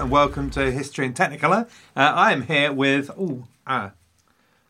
And 0.00 0.10
welcome 0.10 0.48
to 0.48 0.70
History 0.72 1.04
in 1.04 1.12
Technicolor. 1.12 1.68
Uh, 1.94 2.00
I 2.14 2.32
am 2.32 2.42
here 2.42 2.72
with 2.72 3.10
oh 3.18 3.46
ah 3.66 3.92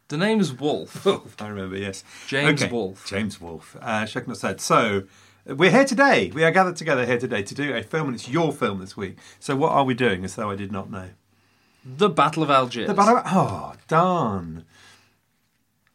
The 0.09 0.17
name's 0.17 0.53
Wolf. 0.53 1.05
Wolf. 1.05 1.37
I 1.41 1.47
remember, 1.47 1.77
yes, 1.77 2.03
James 2.27 2.69
Wolf. 2.69 3.06
James 3.06 3.41
Wolf. 3.41 3.77
Uh, 3.81 4.06
shaking 4.06 4.31
not 4.31 4.39
said. 4.39 4.61
So 4.61 5.05
we're 5.47 5.71
here 5.71 5.84
today. 5.84 6.32
We 6.34 6.43
are 6.43 6.50
gathered 6.50 6.75
together 6.75 7.06
here 7.06 7.16
today 7.19 7.44
to 7.44 7.54
do 7.54 7.72
a 7.72 7.81
film, 7.84 8.09
and 8.09 8.16
it's 8.16 8.28
your 8.28 8.53
film 8.53 8.81
this 8.81 8.97
week. 8.97 9.19
So 9.38 9.54
what 9.54 9.71
are 9.71 9.84
we 9.84 9.94
doing? 9.94 10.25
As 10.25 10.34
though 10.34 10.50
I 10.50 10.56
did 10.56 10.72
not 10.72 10.91
know. 10.91 11.10
The 11.84 12.09
Battle 12.09 12.43
of 12.43 12.50
Algiers. 12.50 12.88
The 12.88 12.94
battle. 12.94 13.19
Of, 13.19 13.22
Oh, 13.27 13.75
darn. 13.87 14.65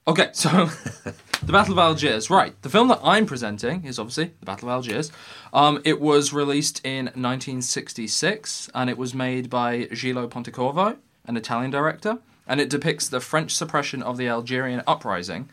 Okay, 0.08 0.30
so 0.34 0.50
the 1.44 1.52
Battle 1.52 1.74
of 1.74 1.80
Algiers. 1.80 2.30
Right, 2.30 2.59
the 2.62 2.70
film 2.70 2.88
that 2.88 3.00
I'm 3.04 3.26
presenting 3.26 3.84
is 3.84 4.00
obviously 4.00 4.32
the 4.40 4.46
Battle 4.46 4.70
of 4.70 4.74
Algiers. 4.74 5.12
Um, 5.56 5.82
it 5.86 6.02
was 6.02 6.34
released 6.34 6.86
in 6.86 7.06
1966, 7.06 8.70
and 8.76 8.90
it 8.90 8.98
was 8.98 9.14
made 9.14 9.50
by 9.50 9.84
Gillo 9.86 10.28
Pontecorvo, 10.28 10.98
an 11.26 11.38
Italian 11.38 11.72
director, 11.72 12.18
and 12.46 12.60
it 12.60 12.70
depicts 12.70 13.08
the 13.08 13.22
French 13.22 13.56
suppression 13.56 14.04
of 14.04 14.18
the 14.18 14.28
Algerian 14.28 14.84
uprising 14.86 15.48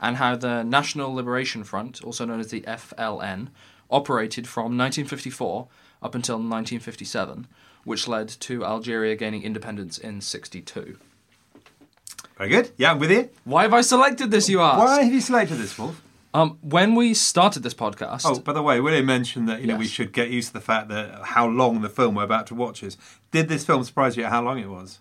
and 0.00 0.18
how 0.18 0.36
the 0.36 0.62
National 0.62 1.12
Liberation 1.12 1.64
Front, 1.64 2.04
also 2.04 2.24
known 2.24 2.38
as 2.38 2.52
the 2.52 2.60
FLN, 2.60 3.48
operated 3.90 4.46
from 4.46 4.78
1954 4.78 5.66
up 6.04 6.14
until 6.14 6.36
1957, 6.36 7.48
which 7.82 8.06
led 8.06 8.28
to 8.28 8.64
Algeria 8.64 9.16
gaining 9.16 9.42
independence 9.42 9.98
in 9.98 10.20
62. 10.20 10.98
Very 12.36 12.50
good. 12.50 12.70
Yeah, 12.76 12.92
I'm 12.92 13.00
with 13.00 13.10
you. 13.10 13.28
Why 13.42 13.62
have 13.62 13.74
I 13.74 13.80
selected 13.80 14.30
this, 14.30 14.48
you 14.48 14.60
ask? 14.60 14.78
Why 14.78 15.02
have 15.02 15.12
you 15.12 15.20
selected 15.20 15.56
this, 15.56 15.76
Wolf? 15.76 16.00
Um, 16.38 16.58
when 16.60 16.94
we 16.94 17.14
started 17.14 17.62
this 17.62 17.74
podcast, 17.74 18.22
Oh, 18.24 18.38
by 18.40 18.52
the 18.52 18.62
way, 18.62 18.80
William 18.80 19.06
mentioned 19.06 19.48
that 19.48 19.60
you 19.60 19.66
know 19.66 19.76
we 19.76 19.86
should 19.86 20.12
get 20.12 20.30
used 20.30 20.48
to 20.48 20.54
the 20.54 20.60
fact 20.60 20.88
that 20.88 21.20
how 21.22 21.46
long 21.48 21.80
the 21.80 21.88
film 21.88 22.14
we're 22.14 22.24
about 22.24 22.46
to 22.48 22.54
watch 22.54 22.82
is. 22.82 22.96
Did 23.30 23.48
this 23.48 23.64
film 23.64 23.82
surprise 23.84 24.16
you 24.16 24.24
at 24.24 24.30
how 24.30 24.42
long 24.42 24.58
it 24.58 24.68
was? 24.68 25.00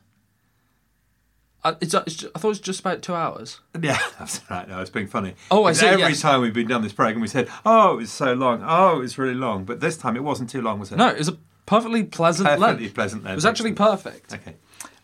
I, 1.63 1.75
it's, 1.81 1.93
it's 1.93 2.15
ju- 2.15 2.31
I 2.35 2.39
thought 2.39 2.47
it 2.49 2.49
was 2.49 2.59
just 2.59 2.79
about 2.81 3.01
two 3.01 3.15
hours. 3.15 3.59
Yeah, 3.79 3.97
that's 4.19 4.41
right. 4.49 4.67
No, 4.67 4.79
it's 4.79 4.89
being 4.89 5.07
funny. 5.07 5.33
Oh, 5.51 5.65
I 5.65 5.73
see, 5.73 5.87
Every 5.87 6.01
yes. 6.03 6.21
time 6.21 6.41
we've 6.41 6.53
been 6.53 6.67
done 6.67 6.81
this 6.81 6.93
program, 6.93 7.19
we 7.19 7.27
said, 7.27 7.49
"Oh, 7.65 7.93
it 7.93 7.97
was 7.97 8.11
so 8.11 8.33
long. 8.33 8.63
Oh, 8.65 8.97
it 8.97 8.99
was 8.99 9.17
really 9.17 9.33
long." 9.33 9.65
But 9.65 9.79
this 9.79 9.97
time, 9.97 10.15
it 10.15 10.23
wasn't 10.23 10.49
too 10.49 10.61
long, 10.61 10.79
was 10.79 10.91
it? 10.91 10.97
No, 10.97 11.07
it 11.09 11.17
was 11.17 11.27
a 11.29 11.37
perfectly 11.65 12.03
pleasant 12.03 12.47
perfectly 12.47 12.83
length. 12.85 12.95
pleasant. 12.95 13.25
It 13.27 13.35
was 13.35 13.45
actually 13.45 13.73
perfect. 13.73 14.33
Okay. 14.33 14.55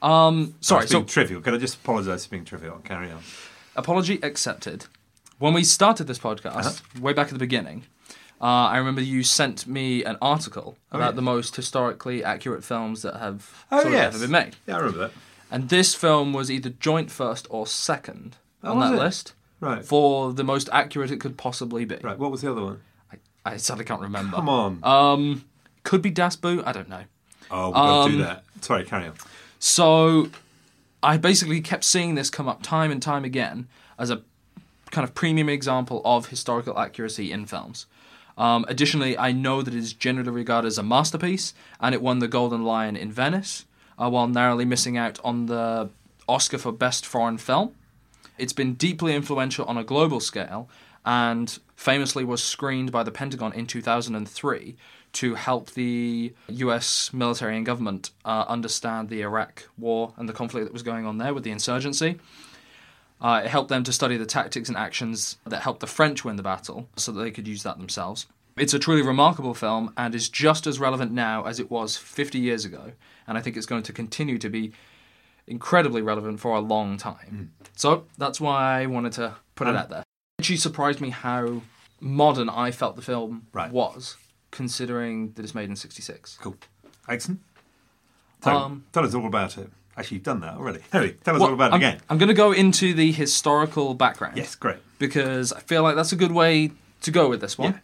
Um, 0.01 0.55
sorry, 0.61 0.83
It's 0.83 0.91
so 0.91 1.00
being 1.00 1.07
trivial. 1.07 1.41
Can 1.41 1.53
I 1.53 1.57
just 1.57 1.75
apologise 1.75 2.25
for 2.25 2.31
being 2.31 2.45
trivial? 2.45 2.79
Carry 2.83 3.11
on. 3.11 3.21
apology 3.75 4.19
accepted. 4.21 4.85
When 5.39 5.53
we 5.53 5.63
started 5.63 6.07
this 6.07 6.19
podcast, 6.19 6.55
Uh-huh. 6.66 7.01
way 7.01 7.13
back 7.13 7.27
at 7.27 7.33
the 7.33 7.39
beginning, 7.39 7.83
uh, 8.41 8.45
I 8.45 8.77
remember 8.77 9.01
you 9.01 9.23
sent 9.23 9.67
me 9.67 10.03
an 10.03 10.17
article 10.21 10.77
about 10.91 11.09
yes. 11.11 11.16
the 11.16 11.21
most 11.21 11.55
historically 11.55 12.23
accurate 12.23 12.63
films 12.63 13.01
that 13.01 13.17
have 13.17 13.66
Oh 13.71 13.81
sort 13.81 13.94
yes, 13.94 14.16
of 14.16 14.21
ever 14.21 14.23
been 14.25 14.31
made. 14.31 14.55
Yeah, 14.67 14.75
I 14.75 14.79
remember 14.79 14.99
that. 14.99 15.11
And 15.51 15.69
this 15.69 15.94
film 15.95 16.33
was 16.33 16.49
either 16.49 16.69
joint 16.69 17.11
first 17.11 17.47
or 17.49 17.67
second 17.67 18.38
Oh, 18.63 18.71
on 18.73 18.79
that 18.79 18.94
it? 18.94 19.03
list 19.03 19.33
Right. 19.59 19.83
for 19.85 20.33
the 20.33 20.44
most 20.44 20.69
accurate 20.71 21.11
it 21.11 21.19
could 21.19 21.38
possibly 21.38 21.85
be. 21.85 21.97
Right. 22.01 22.17
What 22.17 22.31
was 22.31 22.41
the 22.41 22.51
other 22.51 22.63
one? 22.63 22.81
I 23.45 23.57
sadly 23.57 23.83
can't 23.83 24.01
remember. 24.01 24.38
Come 24.38 24.47
on. 24.47 24.79
Um, 24.83 25.44
could 25.83 26.01
be 26.01 26.09
Das 26.09 26.38
Boot. 26.38 26.63
I 26.65 26.71
don't 26.71 26.88
know. 26.88 27.03
oh, 27.51 27.71
got 27.73 28.05
to 28.05 28.11
do 28.11 28.15
um, 28.19 28.21
that. 28.23 28.44
Sorry, 28.61 28.85
carry 28.85 29.07
on. 29.07 29.13
So 29.59 30.29
I 31.01 31.17
basically 31.17 31.59
kept 31.59 31.83
seeing 31.83 32.15
this 32.15 32.29
come 32.29 32.47
up 32.47 32.63
time 32.63 32.89
and 32.89 33.01
time 33.01 33.25
again 33.25 33.67
as 34.00 34.09
a 34.09 34.21
kind 34.94 35.04
of 35.04 35.14
premium 35.14 35.50
example 35.50 36.02
of 36.06 36.28
historical 36.28 36.80
accuracy 36.80 37.31
in 37.31 37.46
films. 37.46 37.88
Um, 38.38 38.66
additionally, 38.68 39.18
I 39.18 39.31
know 39.31 39.62
that 39.62 39.74
it 39.74 39.78
is 39.78 39.94
generally 39.94 40.31
regarded 40.31 40.68
as 40.68 40.78
a 40.78 40.84
masterpiece, 40.84 41.54
and 41.80 41.94
it 41.94 42.02
won 42.02 42.20
the 42.20 42.28
Golden 42.28 42.64
Lion 42.64 42.96
in 42.96 43.12
Venice, 43.12 43.66
uh, 44.00 44.09
while 44.09 44.28
narrowly 44.28 44.66
missing 44.66 44.98
out 44.98 45.20
on 45.24 45.48
the 45.48 45.90
Oscar 46.28 46.58
for 46.58 46.72
Best 46.72 47.06
Foreign 47.06 47.38
Film. 47.38 47.76
It's 48.38 48.54
been 48.54 48.74
deeply 48.76 49.14
influential 49.14 49.66
on 49.66 49.78
a 49.78 49.84
global 49.84 50.20
scale, 50.20 50.70
and 51.06 51.60
famously 51.75 52.24
was 52.24 52.42
screened 52.42 52.92
by 52.92 53.04
the 53.04 53.12
Pentagon 53.12 53.52
in 53.54 53.68
2003 53.68 54.75
to 55.14 55.36
help 55.36 55.72
the 55.72 56.34
US 56.48 57.14
military 57.14 57.56
and 57.56 57.66
government 57.66 58.12
uh, 58.25 58.46
understand 58.48 59.10
the 59.10 59.22
Iraq 59.22 59.70
war 59.78 60.14
and 60.18 60.28
the 60.28 60.34
conflict 60.34 60.66
that 60.66 60.74
was 60.74 60.81
going 60.81 61.06
on 61.06 61.18
there 61.18 61.34
with 61.34 61.44
the 61.44 61.52
insurgency. 61.52 62.19
Uh, 63.24 63.42
it 63.46 63.50
helped 63.50 63.70
them 63.70 63.84
to 63.86 63.94
study 63.94 64.18
the 64.18 64.25
tactics 64.25 64.68
and 64.68 64.78
actions 64.78 65.38
that 65.46 65.62
helped 65.62 65.80
the 65.80 65.88
French 65.88 66.25
win 66.25 66.36
the 66.36 66.44
battle 66.44 66.90
so 66.98 67.12
that 67.12 67.24
they 67.24 67.31
could 67.31 67.48
use 67.48 67.64
that 67.64 67.78
themselves. 67.78 68.28
It's 68.58 68.74
a 68.74 68.80
truly 68.80 69.02
remarkable 69.02 69.54
film 69.54 69.94
and 69.98 70.14
is 70.14 70.28
just 70.30 70.68
as 70.68 70.78
relevant 70.80 71.12
now 71.14 71.46
as 71.46 71.60
it 71.60 71.72
was 71.72 71.96
50 71.98 72.38
years 72.38 72.66
ago, 72.66 72.92
and 73.25 73.38
I 73.38 73.42
think 73.42 73.56
it's 73.58 73.66
going 73.66 73.84
to 73.84 73.94
continue 73.94 74.38
to 74.38 74.50
be 74.50 74.74
incredibly 75.48 76.02
relevant 76.02 76.40
for 76.40 76.56
a 76.56 76.60
long 76.60 76.98
time. 76.98 77.54
So 77.75 78.06
that's 78.18 78.40
why 78.42 78.81
I 78.81 78.86
wanted 78.88 79.14
to 79.14 79.36
put 79.56 79.68
it 79.68 79.75
out 79.75 79.90
there. 79.90 80.00
It 80.02 80.42
actually 80.42 80.58
surprised 80.58 81.00
me 81.02 81.10
how 81.10 81.62
modern 82.00 82.50
I 82.50 82.72
felt 82.72 82.96
the 82.98 83.02
film 83.02 83.48
Right. 83.54 83.72
was, 83.72 84.18
considering 84.52 85.31
that 85.34 85.44
it's 85.44 85.56
made 85.56 85.70
in 85.70 85.75
66. 85.75 86.38
Cool. 86.42 86.58
Excellent. 87.08 87.42
So, 88.44 88.52
Um, 88.52 88.84
tell 88.92 89.06
us 89.06 89.14
all 89.14 89.25
about 89.25 89.58
it. 89.58 89.72
Actually, 89.98 90.16
you've 90.16 90.24
done 90.24 90.40
that 90.42 90.56
already. 90.56 90.80
Harry, 90.92 91.18
tell 91.24 91.36
us 91.36 91.40
Well, 91.42 91.50
all 91.50 91.54
about 91.54 91.72
it 91.72 91.75
I'm, 91.75 91.80
again. 91.81 92.01
I'm 92.10 92.18
going 92.18 92.30
to 92.30 92.34
go 92.34 92.51
into 92.51 92.94
the 92.94 93.12
historical 93.12 93.94
background. 93.94 94.38
Yes, 94.38 94.56
great. 94.56 94.78
because 94.98 95.54
I 95.54 95.60
feel 95.60 95.84
like 95.84 95.95
that's 95.95 96.12
a 96.12 96.16
good 96.16 96.31
way 96.31 96.72
to 97.01 97.12
go 97.12 97.30
with 97.30 97.42
this 97.42 97.57
one. 97.57 97.80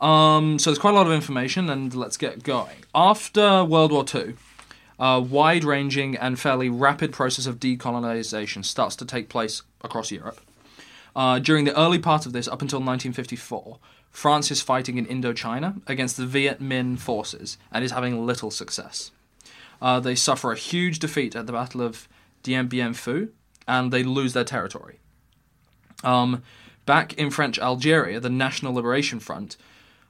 Um, 0.00 0.58
so 0.58 0.70
there's 0.70 0.78
quite 0.78 0.90
a 0.92 0.96
lot 0.96 1.06
of 1.06 1.12
information, 1.12 1.70
and 1.70 1.94
let's 1.94 2.16
get 2.16 2.42
going. 2.42 2.76
After 2.94 3.64
World 3.64 3.92
War 3.92 4.04
II, 4.14 4.34
a 4.98 5.20
wide 5.20 5.64
ranging 5.64 6.16
and 6.16 6.38
fairly 6.38 6.68
rapid 6.68 7.12
process 7.12 7.46
of 7.46 7.58
decolonization 7.58 8.64
starts 8.64 8.94
to 8.96 9.04
take 9.06 9.28
place 9.28 9.62
across 9.82 10.10
Europe. 10.10 10.40
Uh, 11.14 11.38
during 11.38 11.64
the 11.64 11.78
early 11.78 11.98
part 11.98 12.26
of 12.26 12.32
this, 12.34 12.46
up 12.46 12.60
until 12.60 12.78
1954, 12.78 13.78
France 14.10 14.50
is 14.50 14.60
fighting 14.60 14.98
in 14.98 15.06
Indochina 15.06 15.80
against 15.86 16.18
the 16.18 16.26
Viet 16.26 16.60
Minh 16.60 16.98
forces 16.98 17.56
and 17.72 17.82
is 17.82 17.92
having 17.92 18.26
little 18.26 18.50
success. 18.50 19.10
Uh, 19.80 20.00
they 20.00 20.14
suffer 20.14 20.52
a 20.52 20.56
huge 20.56 20.98
defeat 20.98 21.36
at 21.36 21.46
the 21.46 21.52
Battle 21.52 21.82
of 21.82 22.08
Dien 22.42 22.66
Bien 22.66 22.92
Phu 22.92 23.30
and 23.66 23.92
they 23.92 24.02
lose 24.02 24.32
their 24.32 24.44
territory. 24.44 25.00
Um, 26.04 26.42
back 26.84 27.14
in 27.14 27.30
French 27.30 27.58
Algeria, 27.58 28.20
the 28.20 28.30
National 28.30 28.74
Liberation 28.74 29.20
Front 29.20 29.56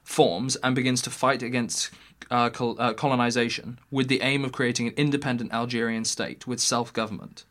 forms 0.03 0.55
and 0.57 0.75
begins 0.75 1.01
to 1.01 1.09
fight 1.09 1.43
against 1.43 1.89
uh, 2.31 2.49
col- 2.49 2.79
uh, 2.79 2.93
colonization 2.93 3.79
with 3.91 4.07
the 4.07 4.21
aim 4.21 4.45
of 4.45 4.51
creating 4.51 4.87
an 4.87 4.93
independent 4.95 5.53
Algerian 5.53 6.05
state 6.05 6.47
with 6.47 6.59
self 6.59 6.93
government. 6.93 7.45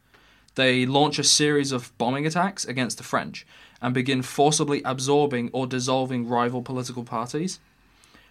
They 0.54 0.86
launch 0.86 1.18
a 1.18 1.24
series 1.24 1.70
of 1.70 1.96
bombing 1.98 2.26
attacks 2.26 2.64
against 2.64 2.96
the 2.96 3.04
French 3.04 3.46
and 3.82 3.92
begin 3.92 4.22
forcibly 4.22 4.82
absorbing 4.84 5.50
or 5.52 5.66
dissolving 5.66 6.26
rival 6.26 6.62
political 6.62 7.04
parties. 7.04 7.60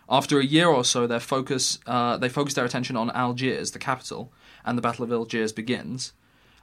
After 0.10 0.40
a 0.40 0.46
year 0.46 0.68
or 0.68 0.84
so, 0.84 1.08
their 1.08 1.20
focus, 1.20 1.80
uh, 1.88 2.18
they 2.18 2.30
focus 2.30 2.54
their 2.54 2.66
attention 2.66 2.96
on 2.96 3.10
Algiers, 3.12 3.72
the 3.72 3.80
capital, 3.80 4.32
and 4.64 4.78
the 4.78 4.82
Battle 4.82 5.04
of 5.04 5.12
Algiers 5.12 5.52
begins. 5.52 6.14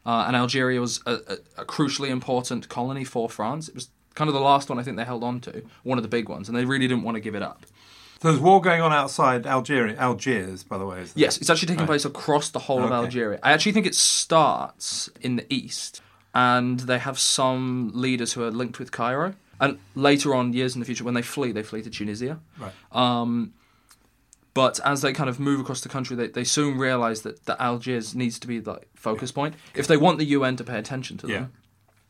Uh, 0.05 0.25
and 0.27 0.37
Algeria 0.37 0.81
was 0.81 1.01
a, 1.07 1.13
a, 1.13 1.37
a, 1.59 1.65
crucially 1.65 2.09
important 2.09 2.69
colony 2.69 3.05
for 3.05 3.29
France. 3.29 3.69
It 3.69 3.75
was 3.75 3.89
kind 4.15 4.29
of 4.29 4.35
the 4.35 4.41
last 4.41 4.69
one 4.69 4.79
I 4.79 4.83
think 4.83 4.97
they 4.97 5.05
held 5.05 5.23
on 5.23 5.41
to, 5.41 5.63
one 5.85 5.97
of 5.97 6.03
the 6.03 6.09
big 6.09 6.29
ones, 6.29 6.49
and 6.49 6.59
they 6.59 6.65
really 6.65 6.89
didn't 6.89 7.05
want 7.05 7.15
to 7.17 7.21
give 7.21 7.37
it 7.37 7.43
up. 7.43 7.67
So 8.21 8.29
there's 8.29 8.41
war 8.41 8.61
going 8.61 8.81
on 8.81 8.93
outside 8.93 9.47
Algeria. 9.47 9.97
Algiers, 9.97 10.65
by 10.65 10.79
the 10.79 10.87
way. 10.87 11.05
Yes, 11.15 11.39
it's 11.39 11.51
actually 11.51 11.69
taking 11.69 11.81
right. 11.81 11.89
place 11.89 12.05
across 12.05 12.51
the 12.51 12.61
whole 12.61 12.79
okay. 12.79 12.87
of 12.87 12.93
Algeria. 12.93 13.39
I 13.43 13.53
actually 13.53 13.73
think 13.73 13.87
it 13.87 13.95
starts 13.95 15.11
in 15.21 15.37
the 15.37 15.47
east, 15.53 16.01
and 16.35 16.81
they 16.81 16.99
have 16.99 17.19
some 17.19 17.91
leaders 17.95 18.33
who 18.33 18.43
are 18.45 18.51
linked 18.51 18.79
with 18.79 18.93
Cairo. 18.93 19.35
And 19.61 19.79
later 19.95 20.35
on, 20.35 20.53
years 20.53 20.75
in 20.75 20.81
the 20.81 20.87
future, 20.87 21.05
when 21.05 21.15
they 21.15 21.23
flee, 21.23 21.53
they 21.53 21.63
flee 21.63 21.83
to 21.83 21.91
Tunisia. 21.91 22.41
Right. 22.59 22.73
Um, 22.91 23.55
but 24.55 24.81
as 24.85 25.01
they 25.03 25.13
kind 25.13 25.31
of 25.31 25.41
move 25.41 25.61
across 25.61 25.81
the 25.81 25.89
country, 25.89 26.17
they, 26.17 26.29
they 26.29 26.45
soon 26.45 26.79
realise 26.79 27.21
that, 27.21 27.47
that 27.47 27.61
Algiers 27.61 28.15
needs 28.15 28.39
to 28.41 28.47
be 28.47 28.59
the 28.59 28.81
focus 28.95 29.33
point. 29.33 29.55
If 29.75 29.87
they 29.87 29.97
want 29.97 30.19
the 30.19 30.27
UN 30.27 30.57
to 30.57 30.65
pay 30.65 30.79
attention 30.79 31.17
to 31.19 31.27
them 31.27 31.53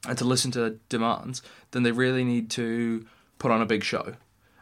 yeah. 0.05 0.11
and 0.11 0.19
to 0.19 0.25
listen 0.25 0.51
to 0.53 0.79
demands, 0.89 1.43
then 1.71 1.83
they 1.85 1.93
really 1.93 2.25
need 2.25 2.51
to 2.53 3.07
put 3.39 3.51
on 3.51 3.63
a 3.63 3.67
big 3.67 3.85
show 3.85 4.15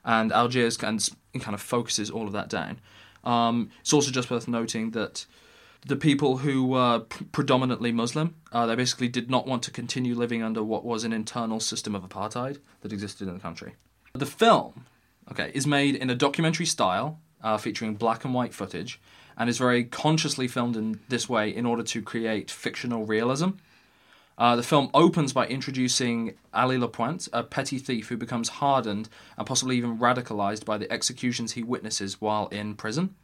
and 0.05 0.33
Algiers 0.33 0.77
kind 0.77 1.01
of, 1.01 1.41
kind 1.41 1.55
of 1.55 1.61
focuses 1.61 2.11
all 2.11 2.27
of 2.27 2.33
that 2.33 2.49
down. 2.49 2.81
Um, 3.25 3.71
it's 3.81 3.93
also 3.93 4.11
just 4.11 4.31
worth 4.31 4.49
noting 4.49 4.93
that 4.93 5.27
the 5.87 5.97
people 5.97 6.39
who 6.39 6.65
were 6.65 7.01
predominantly 7.33 7.93
Muslim, 7.93 8.35
uh, 8.53 8.67
they 8.67 8.75
basically 8.75 9.09
did 9.09 9.31
not 9.31 9.47
want 9.47 9.63
to 9.65 9.71
continue 9.71 10.15
living 10.15 10.43
under 10.43 10.63
what 10.63 10.85
was 10.85 11.05
an 11.05 11.13
internal 11.13 11.61
system 11.61 11.95
of 11.95 12.03
apartheid 12.03 12.59
that 12.83 12.93
existed 12.93 13.29
in 13.29 13.35
the 13.35 13.41
country. 13.41 13.75
The 14.13 14.27
film, 14.27 14.87
okay, 15.31 15.51
is 15.55 15.67
made 15.67 15.95
in 15.95 16.11
a 16.11 16.15
documentary 16.15 16.67
style, 16.67 17.19
uh, 17.43 17.57
featuring 17.57 17.95
black 17.95 18.25
and 18.25 18.35
white 18.35 18.53
footage, 18.53 19.01
and 19.39 19.49
is 19.49 19.59
very 19.59 19.85
consciously 19.85 20.49
filmed 20.49 20.77
in 20.77 21.01
this 21.09 21.29
way 21.29 21.49
in 21.49 21.65
order 21.65 21.83
to 21.83 22.03
create 22.03 22.51
fictional 22.51 23.07
realism. 23.07 23.51
Uh, 24.37 24.57
the 24.57 24.63
film 24.63 24.91
opens 24.95 25.33
by 25.33 25.47
introducing 25.47 26.35
Ali 26.53 26.79
Lapointe, 26.79 27.29
a 27.33 27.43
petty 27.43 27.79
thief 27.79 28.09
who 28.09 28.17
becomes 28.17 28.49
hardened 28.49 29.09
and 29.37 29.47
possibly 29.47 29.77
even 29.77 29.99
radicalized 29.99 30.65
by 30.65 30.79
the 30.79 30.91
executions 30.91 31.53
he 31.53 31.63
witnesses 31.63 32.21
while 32.21 32.49
in 32.49 32.75
prison. 32.75 33.15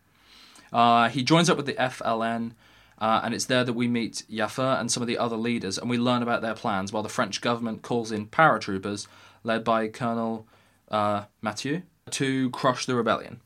Uh, 0.77 1.09
he 1.09 1.23
joins 1.23 1.49
up 1.49 1.57
with 1.57 1.65
the 1.65 1.73
FLN, 1.73 2.53
uh, 2.99 3.23
and 3.25 3.33
it's 3.33 3.47
there 3.47 3.65
that 3.65 3.73
we 3.73 3.89
meet 3.89 4.25
Yafer 4.31 4.79
and 4.79 4.93
some 4.93 5.03
of 5.03 5.07
the 5.07 5.17
other 5.17 5.35
leaders, 5.35 5.79
and 5.79 5.89
we 5.89 5.97
learn 5.97 6.23
about 6.23 6.43
their 6.43 6.53
plans 6.53 6.93
while 6.93 7.03
the 7.03 7.09
French 7.09 7.41
government 7.41 7.81
calls 7.81 8.13
in 8.13 8.27
paratroopers 8.27 9.07
led 9.43 9.65
by 9.65 9.89
Colonel 9.89 10.47
uh, 10.91 11.25
Mathieu 11.41 11.81
to 12.11 12.51
crush 12.51 12.85
the 12.85 12.95
rebellion. 12.95 13.41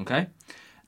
Okay? 0.00 0.28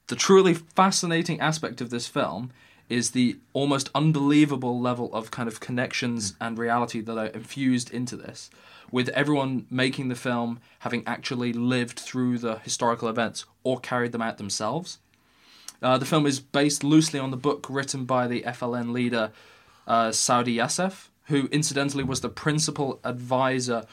The 0.06 0.14
truly 0.14 0.54
fascinating 0.54 1.40
aspect 1.40 1.80
of 1.80 1.90
this 1.90 2.06
film 2.06 2.52
is 2.88 3.10
the 3.10 3.40
almost 3.52 3.90
unbelievable 3.92 4.78
level 4.78 5.12
of 5.12 5.32
kind 5.32 5.48
of 5.48 5.58
connections 5.58 6.36
and 6.40 6.58
reality 6.58 7.00
that 7.00 7.18
are 7.18 7.26
infused 7.26 7.90
into 7.90 8.14
this, 8.14 8.50
with 8.92 9.08
everyone 9.08 9.66
making 9.68 10.06
the 10.06 10.14
film 10.14 10.60
having 10.80 11.02
actually 11.08 11.52
lived 11.52 11.98
through 11.98 12.38
the 12.38 12.58
historical 12.60 13.08
events 13.08 13.46
or 13.64 13.80
carried 13.80 14.12
them 14.12 14.22
out 14.22 14.38
themselves. 14.38 14.98
Uh, 15.82 15.98
the 15.98 16.06
film 16.06 16.26
is 16.26 16.40
based 16.40 16.84
loosely 16.84 17.18
on 17.18 17.30
the 17.30 17.36
book 17.36 17.66
written 17.68 18.04
by 18.04 18.26
the 18.26 18.42
FLN 18.42 18.92
leader 18.92 19.32
uh, 19.86 20.12
Saadi 20.12 20.56
Yacef, 20.56 21.08
who 21.26 21.48
incidentally 21.50 22.04
was 22.04 22.20
the 22.20 22.28
principal 22.28 23.00
advisor 23.04 23.84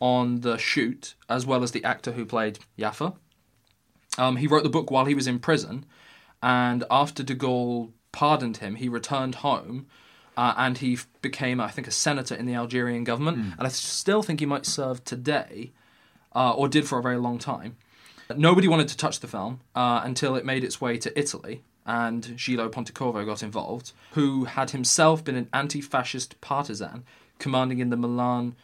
on 0.00 0.40
the 0.40 0.56
shoot, 0.56 1.14
as 1.28 1.44
well 1.44 1.62
as 1.62 1.72
the 1.72 1.84
actor 1.84 2.12
who 2.12 2.24
played 2.24 2.58
Yafer. 2.78 3.14
Um, 4.18 4.36
he 4.36 4.46
wrote 4.46 4.62
the 4.62 4.68
book 4.68 4.90
while 4.90 5.04
he 5.04 5.14
was 5.14 5.26
in 5.26 5.38
prison, 5.38 5.84
and 6.42 6.84
after 6.90 7.22
de 7.22 7.34
Gaulle 7.34 7.90
pardoned 8.12 8.58
him, 8.58 8.76
he 8.76 8.88
returned 8.88 9.36
home. 9.36 9.86
Uh, 10.34 10.54
and 10.56 10.78
he 10.78 10.98
became, 11.20 11.60
I 11.60 11.68
think, 11.68 11.86
a 11.86 11.90
senator 11.90 12.34
in 12.34 12.46
the 12.46 12.54
Algerian 12.54 13.04
government. 13.04 13.36
Mm. 13.36 13.58
And 13.58 13.66
I 13.66 13.68
still 13.68 14.22
think 14.22 14.40
he 14.40 14.46
might 14.46 14.64
serve 14.64 15.04
today, 15.04 15.72
uh, 16.34 16.54
or 16.54 16.68
did 16.68 16.88
for 16.88 16.98
a 16.98 17.02
very 17.02 17.18
long 17.18 17.38
time. 17.38 17.76
Nobody 18.36 18.68
wanted 18.68 18.88
to 18.88 18.96
touch 18.96 19.20
the 19.20 19.28
film 19.28 19.60
uh, 19.74 20.00
until 20.04 20.36
it 20.36 20.44
made 20.44 20.64
its 20.64 20.80
way 20.80 20.96
to 20.98 21.18
Italy, 21.18 21.62
and 21.84 22.36
Gillo 22.36 22.68
Pontecorvo 22.68 23.24
got 23.26 23.42
involved, 23.42 23.92
who 24.12 24.44
had 24.44 24.70
himself 24.70 25.24
been 25.24 25.36
an 25.36 25.48
anti 25.52 25.80
fascist 25.80 26.40
partisan 26.40 27.04
commanding 27.38 27.80
in 27.80 27.90
the 27.90 27.96
Milan 27.96 28.54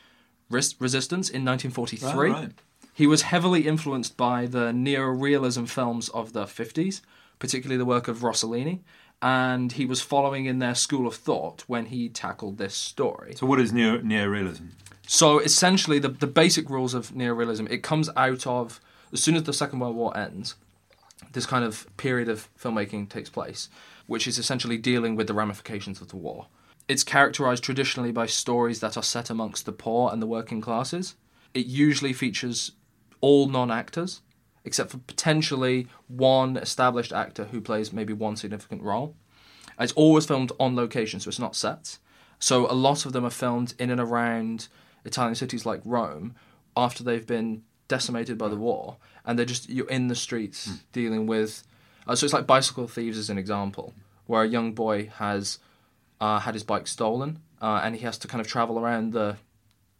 res- 0.50 0.76
resistance 0.80 1.28
in 1.28 1.44
1943. 1.44 2.30
Right, 2.30 2.32
right. 2.32 2.52
He 2.94 3.06
was 3.06 3.22
heavily 3.22 3.66
influenced 3.66 4.16
by 4.16 4.46
the 4.46 4.72
neo-realism 4.72 5.64
films 5.66 6.08
of 6.08 6.32
the 6.32 6.44
50s, 6.44 7.00
particularly 7.38 7.76
the 7.76 7.84
work 7.84 8.08
of 8.08 8.18
Rossellini, 8.18 8.80
and 9.22 9.72
he 9.72 9.84
was 9.84 10.00
following 10.00 10.46
in 10.46 10.58
their 10.58 10.74
school 10.74 11.06
of 11.06 11.14
thought 11.14 11.64
when 11.66 11.86
he 11.86 12.08
tackled 12.08 12.58
this 12.58 12.74
story. 12.74 13.34
So, 13.36 13.46
what 13.46 13.60
is 13.60 13.72
neo 13.72 14.26
realism? 14.26 14.66
So, 15.06 15.38
essentially, 15.38 15.98
the, 15.98 16.08
the 16.08 16.26
basic 16.26 16.68
rules 16.68 16.94
of 16.94 17.14
neo-realism 17.14 17.66
it 17.68 17.82
comes 17.82 18.10
out 18.16 18.46
of 18.46 18.80
as 19.12 19.22
soon 19.22 19.36
as 19.36 19.44
the 19.44 19.52
Second 19.52 19.80
World 19.80 19.96
War 19.96 20.16
ends, 20.16 20.56
this 21.32 21.46
kind 21.46 21.64
of 21.64 21.86
period 21.96 22.28
of 22.28 22.48
filmmaking 22.58 23.08
takes 23.08 23.30
place, 23.30 23.68
which 24.06 24.26
is 24.26 24.38
essentially 24.38 24.78
dealing 24.78 25.16
with 25.16 25.26
the 25.26 25.34
ramifications 25.34 26.00
of 26.00 26.08
the 26.08 26.16
war. 26.16 26.46
It's 26.88 27.04
characterized 27.04 27.64
traditionally 27.64 28.12
by 28.12 28.26
stories 28.26 28.80
that 28.80 28.96
are 28.96 29.02
set 29.02 29.28
amongst 29.28 29.66
the 29.66 29.72
poor 29.72 30.10
and 30.10 30.22
the 30.22 30.26
working 30.26 30.60
classes. 30.60 31.16
It 31.52 31.66
usually 31.66 32.12
features 32.12 32.72
all 33.20 33.48
non 33.48 33.70
actors 33.70 34.22
except 34.68 34.90
for 34.90 34.98
potentially 34.98 35.88
one 36.08 36.56
established 36.56 37.12
actor 37.12 37.46
who 37.46 37.60
plays 37.60 37.92
maybe 37.92 38.12
one 38.12 38.36
significant 38.36 38.82
role. 38.82 39.16
It's 39.80 39.92
always 39.92 40.26
filmed 40.26 40.52
on 40.60 40.76
location, 40.76 41.20
so 41.20 41.28
it's 41.28 41.38
not 41.38 41.56
sets. 41.56 42.00
So 42.38 42.70
a 42.70 42.74
lot 42.74 43.06
of 43.06 43.12
them 43.12 43.24
are 43.24 43.30
filmed 43.30 43.74
in 43.78 43.90
and 43.90 44.00
around 44.00 44.68
Italian 45.04 45.34
cities 45.34 45.64
like 45.64 45.80
Rome 45.84 46.34
after 46.76 47.02
they've 47.02 47.26
been 47.26 47.62
decimated 47.88 48.38
by 48.38 48.48
the 48.48 48.56
war, 48.56 48.96
and 49.24 49.38
they're 49.38 49.46
just 49.46 49.68
you're 49.68 49.88
in 49.88 50.08
the 50.08 50.14
streets 50.14 50.68
mm. 50.68 50.80
dealing 50.92 51.26
with. 51.26 51.64
Uh, 52.06 52.14
so 52.14 52.24
it's 52.24 52.32
like 52.32 52.46
bicycle 52.46 52.86
thieves 52.86 53.18
as 53.18 53.28
an 53.28 53.38
example, 53.38 53.92
where 54.26 54.42
a 54.42 54.48
young 54.48 54.72
boy 54.72 55.10
has 55.16 55.58
uh, 56.20 56.38
had 56.40 56.54
his 56.54 56.62
bike 56.62 56.86
stolen, 56.86 57.40
uh, 57.60 57.80
and 57.82 57.96
he 57.96 58.02
has 58.02 58.18
to 58.18 58.28
kind 58.28 58.40
of 58.40 58.46
travel 58.46 58.78
around 58.78 59.12
the 59.12 59.36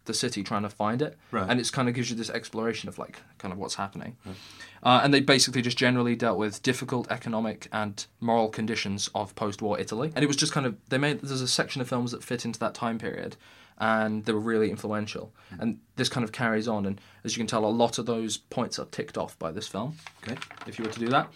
the 0.05 0.13
city 0.13 0.43
trying 0.43 0.63
to 0.63 0.69
find 0.69 1.01
it, 1.01 1.17
right. 1.31 1.47
and 1.47 1.59
it's 1.59 1.69
kind 1.69 1.87
of 1.87 1.93
gives 1.93 2.09
you 2.09 2.15
this 2.15 2.29
exploration 2.31 2.89
of 2.89 2.97
like 2.97 3.19
kind 3.37 3.53
of 3.53 3.59
what's 3.59 3.75
happening. 3.75 4.17
Right. 4.25 4.35
Uh, 4.81 5.01
and 5.03 5.13
they 5.13 5.19
basically 5.19 5.61
just 5.61 5.77
generally 5.77 6.15
dealt 6.15 6.37
with 6.37 6.63
difficult 6.63 7.11
economic 7.11 7.67
and 7.71 8.05
moral 8.19 8.49
conditions 8.49 9.09
of 9.13 9.35
post-war 9.35 9.79
Italy, 9.79 10.11
and 10.15 10.23
it 10.23 10.27
was 10.27 10.35
just 10.35 10.51
kind 10.51 10.65
of 10.65 10.75
they 10.89 10.97
made 10.97 11.21
there's 11.21 11.41
a 11.41 11.47
section 11.47 11.81
of 11.81 11.87
films 11.87 12.11
that 12.11 12.23
fit 12.23 12.43
into 12.43 12.59
that 12.59 12.73
time 12.73 12.97
period, 12.97 13.37
and 13.79 14.25
they 14.25 14.33
were 14.33 14.39
really 14.39 14.69
influential. 14.69 15.33
Mm. 15.53 15.59
And 15.61 15.79
this 15.95 16.09
kind 16.09 16.23
of 16.23 16.31
carries 16.31 16.67
on, 16.67 16.85
and 16.85 16.99
as 17.23 17.35
you 17.35 17.39
can 17.39 17.47
tell, 17.47 17.65
a 17.65 17.67
lot 17.67 17.97
of 17.97 18.05
those 18.05 18.37
points 18.37 18.79
are 18.79 18.85
ticked 18.85 19.17
off 19.17 19.37
by 19.39 19.51
this 19.51 19.67
film. 19.67 19.95
Okay, 20.23 20.37
if 20.67 20.77
you 20.77 20.85
were 20.85 20.91
to 20.91 20.99
do 20.99 21.09
that. 21.09 21.29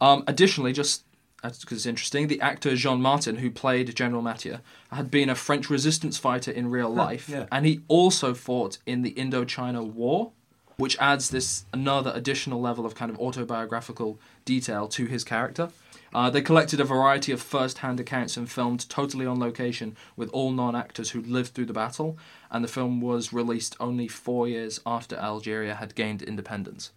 Um, 0.00 0.24
additionally, 0.26 0.72
just 0.72 1.04
because 1.42 1.78
it's 1.78 1.86
interesting, 1.86 2.28
the 2.28 2.40
actor 2.40 2.74
Jean 2.74 3.00
Martin, 3.00 3.36
who 3.36 3.50
played 3.50 3.94
General 3.94 4.22
Mathieu, 4.22 4.58
had 4.90 5.10
been 5.10 5.28
a 5.28 5.34
French 5.34 5.68
resistance 5.68 6.16
fighter 6.16 6.50
in 6.50 6.70
real 6.70 6.90
life, 6.90 7.28
yeah. 7.28 7.46
and 7.52 7.66
he 7.66 7.80
also 7.88 8.34
fought 8.34 8.78
in 8.86 9.02
the 9.02 9.12
Indochina 9.12 9.84
War, 9.84 10.32
which 10.76 10.96
adds 10.98 11.30
this 11.30 11.66
another 11.72 12.12
additional 12.14 12.60
level 12.60 12.84
of 12.86 12.94
kind 12.94 13.10
of 13.10 13.18
autobiographical 13.18 14.18
detail 14.44 14.88
to 14.88 15.06
his 15.06 15.22
character. 15.22 15.68
Uh, 16.14 16.30
they 16.30 16.40
collected 16.40 16.80
a 16.80 16.84
variety 16.84 17.32
of 17.32 17.42
first-hand 17.42 17.98
accounts 17.98 18.36
and 18.36 18.48
filmed 18.48 18.88
totally 18.88 19.26
on 19.26 19.38
location 19.40 19.96
with 20.16 20.28
all 20.30 20.52
non-actors 20.52 21.10
who 21.10 21.20
lived 21.22 21.52
through 21.54 21.66
the 21.66 21.72
battle, 21.72 22.16
and 22.52 22.62
the 22.62 22.68
film 22.68 23.00
was 23.00 23.32
released 23.32 23.76
only 23.80 24.06
four 24.06 24.46
years 24.46 24.78
after 24.86 25.16
Algeria 25.16 25.74
had 25.74 25.94
gained 25.96 26.22
independence. 26.22 26.92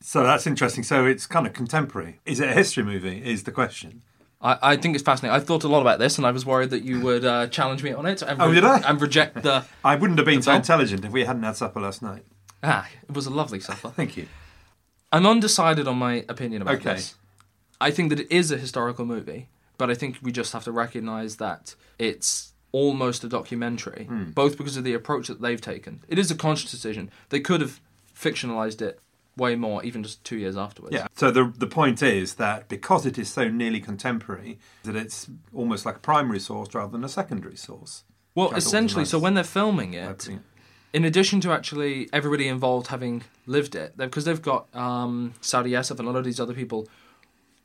So 0.00 0.22
that's 0.22 0.46
interesting. 0.46 0.82
So 0.84 1.06
it's 1.06 1.26
kind 1.26 1.46
of 1.46 1.52
contemporary. 1.52 2.20
Is 2.24 2.40
it 2.40 2.48
a 2.48 2.52
history 2.52 2.82
movie? 2.84 3.22
Is 3.24 3.44
the 3.44 3.52
question. 3.52 4.02
I, 4.40 4.58
I 4.72 4.76
think 4.76 4.94
it's 4.96 5.04
fascinating. 5.04 5.34
I've 5.36 5.46
thought 5.46 5.62
a 5.64 5.68
lot 5.68 5.80
about 5.80 5.98
this, 6.00 6.18
and 6.18 6.26
I 6.26 6.32
was 6.32 6.44
worried 6.44 6.70
that 6.70 6.82
you 6.82 7.00
would 7.00 7.24
uh, 7.24 7.46
challenge 7.48 7.82
me 7.84 7.92
on 7.92 8.06
it. 8.06 8.22
And 8.22 8.40
Oh, 8.42 8.52
did 8.52 8.64
I? 8.64 8.78
And 8.80 9.00
reject 9.00 9.42
the. 9.42 9.64
I 9.84 9.94
wouldn't 9.96 10.18
have 10.18 10.26
been 10.26 10.42
so 10.42 10.50
film? 10.50 10.56
intelligent 10.58 11.04
if 11.04 11.12
we 11.12 11.24
hadn't 11.24 11.44
had 11.44 11.56
supper 11.56 11.80
last 11.80 12.02
night. 12.02 12.24
Ah, 12.62 12.88
it 13.08 13.14
was 13.14 13.26
a 13.26 13.30
lovely 13.30 13.60
supper. 13.60 13.88
Thank 13.96 14.16
you. 14.16 14.26
I'm 15.12 15.26
undecided 15.26 15.86
on 15.86 15.96
my 15.98 16.24
opinion 16.28 16.62
about 16.62 16.74
Okay. 16.76 16.94
this. 16.94 17.14
I 17.88 17.90
think 17.90 18.10
that 18.10 18.20
it 18.20 18.30
is 18.30 18.50
a 18.50 18.56
historical 18.58 19.04
movie, 19.04 19.48
but 19.78 19.90
I 19.90 19.94
think 19.94 20.18
we 20.22 20.32
just 20.32 20.52
have 20.52 20.64
to 20.64 20.72
recognise 20.72 21.36
that 21.36 21.74
it's 21.98 22.52
almost 22.72 23.22
a 23.24 23.28
documentary, 23.28 24.04
Hmm. 24.08 24.30
both 24.30 24.56
because 24.56 24.76
of 24.78 24.84
the 24.84 24.94
approach 24.94 25.26
that 25.28 25.40
they've 25.42 25.60
taken. 25.60 26.00
It 26.08 26.18
is 26.18 26.30
a 26.30 26.34
conscious 26.34 26.70
decision. 26.70 27.10
They 27.28 27.40
could 27.40 27.60
have 27.60 27.80
fictionalised 28.16 28.80
it 28.80 28.98
way 29.36 29.56
more, 29.56 29.82
even 29.84 30.02
just 30.02 30.22
two 30.24 30.36
years 30.36 30.56
afterwards. 30.56 30.94
Yeah. 30.94 31.06
So 31.14 31.30
the 31.30 31.52
the 31.64 31.66
point 31.66 32.02
is 32.02 32.34
that 32.34 32.68
because 32.68 33.06
it 33.06 33.18
is 33.18 33.28
so 33.28 33.48
nearly 33.48 33.80
contemporary, 33.80 34.58
that 34.84 34.96
it's 34.96 35.28
almost 35.54 35.84
like 35.86 35.96
a 35.96 36.00
primary 36.12 36.40
source 36.40 36.74
rather 36.74 36.92
than 36.92 37.04
a 37.04 37.08
secondary 37.08 37.56
source. 37.56 38.04
Well, 38.34 38.46
Which 38.48 38.50
I 38.50 38.52
thought 38.52 38.56
was 38.56 38.66
essentially, 38.66 39.04
so 39.04 39.18
when 39.18 39.34
they're 39.34 39.44
filming 39.60 39.92
it, 39.94 40.28
in 40.92 41.04
addition 41.04 41.40
to 41.42 41.52
actually 41.52 42.08
everybody 42.12 42.46
involved 42.48 42.86
having 42.88 43.22
lived 43.46 43.74
it, 43.74 43.96
because 43.96 44.24
they've 44.26 44.40
got 44.52 44.74
um, 44.74 45.34
Saadi 45.40 45.70
Yacef 45.72 45.98
and 45.98 46.08
a 46.08 46.10
lot 46.12 46.18
of 46.18 46.24
these 46.24 46.40
other 46.40 46.54
people 46.54 46.88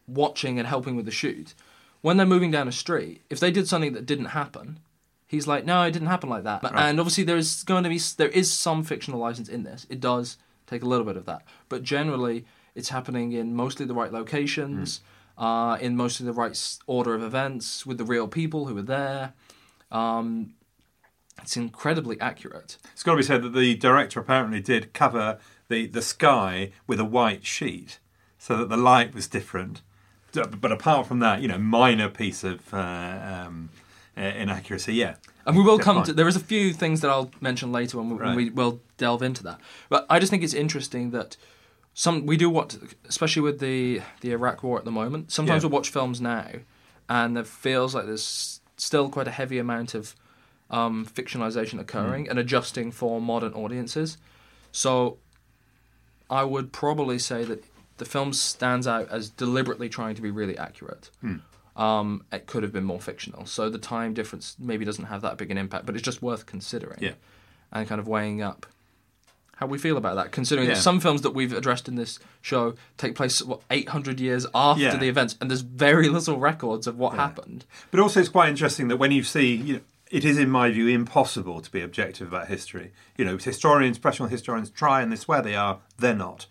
watching 0.08 0.58
and 0.58 0.68
helping 0.68 0.96
with 0.96 1.06
the 1.06 1.12
shoot, 1.12 1.54
when 2.02 2.18
they're 2.18 2.26
moving 2.26 2.52
down 2.52 2.68
a 2.68 2.72
street, 2.72 3.22
if 3.30 3.40
they 3.40 3.52
did 3.52 3.68
something 3.68 3.94
that 3.94 4.06
didn't 4.06 4.26
happen, 4.28 4.80
he's 5.28 5.48
like, 5.48 5.66
"No, 5.66 5.84
it 5.84 5.92
didn't 5.92 6.08
happen 6.08 6.30
like 6.30 6.44
that." 6.44 6.62
And 6.80 7.00
obviously, 7.00 7.24
there 7.24 7.38
is 7.38 7.64
going 7.64 7.84
to 7.84 7.90
be 7.90 8.00
there 8.18 8.30
is 8.30 8.52
some 8.52 8.84
fictional 8.84 9.20
license 9.20 9.50
in 9.50 9.64
this. 9.64 9.86
It 9.90 10.00
does 10.00 10.38
take 10.66 10.84
a 10.84 10.86
little 10.86 11.06
bit 11.06 11.18
of 11.18 11.26
that, 11.26 11.44
but 11.70 11.84
generally, 11.84 12.46
it's 12.76 12.90
happening 12.90 13.32
in 13.32 13.56
mostly 13.56 13.86
the 13.86 13.94
right 13.94 14.12
locations, 14.12 15.02
uh, 15.38 15.78
in 15.82 15.96
mostly 15.96 16.26
the 16.26 16.34
right 16.34 16.78
order 16.88 17.14
of 17.14 17.24
events, 17.24 17.86
with 17.86 17.98
the 17.98 18.06
real 18.06 18.28
people 18.28 18.68
who 18.68 18.76
were 18.76 18.82
there. 18.82 19.34
Um, 19.92 20.54
it's 21.42 21.56
incredibly 21.58 22.20
accurate. 22.20 22.78
It's 22.94 23.04
got 23.04 23.12
to 23.12 23.18
be 23.18 23.24
said 23.24 23.44
that 23.44 23.54
the 23.54 23.76
director 23.76 24.20
apparently 24.20 24.60
did 24.60 24.94
cover 24.94 25.40
the, 25.70 25.88
the 25.88 26.02
sky 26.02 26.72
with 26.88 27.00
a 27.00 27.06
white 27.06 27.46
sheet 27.46 28.00
so 28.38 28.58
that 28.58 28.70
the 28.70 28.78
light 28.78 29.14
was 29.14 29.28
different. 29.28 29.82
But 30.34 30.72
apart 30.72 31.08
from 31.08 31.20
that, 31.20 31.42
you 31.42 31.48
know, 31.48 31.58
minor 31.58 32.10
piece 32.10 32.44
of 32.44 32.74
uh, 32.74 32.78
um, 33.48 33.70
uh, 34.18 34.22
inaccuracy, 34.22 34.94
yeah. 34.94 35.16
And 35.46 35.56
we 35.56 35.64
will 35.64 35.80
come 35.80 35.98
fine. 35.98 36.06
to. 36.06 36.14
There 36.14 36.28
is 36.28 36.36
a 36.36 36.42
few 36.42 36.74
things 36.74 37.02
that 37.02 37.10
I'll 37.10 37.32
mention 37.42 37.72
later 37.72 37.98
when 37.98 38.10
we, 38.10 38.16
when 38.16 38.24
Right. 38.28 38.36
we 38.36 38.50
will 38.50 38.82
delve 38.98 39.24
into 39.24 39.42
that. 39.44 39.60
But 39.90 40.06
I 40.10 40.20
just 40.20 40.30
think 40.30 40.44
it's 40.44 40.54
interesting 40.54 41.12
that 41.12 41.38
some 41.94 42.26
we 42.26 42.36
do 42.38 42.50
what, 42.50 42.78
especially 43.08 43.42
with 43.42 43.60
the 43.60 44.02
the 44.22 44.32
Iraq 44.32 44.62
War 44.64 44.78
at 44.78 44.86
the 44.86 44.92
moment. 44.92 45.32
Sometimes 45.32 45.64
Yeah. 45.64 45.70
we'll 45.70 45.78
watch 45.80 45.90
films 45.90 46.20
now, 46.22 46.48
and 47.10 47.38
it 47.38 47.48
feels 47.48 47.96
like 47.96 48.06
there's 48.06 48.60
still 48.76 49.10
quite 49.10 49.28
a 49.28 49.32
heavy 49.32 49.58
amount 49.58 49.96
of 49.96 50.14
um, 50.70 51.06
fictionalization 51.06 51.80
occurring 51.80 52.26
Mm. 52.26 52.30
and 52.32 52.40
adjusting 52.40 52.92
for 52.92 53.22
modern 53.22 53.54
audiences. 53.54 54.18
So, 54.74 55.18
I 56.30 56.44
would 56.44 56.74
probably 56.74 57.18
say 57.20 57.46
that 57.46 57.64
the 57.98 58.06
film 58.06 58.34
stands 58.34 58.88
out 58.88 59.08
as 59.10 59.30
deliberately 59.30 59.90
trying 59.90 60.16
to 60.16 60.22
be 60.22 60.32
really 60.32 60.58
accurate 60.58 61.10
Hmm. 61.22 61.38
um, 61.82 62.24
it 62.32 62.46
could 62.48 62.64
have 62.64 62.72
been 62.74 62.84
more 62.86 63.00
fictional. 63.00 63.46
So 63.46 63.70
the 63.70 63.78
time 63.78 64.14
difference 64.14 64.56
maybe 64.60 64.84
doesn't 64.86 65.06
have 65.06 65.22
that 65.22 65.38
big 65.38 65.52
an 65.52 65.58
impact, 65.58 65.86
but 65.86 65.96
it's 65.96 66.04
just 66.04 66.22
worth 66.22 66.46
considering. 66.46 67.00
Yeah. 67.02 67.14
And 67.72 67.88
kind 67.88 68.00
of 68.00 68.08
weighing 68.08 68.42
up 68.42 68.66
how 69.58 69.66
we 69.68 69.78
feel 69.80 69.98
about 69.98 70.16
that, 70.16 70.32
considering 70.32 70.68
that 70.68 70.78
some 70.78 71.00
films 71.00 71.22
that 71.24 71.32
we've 71.32 71.52
addressed 71.54 71.88
in 71.88 71.96
this 71.96 72.20
show 72.42 72.76
take 72.98 73.16
place 73.16 73.42
what 73.42 73.62
800 73.72 74.20
years 74.20 74.46
after 74.54 74.84
Yeah. 74.84 74.96
the 74.98 75.08
events, 75.10 75.36
and 75.42 75.50
there's 75.50 75.62
very 75.62 76.10
little 76.10 76.38
records 76.38 76.86
of 76.88 76.98
what 76.98 77.14
happened. 77.16 77.66
But 77.92 78.00
also, 78.00 78.20
it's 78.20 78.30
quite 78.30 78.50
interesting 78.50 78.88
that 78.90 78.98
when 78.98 79.12
you 79.12 79.24
see, 79.24 79.56
you 79.56 79.74
know, 79.76 79.82
it 80.12 80.24
is, 80.24 80.38
in 80.38 80.50
my 80.50 80.70
view, 80.72 80.88
impossible 80.88 81.60
to 81.62 81.72
be 81.72 81.82
objective 81.82 82.28
about 82.28 82.48
history. 82.48 82.92
You 83.18 83.26
know, 83.26 83.38
historians, 83.38 83.98
professional 83.98 84.30
historians, 84.30 84.70
try 84.70 85.02
and 85.02 85.12
they 85.12 85.16
swear 85.18 85.42
they 85.42 85.56
are, 85.56 85.80
they're 85.98 86.16
not. 86.16 86.46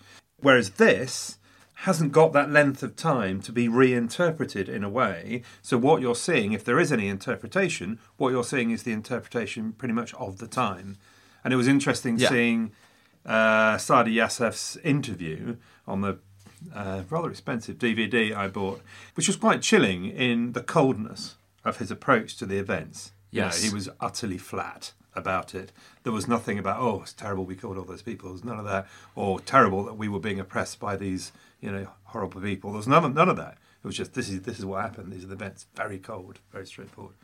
Whereas 0.47 0.71
this 0.71 1.39
hasn't 1.87 2.13
got 2.13 2.33
that 2.33 2.53
length 2.53 2.81
of 2.85 2.95
time 2.95 3.41
to 3.43 3.51
be 3.51 3.67
reinterpreted 3.67 4.69
in 4.69 4.85
a 4.85 4.89
way. 4.89 5.43
So, 5.61 5.77
what 5.77 6.01
you're 6.01 6.15
seeing, 6.15 6.53
if 6.53 6.63
there 6.65 6.79
is 6.79 6.93
any 6.93 7.09
interpretation, 7.09 7.99
what 8.17 8.31
you're 8.31 8.45
seeing 8.45 8.71
is 8.71 8.85
the 8.85 8.93
interpretation 8.93 9.73
pretty 9.73 9.93
much 9.93 10.15
of 10.15 10.39
the 10.39 10.47
time. 10.47 10.99
And 11.43 11.53
it 11.53 11.57
was 11.57 11.67
interesting 11.67 12.17
Yeah. 12.17 12.29
seeing 12.29 12.71
uh, 13.25 13.77
Saadi 13.77 14.15
Yacef's 14.15 14.77
interview 14.85 15.57
on 15.85 16.03
the 16.03 16.19
uh, 16.73 17.03
rather 17.11 17.29
expensive 17.29 17.77
DVD 17.77 18.33
I 18.33 18.47
bought, 18.47 18.83
which 19.15 19.27
was 19.27 19.35
quite 19.37 19.63
chilling 19.63 20.05
in 20.07 20.53
the 20.53 20.63
coldness 20.63 21.35
of 21.65 21.79
his 21.79 21.91
approach 21.91 22.37
to 22.37 22.47
the 22.47 22.59
events. 22.59 23.11
You 23.33 23.41
know, 23.41 23.47
Yes. 23.47 23.65
he 23.65 23.75
was 23.75 23.89
utterly 23.99 24.39
flat 24.39 24.93
about 25.17 25.55
it. 25.55 25.73
There 26.03 26.13
was 26.13 26.29
nothing 26.29 26.59
about, 26.59 26.81
oh, 26.81 27.03
it's 27.03 27.13
terrible 27.13 27.45
we 27.45 27.57
killed 27.57 27.79
all 27.79 27.85
those 27.85 28.03
people. 28.03 28.29
There 28.29 28.35
was 28.35 28.45
none 28.45 28.59
of 28.59 28.65
that. 28.67 28.87
Or 29.15 29.41
terrible 29.41 29.85
that 29.85 29.95
we 29.95 30.09
were 30.09 30.21
being 30.21 30.39
oppressed 30.39 30.79
by 30.79 30.97
these, 30.97 31.33
you 31.61 31.71
know, 31.71 31.89
horrible 32.05 32.41
people. 32.41 32.71
There 32.71 32.79
was 32.79 32.89
none 32.89 33.05
of, 33.05 33.15
none 33.15 33.29
of 33.29 33.37
that. 33.37 33.59
It 33.83 33.87
was 33.87 33.97
just, 33.97 34.15
this 34.15 34.29
is, 34.29 34.43
this 34.43 34.59
is 34.59 34.65
what 34.65 34.83
happened. 34.83 35.13
These 35.13 35.25
are 35.25 35.29
the 35.29 35.35
events. 35.35 35.67
Very 35.75 35.99
cold, 35.99 36.41
very 36.53 36.67
straightforward. 36.67 37.15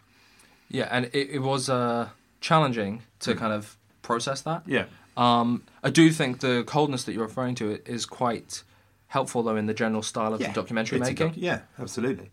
Yeah, 0.69 0.89
and 0.91 1.07
it, 1.13 1.31
it 1.31 1.41
was 1.41 1.69
uh, 1.69 2.09
challenging 2.41 3.03
to 3.21 3.35
kind 3.35 3.53
of 3.53 3.77
process 4.01 4.41
that. 4.43 4.63
Hmm. 4.63 4.73
Yeah. 4.73 4.85
Um, 5.17 5.65
I 5.83 5.91
do 5.91 6.11
think 6.11 6.41
the 6.41 6.65
coldness 6.67 7.05
that 7.05 7.13
you're 7.13 7.25
referring 7.27 7.55
to 7.57 7.79
is 7.85 8.07
quite 8.07 8.63
helpful, 9.09 9.43
though, 9.43 9.57
in 9.57 9.67
the 9.67 9.75
general 9.75 10.03
style 10.03 10.33
of 10.33 10.41
the 10.41 10.49
documentary 10.49 10.99
making. 10.99 11.29
doc- 11.29 11.37
yeah, 11.37 11.61
absolutely. 11.79 12.31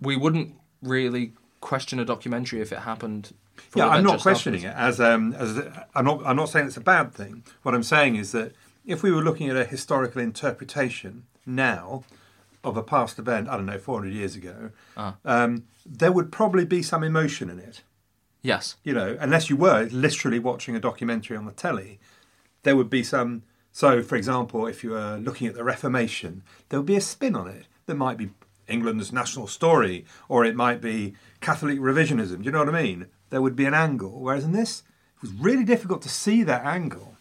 we 0.00 0.16
wouldn't 0.16 0.54
really 0.82 1.32
question 1.60 1.98
a 1.98 2.04
documentary 2.04 2.60
if 2.60 2.72
it 2.72 2.80
happened. 2.80 3.34
Yeah, 3.74 3.88
I'm 3.88 4.04
not 4.04 4.20
questioning 4.20 4.64
afterwards. 4.64 4.98
it 4.98 5.02
as 5.04 5.12
um 5.12 5.32
as 5.34 5.58
I'm 5.94 6.04
not 6.04 6.24
I'm 6.26 6.36
not 6.36 6.48
saying 6.48 6.66
it's 6.66 6.76
a 6.76 6.80
bad 6.80 7.12
thing. 7.12 7.42
What 7.62 7.74
I'm 7.74 7.82
saying 7.82 8.16
is 8.16 8.32
that 8.32 8.52
if 8.86 9.02
we 9.02 9.10
were 9.10 9.22
looking 9.22 9.48
at 9.50 9.56
a 9.56 9.64
historical 9.64 10.20
interpretation 10.22 11.24
now 11.46 12.04
of 12.64 12.76
a 12.76 12.82
past 12.82 13.18
event, 13.18 13.48
I 13.48 13.56
don't 13.56 13.66
know, 13.66 13.78
400 13.78 14.12
years 14.12 14.34
ago, 14.34 14.70
Ah. 14.96 15.14
um, 15.24 15.64
there 15.86 16.10
would 16.12 16.32
probably 16.32 16.64
be 16.64 16.82
some 16.82 17.04
emotion 17.04 17.48
in 17.50 17.58
it. 17.58 17.82
Yes. 18.42 18.76
You 18.84 18.94
know, 18.94 19.16
unless 19.20 19.48
you 19.50 19.56
were 19.56 19.88
literally 19.92 20.38
watching 20.38 20.74
a 20.74 20.80
documentary 20.80 21.36
on 21.36 21.44
the 21.46 21.52
telly, 21.52 21.98
there 22.62 22.76
would 22.76 22.90
be 22.90 23.02
some. 23.02 23.42
So, 23.72 24.02
for 24.02 24.16
example, 24.16 24.66
if 24.66 24.82
you 24.82 24.90
were 24.90 25.18
looking 25.18 25.46
at 25.46 25.54
the 25.54 25.62
Reformation, 25.64 26.42
there 26.68 26.78
would 26.80 26.86
be 26.86 26.96
a 26.96 27.00
spin 27.00 27.36
on 27.36 27.46
it. 27.48 27.66
There 27.86 27.96
might 27.96 28.16
be 28.16 28.30
England's 28.66 29.12
national 29.12 29.46
story, 29.46 30.04
or 30.28 30.44
it 30.44 30.56
might 30.56 30.80
be 30.80 31.14
Catholic 31.40 31.78
revisionism. 31.78 32.38
Do 32.38 32.44
you 32.44 32.50
know 32.52 32.58
what 32.64 32.74
I 32.74 32.82
mean? 32.82 33.06
There 33.30 33.42
would 33.42 33.56
be 33.56 33.64
an 33.66 33.74
angle. 33.74 34.18
Whereas 34.20 34.44
in 34.44 34.52
this, 34.52 34.82
it 35.16 35.22
was 35.22 35.32
really 35.32 35.64
difficult 35.64 36.02
to 36.02 36.08
see 36.08 36.42
that 36.44 36.64
angle, 36.64 37.14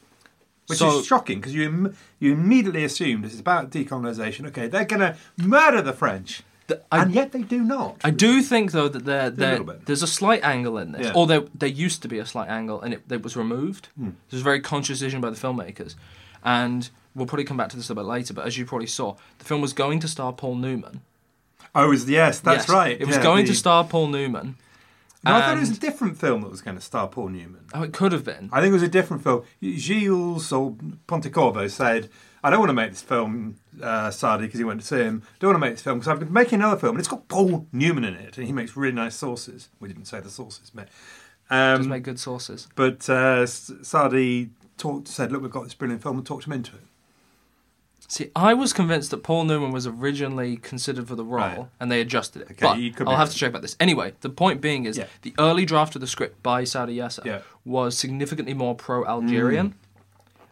which 0.68 0.80
So- 0.80 1.00
is 1.00 1.06
shocking 1.06 1.40
because 1.40 1.54
you 1.54 1.64
im- 1.64 1.96
you 2.20 2.34
immediately 2.34 2.84
assumed 2.84 3.24
this 3.24 3.34
is 3.34 3.40
about 3.40 3.70
decolonisation. 3.72 4.48
Okay, 4.48 4.68
they're 4.68 4.86
going 4.86 5.00
to 5.02 5.16
murder 5.38 5.82
the 5.82 5.94
French, 5.94 6.44
The- 6.68 6.82
I- 6.92 7.04
and 7.04 7.14
yet 7.14 7.32
they 7.32 7.42
do 7.44 7.62
not. 7.62 7.98
I 8.04 8.12
do 8.12 8.42
think 8.42 8.72
though 8.72 8.88
that 8.90 9.06
there, 9.06 9.30
there 9.30 9.52
little 9.52 9.66
bit. 9.66 9.86
there's 9.86 10.04
a 10.04 10.08
slight 10.08 10.44
angle 10.44 10.78
in 10.78 10.92
this, 10.94 11.08
Yeah. 11.08 11.14
or 11.14 11.28
there 11.28 11.44
there 11.54 11.70
used 11.70 12.02
to 12.04 12.08
be 12.08 12.20
a 12.20 12.26
slight 12.26 12.50
angle, 12.50 12.82
and 12.82 12.94
it, 12.94 13.04
it 13.10 13.24
was 13.24 13.36
removed. 13.36 13.90
Hmm. 13.98 14.08
It 14.10 14.32
was 14.32 14.42
a 14.42 14.44
very 14.44 14.60
conscious 14.62 15.00
decision 15.00 15.20
by 15.22 15.30
the 15.30 15.36
filmmakers, 15.38 15.96
and 16.44 16.90
we'll 17.16 17.26
probably 17.28 17.46
come 17.46 17.58
back 17.58 17.70
to 17.70 17.78
this 17.78 17.90
a 17.90 17.96
bit 17.96 18.06
later. 18.06 18.34
But 18.34 18.46
as 18.46 18.58
you 18.58 18.66
probably 18.66 18.88
saw, 18.88 19.16
the 19.40 19.46
film 19.46 19.60
was 19.62 19.74
going 19.74 20.00
to 20.02 20.08
star 20.08 20.32
Paul 20.34 20.56
Newman. 20.56 21.02
oh, 21.76 21.92
yes, 21.92 22.40
that's 22.40 22.64
Yes, 22.68 22.70
right. 22.70 23.00
It 23.00 23.06
was 23.08 23.18
yeah, 23.18 23.24
going 23.24 23.46
the- 23.46 23.52
to 23.52 23.58
star 23.58 23.84
Paul 23.84 24.08
Newman. 24.08 24.56
No, 25.28 25.36
I 25.36 25.42
thought 25.42 25.58
it 25.58 25.60
was 25.62 25.72
a 25.78 25.80
different 25.80 26.18
film 26.18 26.42
that 26.42 26.50
was 26.52 26.62
going 26.62 26.76
to 26.78 26.82
star 26.82 27.08
Paul 27.08 27.30
Newman. 27.30 27.66
Oh, 27.74 27.84
it 27.84 27.94
could 27.94 28.12
have 28.12 28.24
been. 28.24 28.50
I 28.52 28.62
think 28.62 28.72
it 28.72 28.74
was 28.74 28.84
a 28.84 28.88
different 28.88 29.24
film. 29.24 29.44
Gillo 29.62 30.40
Pontecorvo 31.08 31.70
said, 31.70 32.10
"I 32.44 32.50
don't 32.50 32.60
want 32.60 32.70
to 32.70 32.74
make 32.74 32.92
this 32.92 33.02
film, 33.02 33.58
uh, 33.82 34.12
Sardi, 34.12 34.46
because 34.46 34.60
he 34.60 34.64
went 34.64 34.82
to 34.82 34.86
see 34.88 34.98
him. 34.98 35.24
I 35.26 35.30
don't 35.40 35.50
want 35.50 35.56
to 35.64 35.68
make 35.68 35.74
this 35.76 35.84
film 35.84 36.00
because 36.00 36.08
I've 36.10 36.20
been 36.20 36.34
making 36.34 36.60
another 36.60 36.78
film 36.80 36.92
and 36.96 37.00
it's 37.00 37.08
got 37.08 37.28
Paul 37.28 37.68
Newman 37.72 38.04
in 38.04 38.14
it, 38.16 38.38
and 38.38 38.46
he 38.48 38.54
makes 38.54 38.76
really 38.78 38.94
nice 38.96 39.16
sauces. 39.16 39.70
We 39.80 39.88
didn't 39.88 40.06
say 40.06 40.20
the 40.20 40.30
sauces, 40.30 40.70
but 40.74 40.88
Does 41.50 41.80
um, 41.82 41.90
make 41.90 42.04
good 42.04 42.20
sauces. 42.20 42.68
but 42.76 43.10
uh, 43.10 43.42
S- 43.44 43.72
Sardi 43.82 44.50
talked, 44.78 45.08
said, 45.08 45.32
"Look, 45.32 45.42
we've 45.42 45.52
got 45.52 45.64
this 45.64 45.74
brilliant 45.74 46.04
film," 46.04 46.18
and 46.18 46.26
talked 46.26 46.46
him 46.46 46.54
into 46.54 46.76
it. 46.76 46.84
See, 48.10 48.32
I 48.36 48.54
was 48.54 48.72
convinced 48.72 49.12
that 49.12 49.18
Paul 49.18 49.44
Newman 49.44 49.72
was 49.72 49.86
originally 49.86 50.56
considered 50.56 51.10
for 51.10 51.16
the 51.16 51.26
role, 51.26 51.42
Right. 51.42 51.66
and 51.80 51.92
they 51.92 52.00
adjusted 52.00 52.44
it. 52.44 52.52
Okay, 52.52 52.56
but 52.66 52.80
you 52.80 52.92
could 52.94 53.06
I'll 53.08 53.18
have 53.18 53.28
right. 53.28 53.32
to 53.34 53.38
check 53.38 53.50
about 53.50 53.62
this. 53.62 53.76
Anyway, 53.82 54.14
the 54.22 54.30
point 54.30 54.62
being 54.62 54.86
is, 54.86 54.98
Yeah. 54.98 55.08
the 55.24 55.34
early 55.38 55.66
draft 55.66 55.94
of 55.96 56.00
the 56.02 56.08
script 56.08 56.42
by 56.42 56.64
Saudi 56.64 56.96
Yasser 56.98 57.26
Yeah. 57.26 57.42
was 57.66 57.98
significantly 57.98 58.54
more 58.54 58.76
pro-Algerian 58.76 59.76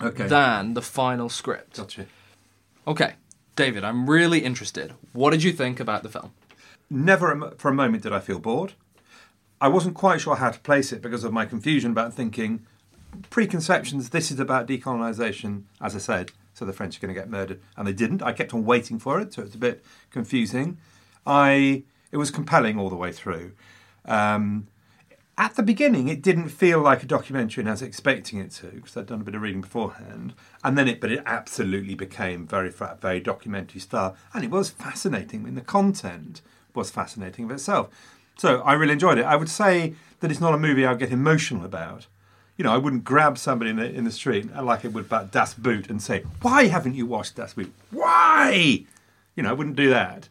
mm. 0.01 0.05
Okay, 0.07 0.27
than 0.27 0.73
the 0.73 0.81
final 0.81 1.29
script. 1.29 1.77
gotcha. 1.77 2.07
Okay, 2.85 3.13
David, 3.55 3.85
I'm 3.85 4.09
really 4.09 4.39
interested. 4.39 4.93
What 5.13 5.31
did 5.31 5.41
you 5.41 5.53
think 5.53 5.79
about 5.79 6.03
the 6.03 6.09
film? 6.09 6.31
Never 6.89 7.53
for 7.57 7.69
a 7.69 7.73
moment 7.73 8.03
did 8.03 8.11
I 8.11 8.19
feel 8.19 8.37
bored. 8.37 8.73
I 9.61 9.69
wasn't 9.69 9.95
quite 9.95 10.19
sure 10.19 10.35
how 10.35 10.51
to 10.51 10.59
place 10.59 10.91
it 10.91 11.01
because 11.01 11.23
of 11.23 11.31
my 11.31 11.45
confusion 11.45 11.91
about 11.91 12.13
thinking 12.13 12.65
preconceptions. 13.29 14.09
This 14.09 14.29
is 14.29 14.39
about 14.41 14.67
decolonisation, 14.67 15.63
as 15.81 15.95
I 15.95 15.99
said. 15.99 16.31
So 16.55 16.65
the 16.65 16.73
French 16.73 16.97
are 16.97 17.01
going 17.01 17.13
to 17.13 17.19
get 17.19 17.29
murdered, 17.29 17.61
and 17.77 17.85
they 17.85 17.93
didn't. 17.93 18.23
I 18.23 18.31
kept 18.31 18.53
on 18.53 18.65
waiting 18.65 18.97
for 18.97 19.19
it, 19.19 19.33
so 19.33 19.43
it's 19.43 19.55
a 19.55 19.59
bit 19.59 19.83
confusing. 20.09 20.77
I 21.27 21.83
it 22.11 22.17
was 22.17 22.31
compelling 22.31 22.79
all 22.79 22.89
the 22.89 22.95
way 22.95 23.11
through. 23.11 23.51
Um, 24.05 24.67
at 25.37 25.55
the 25.55 25.63
beginning, 25.63 26.07
it 26.07 26.21
didn't 26.21 26.47
feel 26.47 26.79
like 26.79 27.03
a 27.03 27.05
documentary, 27.05 27.61
and 27.61 27.69
I 27.69 27.73
was 27.73 27.81
expecting 27.81 28.39
it 28.39 28.51
to 28.51 28.67
because 28.67 28.95
I'd 28.95 29.07
done 29.07 29.19
a 29.19 29.25
bit 29.25 29.35
of 29.35 29.41
reading 29.41 29.59
beforehand. 29.59 30.33
And 30.63 30.77
then 30.77 30.87
it, 30.87 31.01
but 31.01 31.11
it 31.11 31.21
absolutely 31.25 31.93
became 31.93 32.47
very 32.47 32.71
very 32.71 33.19
documentary 33.19 33.81
style, 33.81 34.15
and 34.33 34.45
it 34.45 34.49
was 34.49 34.69
fascinating. 34.69 35.41
I 35.41 35.43
mean, 35.43 35.55
the 35.55 35.61
content 35.61 36.41
was 36.73 36.89
fascinating 36.89 37.45
of 37.45 37.51
itself. 37.51 37.89
So 38.37 38.61
I 38.61 38.73
really 38.73 38.93
enjoyed 38.93 39.17
it. 39.17 39.25
I 39.25 39.35
would 39.35 39.49
say 39.49 39.95
that 40.21 40.31
it's 40.31 40.41
not 40.41 40.53
a 40.53 40.57
movie 40.57 40.85
I'd 40.85 40.99
get 40.99 41.11
emotional 41.11 41.65
about. 41.65 42.07
You 42.57 42.63
know, 42.63 42.71
I 42.73 42.77
wouldn't 42.77 43.03
grab 43.03 43.37
somebody 43.37 43.69
in 43.71 43.75
the, 43.77 43.89
in 43.93 44.05
the 44.05 44.11
street 44.11 44.53
like 44.55 44.85
it 44.85 44.93
would 44.93 45.05
about 45.05 45.31
Das 45.31 45.53
Boot 45.53 45.89
and 45.89 46.01
say, 46.01 46.23
"Why 46.41 46.67
haven't 46.67 46.95
you 46.95 47.05
watched 47.05 47.35
Das 47.35 47.53
Boot? 47.53 47.73
Why?" 47.91 48.85
You 49.35 49.43
know, 49.43 49.49
I 49.49 49.53
wouldn't 49.53 49.75
do 49.75 49.89
that. 49.89 50.29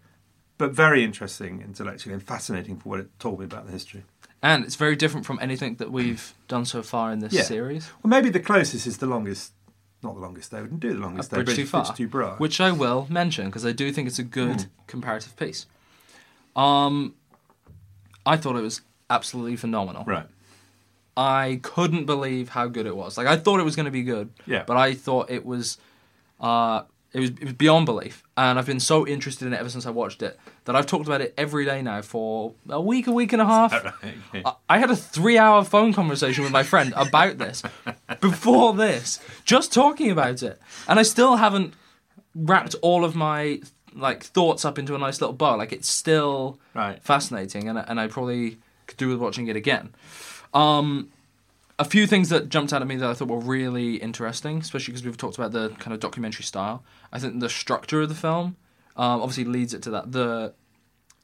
But 0.57 0.71
very 0.73 1.02
interesting 1.04 1.61
intellectually 1.61 2.14
and 2.14 2.23
fascinating 2.23 2.76
for 2.78 2.88
what 2.88 3.00
it 3.00 3.09
told 3.19 3.40
me 3.40 3.45
about 3.45 3.66
the 3.66 3.73
history. 3.73 4.04
And 4.40 4.64
it's 4.64 4.76
very 4.76 4.95
different 4.97 5.26
from 5.26 5.38
anything 5.43 5.75
that 5.76 5.90
we've 5.90 6.33
done 6.49 6.64
so 6.64 6.83
far 6.83 7.11
in 7.12 7.19
this 7.19 7.33
Yeah. 7.33 7.43
series. 7.43 7.90
Well, 8.02 8.09
maybe 8.11 8.31
the 8.31 8.40
closest 8.40 8.87
is 8.87 8.99
the 8.99 9.07
longest. 9.07 9.52
Not 10.02 10.14
the 10.14 10.21
longest. 10.21 10.50
They 10.50 10.61
wouldn't 10.61 10.81
do 10.81 10.93
the 10.95 11.00
longest. 11.00 11.33
A 11.33 11.37
day, 11.37 11.43
Bridge 11.43 11.57
Too 11.57 11.66
Far, 11.66 11.85
Bridge 11.85 11.97
Too 11.97 12.09
Broad. 12.09 12.38
which 12.38 12.61
I 12.61 12.71
will 12.73 13.07
mention 13.11 13.47
because 13.47 13.66
I 13.66 13.73
do 13.73 13.90
think 13.90 14.07
it's 14.07 14.19
a 14.19 14.23
good 14.23 14.66
comparative 14.87 15.37
piece. 15.37 15.66
Um, 16.54 17.14
I 18.25 18.37
thought 18.37 18.57
it 18.57 18.62
was 18.62 18.81
absolutely 19.11 19.57
phenomenal. 19.57 20.04
right. 20.04 20.26
I 21.16 21.61
couldn't 21.62 22.06
believe 22.06 22.49
how 22.50 22.66
good 22.66 22.87
it 22.87 22.97
was. 22.97 23.16
Like 23.16 23.26
I 23.26 23.37
thought 23.37 23.61
it 23.61 23.64
was 23.64 23.76
going 23.76 23.87
to 23.87 23.92
be 23.92 24.02
good, 24.02 24.30
Yeah. 24.47 24.64
but 24.66 24.76
I 24.76 24.94
thought 24.94 25.30
it 25.30 25.44
was, 25.47 25.78
uh, 26.40 26.83
it 27.12 27.21
was 27.21 27.30
it 27.30 27.44
was 27.44 27.52
beyond 27.52 27.87
belief. 27.87 28.25
And 28.37 28.59
I've 28.59 28.66
been 28.66 28.80
so 28.80 29.06
interested 29.06 29.47
in 29.47 29.52
it 29.52 29.61
ever 29.61 29.68
since 29.71 29.87
I 29.87 29.90
watched 29.90 30.23
it 30.23 30.38
that 30.64 30.75
I've 30.75 30.87
talked 30.87 31.06
about 31.06 31.21
it 31.21 31.33
every 31.38 31.64
day 31.64 31.83
now 31.83 32.02
for 32.02 32.54
a 32.68 32.80
week, 32.80 33.06
a 33.06 33.12
week 33.12 33.33
and 33.33 33.40
a 33.40 33.47
half. 33.47 33.73
Okay. 34.04 34.42
I- 34.44 34.54
I 34.68 34.78
had 34.78 34.90
a 34.90 34.97
three-hour 34.97 35.64
phone 35.64 35.92
conversation 35.92 36.42
with 36.42 36.52
my 36.52 36.64
friend 36.64 36.92
about 36.97 37.38
this 37.38 37.62
before 38.21 38.75
this, 38.75 39.21
just 39.44 39.73
talking 39.73 40.11
about 40.11 40.42
it, 40.42 40.61
and 40.88 40.99
I 40.99 41.02
still 41.04 41.37
haven't 41.37 41.75
wrapped 42.35 42.75
all 42.83 43.04
of 43.04 43.14
my 43.14 43.61
like 43.94 44.25
thoughts 44.25 44.64
up 44.64 44.76
into 44.76 44.97
a 44.97 44.99
nice 44.99 45.21
little 45.21 45.35
bow. 45.37 45.54
Like 45.54 45.73
it's 45.73 45.88
still 45.88 46.59
Right. 46.75 47.00
fascinating, 47.04 47.68
and 47.68 47.78
and 47.78 48.00
I 48.00 48.09
probably 48.09 48.59
could 48.88 48.97
do 48.97 49.09
with 49.09 49.18
watching 49.18 49.47
it 49.47 49.54
again. 49.54 49.94
Um, 50.55 51.11
a 51.79 51.85
few 51.85 52.07
things 52.07 52.29
that 52.29 52.49
jumped 52.49 52.73
out 52.73 52.83
at 52.83 52.89
me 52.89 52.97
that 52.97 53.11
I 53.11 53.15
thought 53.15 53.29
were 53.29 53.39
really 53.39 53.97
interesting, 53.97 54.59
especially 54.59 54.93
because 54.93 55.05
we've 55.05 55.17
talked 55.17 55.37
about 55.37 55.53
the 55.53 55.71
kind 55.81 55.93
of 55.93 56.01
documentary 56.01 56.45
style. 56.45 56.85
I 57.13 57.19
think 57.19 57.41
the 57.41 57.49
structure 57.49 58.03
of 58.03 58.09
the 58.09 58.15
film 58.15 58.57
um, 58.97 59.21
obviously 59.21 59.45
leads 59.45 59.75
it 59.75 59.83
to 59.83 59.91
that. 59.91 60.13
The 60.13 60.55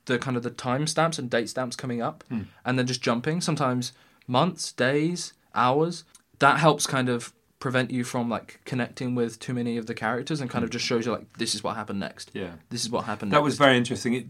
the 0.06 0.18
kind 0.18 0.36
of 0.36 0.42
the 0.42 0.50
time 0.50 0.86
stamps 0.88 1.18
and 1.18 1.30
date 1.30 1.48
stamps 1.48 1.76
coming 1.76 2.02
up, 2.02 2.24
and 2.64 2.78
then 2.78 2.86
just 2.86 3.00
jumping. 3.00 3.40
Sometimes 3.40 3.92
months, 4.26 4.72
days, 4.72 5.34
hours. 5.54 6.04
That 6.40 6.58
helps 6.58 6.86
kind 6.86 7.08
of 7.08 7.32
prevent 7.60 7.90
you 7.90 8.02
from 8.02 8.28
like 8.28 8.60
connecting 8.64 9.14
with 9.14 9.38
too 9.38 9.52
many 9.54 9.76
of 9.76 9.86
the 9.86 9.94
characters, 9.94 10.40
and 10.40 10.50
kind 10.50 10.64
of 10.64 10.70
just 10.70 10.84
shows 10.84 11.06
you 11.06 11.12
like 11.12 11.36
this 11.38 11.54
is 11.54 11.62
what 11.62 11.76
happened 11.76 12.00
next. 12.00 12.30
Yeah. 12.32 12.54
this 12.70 12.82
is 12.82 12.90
what 12.90 13.04
happened. 13.04 13.30
That 13.30 13.36
next. 13.36 13.44
was 13.44 13.58
very 13.58 13.76
interesting. 13.76 14.14
It, 14.14 14.26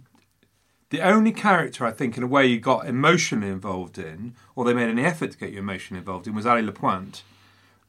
the 0.90 1.00
only 1.00 1.32
character 1.32 1.86
I 1.86 1.92
think, 1.92 2.16
in 2.16 2.22
a 2.22 2.26
way, 2.26 2.46
you 2.46 2.60
got 2.60 2.86
emotionally 2.86 3.48
involved 3.48 3.98
in, 3.98 4.34
or 4.54 4.64
they 4.64 4.74
made 4.74 4.88
any 4.88 5.04
effort 5.04 5.32
to 5.32 5.38
get 5.38 5.52
you 5.52 5.58
emotionally 5.60 6.00
involved 6.00 6.26
in, 6.26 6.34
was 6.34 6.46
Ali 6.46 6.62
Lapointe. 6.62 7.22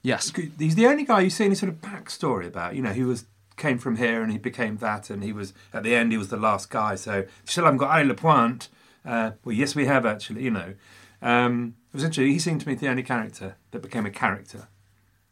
yes. 0.02 0.32
He's 0.58 0.76
the 0.76 0.88
only 0.88 1.04
guy 1.04 1.22
you 1.22 1.30
see 1.30 1.46
any 1.46 1.56
sort 1.56 1.72
of 1.72 1.82
backstory 1.82 2.48
about. 2.48 2.76
You 2.76 2.82
know, 2.82 2.94
he 2.94 3.04
was 3.04 3.26
came 3.58 3.78
from 3.78 3.98
here 3.98 4.24
and 4.24 4.32
he 4.32 4.38
became 4.38 4.78
that, 4.78 5.10
and 5.10 5.24
he 5.24 5.34
was 5.34 5.54
at 5.74 5.84
the 5.84 5.96
end 5.96 6.12
he 6.12 6.18
was 6.18 6.30
the 6.30 6.38
last 6.38 6.70
guy. 6.70 6.96
So 6.96 7.26
still 7.46 7.66
haven't 7.66 7.78
got 7.78 7.92
Ali 7.92 8.06
Lapointe. 8.06 8.70
Uh, 9.06 9.32
well, 9.44 9.56
yes, 9.56 9.76
we 9.76 9.86
have 9.86 10.06
actually. 10.06 10.44
You 10.44 10.52
know, 10.52 10.74
um, 11.22 11.76
it 11.90 11.96
was 11.96 12.04
interesting. 12.04 12.32
He 12.32 12.40
seemed 12.40 12.62
to 12.62 12.68
me 12.68 12.76
the 12.76 12.88
only 12.88 13.04
character 13.04 13.56
that 13.72 13.82
became 13.82 14.06
a 14.06 14.12
character. 14.12 14.68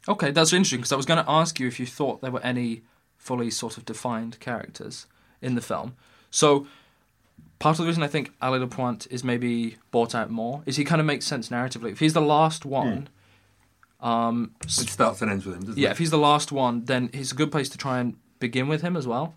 Okay, 0.08 0.32
that's 0.32 0.54
interesting 0.54 0.80
because 0.80 0.92
I 0.92 0.96
was 0.96 1.06
going 1.06 1.24
to 1.24 1.30
ask 1.30 1.60
you 1.60 1.68
if 1.68 1.80
you 1.80 1.86
thought 1.86 2.22
there 2.22 2.32
were 2.32 2.42
any 2.42 2.84
fully 3.18 3.52
sort 3.52 3.78
of 3.78 3.86
defined 3.86 4.40
characters 4.40 5.06
in 5.42 5.56
the 5.56 5.62
film. 5.62 5.96
So, 6.32 6.68
part 7.60 7.78
of 7.78 7.84
the 7.84 7.88
reason 7.88 8.04
I 8.04 8.08
think 8.08 8.32
Ali 8.42 8.60
Lapointe 8.60 9.08
is 9.12 9.24
maybe 9.24 9.78
brought 9.92 10.16
out 10.16 10.30
more 10.30 10.64
is 10.66 10.76
he 10.78 10.84
kind 10.84 11.00
of 11.02 11.06
makes 11.08 11.26
sense 11.26 11.50
narratively. 11.50 11.92
If 11.92 12.00
he's 12.00 12.14
the 12.14 12.22
last 12.22 12.66
one, 12.66 13.10
um, 14.02 14.52
It 14.64 14.70
starts 14.72 15.22
and 15.22 15.30
ends 15.30 15.46
with 15.46 15.56
him, 15.56 15.62
doesn't 15.62 15.78
yeah, 15.78 15.90
it? 15.90 15.92
if 15.92 15.98
he's 15.98 16.12
the 16.12 16.18
last 16.18 16.52
one, 16.52 16.86
then 16.86 17.10
he's 17.14 17.32
a 17.32 17.36
good 17.36 17.52
place 17.52 17.70
to 17.70 17.78
try 17.78 18.00
and 18.00 18.16
begin 18.40 18.68
with 18.68 18.82
him 18.82 18.96
as 18.96 19.06
well. 19.06 19.36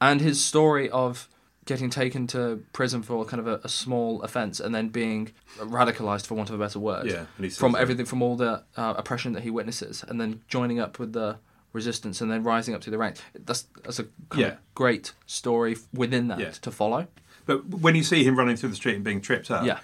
And 0.00 0.20
his 0.20 0.42
story 0.42 0.88
of 0.90 1.28
getting 1.64 1.88
taken 1.90 2.26
to 2.28 2.62
prison 2.72 3.02
for 3.02 3.24
kind 3.24 3.40
of 3.40 3.46
a, 3.46 3.60
a 3.64 3.68
small 3.68 4.20
offence 4.22 4.60
and 4.60 4.74
then 4.74 4.88
being 4.90 5.32
radicalised, 5.58 6.26
for 6.26 6.34
want 6.34 6.50
of 6.50 6.54
a 6.54 6.58
better 6.58 6.78
word, 6.78 7.06
Yeah, 7.06 7.24
and 7.36 7.44
he 7.44 7.48
says 7.50 7.58
from 7.58 7.72
that. 7.72 7.80
everything, 7.80 8.04
from 8.06 8.22
all 8.22 8.36
the 8.36 8.62
uh, 8.76 8.94
oppression 8.96 9.32
that 9.32 9.42
he 9.42 9.50
witnesses, 9.50 10.04
and 10.06 10.20
then 10.20 10.42
joining 10.46 10.78
up 10.78 10.98
with 10.98 11.12
the 11.14 11.38
resistance 11.72 12.20
and 12.20 12.30
then 12.30 12.44
rising 12.44 12.72
up 12.74 12.82
to 12.82 12.90
the 12.90 12.98
ranks. 12.98 13.20
That's 13.34 13.62
that's 13.82 13.98
a 13.98 14.04
kind 14.28 14.40
Yeah. 14.42 14.46
of 14.48 14.58
great 14.76 15.12
story 15.26 15.76
within 15.92 16.28
that 16.28 16.38
Yeah. 16.38 16.50
to 16.50 16.70
follow. 16.70 17.08
But 17.46 17.68
when 17.68 17.94
you 17.94 18.02
see 18.02 18.24
him 18.24 18.36
running 18.36 18.56
through 18.56 18.70
the 18.70 18.76
street 18.76 18.94
and 18.94 19.04
being 19.04 19.20
tripped 19.20 19.50
up, 19.50 19.64
Yeah. 19.64 19.80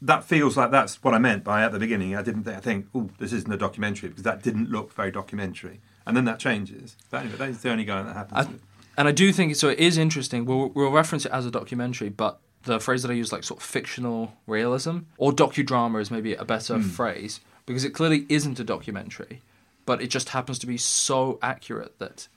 that 0.00 0.24
feels 0.24 0.56
like 0.56 0.70
that's 0.70 1.02
what 1.02 1.14
I 1.14 1.18
meant 1.18 1.44
by 1.44 1.62
at 1.62 1.72
the 1.72 1.78
beginning. 1.78 2.16
I 2.16 2.22
didn't 2.22 2.44
think, 2.44 2.56
I 2.56 2.60
think, 2.60 2.86
oh, 2.94 3.10
this 3.18 3.32
isn't 3.32 3.52
a 3.52 3.56
documentary 3.56 4.08
because 4.08 4.24
that 4.24 4.42
didn't 4.42 4.70
look 4.70 4.92
very 4.92 5.10
documentary, 5.10 5.80
and 6.06 6.16
then 6.16 6.24
that 6.24 6.38
changes. 6.38 6.96
But 7.10 7.22
anyway, 7.22 7.36
that's 7.36 7.62
the 7.62 7.70
only 7.70 7.84
guy 7.84 8.02
that 8.02 8.14
happens. 8.14 8.46
I, 8.46 8.50
and 8.96 9.08
I 9.08 9.12
do 9.12 9.32
think 9.32 9.54
so. 9.56 9.68
It 9.68 9.78
is 9.78 9.96
interesting. 9.96 10.44
We'll, 10.44 10.70
we'll 10.70 10.90
reference 10.90 11.24
it 11.24 11.32
as 11.32 11.46
a 11.46 11.50
documentary, 11.50 12.08
but 12.08 12.40
the 12.64 12.80
phrase 12.80 13.02
that 13.02 13.10
I 13.10 13.14
use, 13.14 13.32
like 13.32 13.44
sort 13.44 13.60
of 13.60 13.66
fictional 13.66 14.34
realism 14.46 15.00
or 15.16 15.32
docudrama, 15.32 16.00
is 16.00 16.10
maybe 16.10 16.34
a 16.34 16.44
better 16.44 16.76
hmm. 16.76 16.82
phrase 16.82 17.40
because 17.66 17.84
it 17.84 17.90
clearly 17.90 18.26
isn't 18.28 18.58
a 18.58 18.64
documentary, 18.64 19.42
but 19.86 20.02
it 20.02 20.08
just 20.08 20.30
happens 20.30 20.58
to 20.60 20.66
be 20.66 20.76
so 20.76 21.38
accurate 21.42 21.98
that 21.98 22.28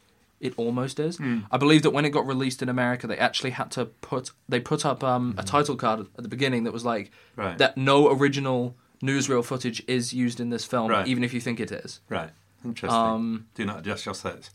it 0.42 0.54
almost 0.58 1.00
is. 1.00 1.20
I 1.52 1.58
believe 1.58 1.84
that 1.84 1.92
when 1.92 2.04
it 2.06 2.10
got 2.10 2.26
released 2.28 2.62
in 2.62 2.70
America, 2.70 3.08
they 3.08 3.18
actually 3.18 3.52
had 3.52 3.72
to 3.72 3.86
put 3.86 4.32
they 4.50 4.60
put 4.60 4.86
up 4.86 5.04
um, 5.04 5.36
a 5.38 5.44
title 5.44 5.76
card 5.76 6.02
at 6.18 6.24
the 6.24 6.28
beginning 6.30 6.64
that 6.66 6.74
was 6.74 6.84
like 6.86 7.12
Right. 7.36 7.58
that 7.58 7.78
no 7.78 8.12
original 8.12 8.76
newsreel 9.04 9.44
footage 9.44 9.84
is 9.88 10.14
used 10.14 10.40
in 10.40 10.50
this 10.50 10.66
film, 10.66 10.90
Right. 10.92 11.08
even 11.08 11.24
if 11.24 11.34
you 11.34 11.42
think 11.42 11.60
it 11.60 11.72
is. 11.72 12.02
Right, 12.10 12.30
interesting. 12.66 13.00
Um, 13.00 13.48
Do 13.56 13.66
not 13.66 13.80
adjust 13.80 14.06
your 14.06 14.16
sets. 14.16 14.50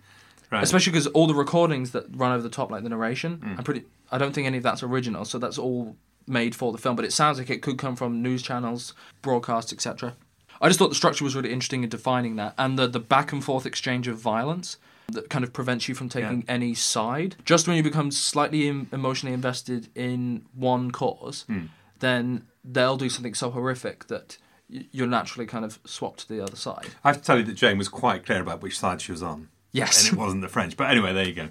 Right. 0.50 0.62
especially 0.62 0.92
because 0.92 1.08
all 1.08 1.26
the 1.26 1.34
recordings 1.34 1.90
that 1.90 2.04
run 2.16 2.30
over 2.32 2.42
the 2.42 2.48
top, 2.48 2.70
like 2.70 2.84
the 2.84 2.88
narration, 2.88 3.38
Mm. 3.38 3.58
I'm 3.58 3.64
pretty. 3.64 3.82
I 4.12 4.18
don't 4.18 4.32
think 4.32 4.46
any 4.46 4.58
of 4.58 4.62
that's 4.62 4.82
original, 4.84 5.24
so 5.24 5.38
that's 5.38 5.58
all 5.58 5.96
made 6.28 6.54
for 6.54 6.70
the 6.70 6.78
film. 6.78 6.94
But 6.94 7.04
it 7.04 7.12
sounds 7.12 7.38
like 7.38 7.50
it 7.50 7.62
could 7.62 7.78
come 7.78 7.96
from 7.96 8.22
news 8.22 8.42
channels, 8.42 8.94
broadcasts, 9.22 9.72
etc. 9.72 10.14
I 10.60 10.68
just 10.68 10.78
thought 10.78 10.88
the 10.90 10.94
structure 10.94 11.24
was 11.24 11.34
really 11.34 11.52
interesting 11.52 11.82
in 11.82 11.88
defining 11.88 12.36
that, 12.36 12.54
and 12.56 12.78
the 12.78 12.86
the 12.86 13.00
back 13.00 13.32
and 13.32 13.42
forth 13.44 13.66
exchange 13.66 14.06
of 14.06 14.18
violence 14.18 14.76
that 15.12 15.30
kind 15.30 15.44
of 15.44 15.52
prevents 15.52 15.88
you 15.88 15.94
from 15.94 16.08
taking 16.08 16.38
Yeah. 16.40 16.52
any 16.54 16.74
side. 16.74 17.36
Just 17.44 17.66
when 17.68 17.76
you 17.76 17.82
become 17.82 18.10
slightly 18.10 18.68
em- 18.68 18.88
emotionally 18.92 19.32
invested 19.34 19.88
in 19.94 20.46
one 20.52 20.90
cause, 20.90 21.44
Hmm. 21.48 21.66
then 22.00 22.46
they'll 22.64 22.96
do 22.96 23.08
something 23.08 23.34
so 23.34 23.50
horrific 23.50 24.08
that 24.08 24.38
y- 24.68 24.86
you're 24.90 25.06
naturally 25.06 25.46
kind 25.46 25.64
of 25.64 25.78
swapped 25.84 26.20
to 26.20 26.28
the 26.28 26.40
other 26.42 26.56
side. 26.56 26.88
I 27.04 27.08
have 27.08 27.18
to 27.18 27.22
tell 27.24 27.38
you 27.38 27.44
that 27.44 27.54
Jane 27.54 27.78
was 27.78 27.88
quite 27.88 28.26
clear 28.26 28.40
about 28.40 28.62
which 28.62 28.78
side 28.78 29.00
she 29.00 29.12
was 29.12 29.22
on. 29.22 29.48
Yes. 29.72 30.04
And 30.08 30.14
it 30.14 30.20
wasn't 30.20 30.42
the 30.42 30.48
French. 30.48 30.76
But 30.76 30.90
anyway, 30.90 31.12
there 31.12 31.26
you 31.26 31.34
go. 31.34 31.48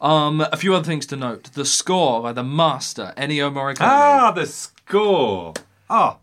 Um, 0.00 0.40
a 0.40 0.56
few 0.56 0.74
other 0.74 0.84
things 0.84 1.06
to 1.06 1.16
note: 1.16 1.44
the 1.54 1.64
score 1.64 2.20
by 2.22 2.32
the 2.32 2.42
master 2.44 3.14
Ennio 3.16 3.50
Morricone, 3.52 3.80
Ah, 3.86 4.30
the 4.30 4.46
score. 4.46 5.54
Ah, 5.88 6.18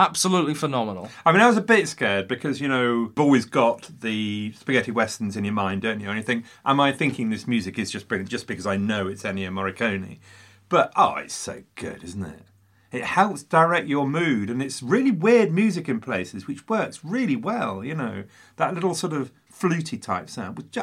absolutely 0.00 0.54
phenomenal. 0.54 1.08
I 1.24 1.32
mean, 1.32 1.40
I 1.40 1.46
was 1.46 1.56
a 1.56 1.60
bit 1.62 1.86
scared 1.88 2.26
because, 2.28 2.60
you 2.60 2.68
know, 2.68 3.02
you've 3.04 3.18
always 3.20 3.44
got 3.44 3.88
the 4.00 4.52
spaghetti 4.58 4.90
westerns 4.90 5.36
in 5.36 5.44
your 5.44 5.54
mind, 5.54 5.82
don't 5.82 6.00
you? 6.00 6.08
And 6.08 6.16
you 6.16 6.22
think, 6.22 6.44
am 6.64 6.80
I 6.80 6.92
thinking 6.92 7.30
this 7.30 7.46
music 7.46 7.78
is 7.78 7.90
just 7.90 8.08
brilliant 8.08 8.30
just 8.30 8.46
because 8.46 8.66
I 8.66 8.76
know 8.76 9.06
it's 9.06 9.22
Ennio 9.22 9.50
Morricone? 9.50 10.18
But, 10.68 10.92
oh, 10.96 11.16
it's 11.16 11.34
so 11.34 11.62
good, 11.74 12.02
isn't 12.02 12.24
it? 12.24 12.42
It 12.92 13.04
helps 13.04 13.42
direct 13.44 13.86
your 13.86 14.06
mood, 14.08 14.50
and 14.50 14.60
it's 14.60 14.82
really 14.82 15.12
weird 15.12 15.52
music 15.52 15.88
in 15.88 16.00
places, 16.00 16.48
which 16.48 16.68
works 16.68 17.04
really 17.04 17.36
well, 17.36 17.84
you 17.84 17.94
know. 17.94 18.24
That 18.56 18.74
little 18.74 18.94
sort 18.94 19.12
of 19.12 19.30
fluty 19.48 19.96
type 19.96 20.28
sound. 20.28 20.56
was 20.56 20.66
ju- 20.66 20.82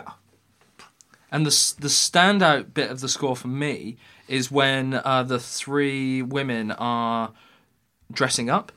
And 1.31 1.45
the 1.45 1.49
the 1.79 1.89
standout 1.89 2.73
bit 2.73 2.89
of 2.91 3.01
the 3.01 3.09
score 3.09 3.35
for 3.35 3.49
me 3.49 3.97
is 4.29 4.49
when 4.49 4.93
uh, 5.03 5.23
the 5.23 5.39
three 5.39 6.21
women 6.21 6.71
are 6.71 7.33
dressing 8.11 8.49
up 8.49 8.71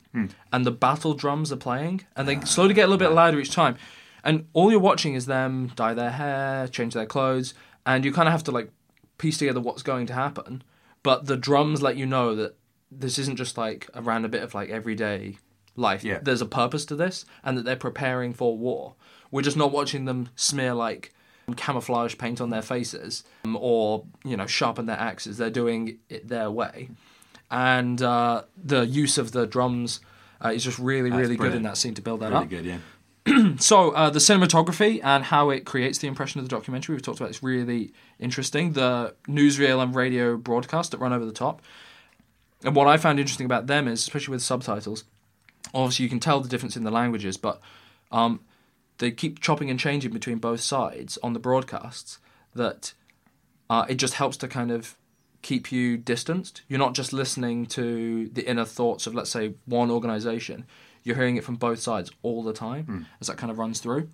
and 0.52 0.66
the 0.66 0.70
battle 0.72 1.14
drums 1.14 1.52
are 1.52 1.56
playing, 1.56 2.02
and 2.16 2.26
they 2.26 2.40
slowly 2.40 2.74
get 2.74 2.82
a 2.82 2.88
little 2.88 2.98
bit 2.98 3.14
louder 3.14 3.38
each 3.38 3.52
time. 3.52 3.76
And 4.24 4.46
all 4.52 4.70
you're 4.70 4.80
watching 4.80 5.14
is 5.14 5.26
them 5.26 5.70
dye 5.76 5.94
their 5.94 6.10
hair, 6.10 6.66
change 6.68 6.94
their 6.94 7.06
clothes, 7.06 7.54
and 7.86 8.04
you 8.04 8.12
kind 8.12 8.28
of 8.28 8.32
have 8.32 8.44
to 8.44 8.50
like 8.50 8.70
piece 9.18 9.38
together 9.38 9.60
what's 9.60 9.82
going 9.82 10.06
to 10.06 10.12
happen. 10.12 10.62
But 11.02 11.26
the 11.26 11.36
drums 11.36 11.80
let 11.80 11.96
you 11.96 12.06
know 12.06 12.34
that 12.34 12.56
this 12.90 13.18
isn't 13.18 13.36
just 13.36 13.56
like 13.56 13.88
a 13.94 14.02
random 14.02 14.30
bit 14.30 14.42
of 14.42 14.54
like 14.54 14.68
everyday 14.68 15.38
life. 15.76 16.04
Yeah. 16.04 16.18
There's 16.20 16.42
a 16.42 16.46
purpose 16.46 16.84
to 16.86 16.96
this, 16.96 17.24
and 17.44 17.56
that 17.56 17.64
they're 17.64 17.76
preparing 17.76 18.34
for 18.34 18.58
war. 18.58 18.94
We're 19.30 19.42
just 19.42 19.56
not 19.56 19.72
watching 19.72 20.06
them 20.06 20.28
smear 20.34 20.74
like 20.74 21.14
camouflage 21.56 22.16
paint 22.16 22.40
on 22.40 22.50
their 22.50 22.62
faces 22.62 23.24
um, 23.44 23.56
or 23.60 24.04
you 24.24 24.36
know 24.36 24.46
sharpen 24.46 24.86
their 24.86 24.98
axes. 24.98 25.38
They're 25.38 25.50
doing 25.50 25.98
it 26.08 26.28
their 26.28 26.50
way, 26.50 26.90
and 27.50 28.00
uh, 28.02 28.42
the 28.62 28.86
use 28.86 29.18
of 29.18 29.32
the 29.32 29.46
drums 29.46 30.00
uh, 30.44 30.50
is 30.50 30.64
just 30.64 30.78
really 30.78 31.10
really 31.10 31.36
good 31.36 31.54
in 31.54 31.62
that 31.62 31.76
scene 31.76 31.94
to 31.94 32.02
build 32.02 32.20
that 32.20 32.30
Really 32.32 32.44
up. 32.44 32.50
good, 32.50 32.64
yeah. 32.64 32.78
So 33.58 33.90
uh, 33.90 34.08
the 34.10 34.18
cinematography 34.18 35.00
and 35.04 35.24
how 35.24 35.50
it 35.50 35.64
creates 35.66 35.98
the 35.98 36.08
impression 36.08 36.40
of 36.40 36.48
the 36.48 36.54
documentary 36.56 36.94
we've 36.94 37.02
talked 37.02 37.20
about 37.20 37.30
is 37.30 37.42
really 37.42 37.92
interesting. 38.18 38.72
The 38.72 39.14
newsreel 39.28 39.82
and 39.82 39.94
radio 39.94 40.36
broadcast 40.36 40.90
that 40.92 40.98
run 40.98 41.12
over 41.12 41.24
the 41.26 41.32
top, 41.32 41.60
and 42.64 42.74
what 42.74 42.86
I 42.86 42.96
found 42.96 43.18
interesting 43.20 43.46
about 43.46 43.66
them 43.66 43.86
is, 43.88 44.00
especially 44.00 44.32
with 44.32 44.42
subtitles, 44.42 45.04
obviously 45.74 46.04
you 46.04 46.08
can 46.08 46.20
tell 46.20 46.40
the 46.40 46.48
difference 46.48 46.76
in 46.76 46.84
the 46.84 46.90
languages, 46.90 47.36
but 47.36 47.60
um, 48.10 48.40
they 48.98 49.10
keep 49.10 49.40
chopping 49.40 49.70
and 49.70 49.78
changing 49.78 50.12
between 50.12 50.38
both 50.38 50.60
sides 50.60 51.18
on 51.22 51.32
the 51.32 51.38
broadcasts. 51.38 52.18
That 52.54 52.94
uh, 53.68 53.84
it 53.88 53.94
just 53.96 54.14
helps 54.14 54.36
to 54.38 54.48
kind 54.48 54.70
of 54.70 54.96
keep 55.42 55.72
you 55.72 55.96
distanced. 55.96 56.62
You're 56.68 56.79
not 56.79 56.94
just 56.94 57.12
listening 57.12 57.66
to 57.66 58.29
the 58.29 58.42
inner 58.48 58.64
thoughts 58.64 59.07
of, 59.07 59.14
let's 59.14 59.31
say, 59.31 59.55
one 59.66 59.90
organization. 59.90 60.66
You're 61.03 61.16
hearing 61.16 61.37
it 61.37 61.44
from 61.44 61.57
both 61.57 61.81
sides 61.81 62.11
all 62.22 62.42
the 62.42 62.53
time 62.53 63.07
as 63.20 63.26
that 63.29 63.37
kind 63.38 63.50
of 63.50 63.59
runs 63.59 63.81
through. 63.81 64.09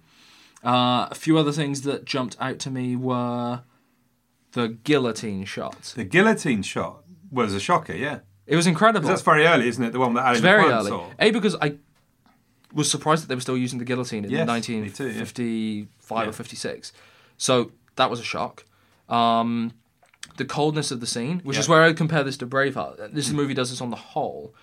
Uh, 0.65 1.09
a 1.11 1.15
few 1.15 1.37
other 1.39 1.53
things 1.53 1.83
that 1.83 2.05
jumped 2.05 2.37
out 2.41 2.59
to 2.61 2.71
me 2.71 2.97
were 2.97 3.62
the 4.53 4.69
guillotine 4.85 5.45
shot. 5.45 5.93
The 5.97 6.05
guillotine 6.05 6.62
shot 6.62 7.03
was 7.31 7.55
a 7.55 7.61
shocker, 7.61 7.93
yeah. 7.95 8.21
It 8.47 8.55
was 8.57 8.67
incredible. 8.69 9.09
That's 9.09 9.23
very 9.23 9.45
early, 9.47 9.67
isn't 9.69 9.83
it? 9.83 9.93
The 9.93 9.99
one 9.99 10.15
that 10.15 10.25
Ali 10.25 10.33
It's 10.35 10.41
very 10.41 10.65
early. 10.71 10.91
saw. 10.91 11.11
A 11.19 11.31
because 11.33 11.57
I 11.61 11.75
was 12.73 12.89
surprised 12.91 13.25
that 13.25 13.29
they 13.29 13.35
were 13.35 13.41
still 13.41 13.57
using 13.57 13.79
the 13.81 13.85
guillotine 13.85 14.25
in 14.25 14.31
Yes, 14.31 14.47
me 14.47 14.61
too, 14.61 14.75
1955 14.77 16.25
Yeah. 16.25 16.29
or 16.29 16.33
56. 16.33 16.93
So 17.37 17.73
that 17.97 18.11
was 18.11 18.21
a 18.21 18.25
shock. 18.25 18.65
Um, 19.09 19.73
the 20.37 20.44
coldness 20.44 20.90
of 20.90 21.01
the 21.01 21.07
scene, 21.07 21.40
which 21.44 21.59
is 21.59 21.68
where 21.68 21.83
I 21.83 21.92
compare 21.92 22.22
this 22.25 22.37
to 22.38 22.46
Braveheart. 22.46 23.12
This 23.12 23.31
movie 23.31 23.55
does 23.55 23.70
this 23.70 23.81
on 23.81 23.90
the 23.90 23.96
whole. 23.96 24.55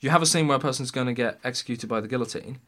You 0.00 0.10
have 0.10 0.22
a 0.22 0.26
scene 0.26 0.48
where 0.48 0.56
a 0.56 0.60
person's 0.60 0.90
going 0.90 1.06
to 1.08 1.12
get 1.12 1.38
executed 1.44 1.86
by 1.88 2.00
the 2.00 2.08
guillotine, 2.08 2.58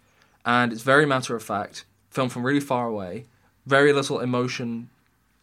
and 0.45 0.73
it's 0.73 0.83
very 0.83 1.07
matter 1.07 1.35
of 1.35 1.42
fact, 1.42 1.85
filmed 2.11 2.33
from 2.33 2.45
really 2.45 2.61
far 2.61 2.87
away, 2.87 3.25
very 3.66 3.92
little 3.92 4.21
emotion. 4.21 4.90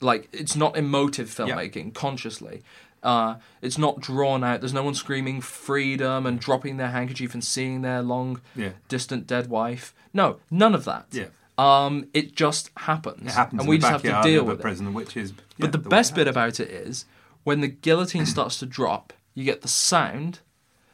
Like 0.01 0.29
it's 0.31 0.55
not 0.55 0.77
emotive 0.77 1.27
filmmaking 1.29 1.93
consciously. 1.93 2.63
Uh, 3.01 3.35
it's 3.61 3.77
not 3.77 4.01
drawn 4.01 4.43
out. 4.43 4.59
There's 4.61 4.73
no 4.73 4.83
one 4.83 4.93
screaming 4.93 5.41
freedom 5.41 6.25
and 6.25 6.39
dropping 6.39 6.77
their 6.77 6.89
handkerchief 6.89 7.33
and 7.33 7.43
seeing 7.43 7.81
their 7.81 8.01
long, 8.01 8.41
Yeah. 8.55 8.71
distant 8.89 9.25
dead 9.25 9.49
wife. 9.49 9.93
No, 10.13 10.39
none 10.51 10.75
of 10.75 10.83
that. 10.85 11.05
Yeah. 11.11 11.27
Um, 11.59 12.07
it 12.13 12.35
just 12.37 12.71
happens. 12.77 13.27
It 13.27 13.33
happens 13.33 13.59
and 13.59 13.69
we 13.69 13.75
the 13.75 13.81
just 13.81 13.91
have 13.91 14.23
to 14.23 14.29
deal 14.29 14.45
with 14.45 14.65
it. 14.65 14.81
which 14.93 15.17
is. 15.17 15.33
But 15.33 15.43
yeah, 15.57 15.67
the, 15.71 15.77
best 15.77 16.15
bit 16.15 16.25
about 16.25 16.61
it 16.61 16.69
is 16.69 17.03
when 17.43 17.59
the 17.59 17.67
guillotine 17.67 18.25
starts 18.25 18.59
to 18.59 18.65
drop, 18.65 19.11
you 19.33 19.43
get 19.43 19.61
the 19.61 19.67
sound, 19.67 20.39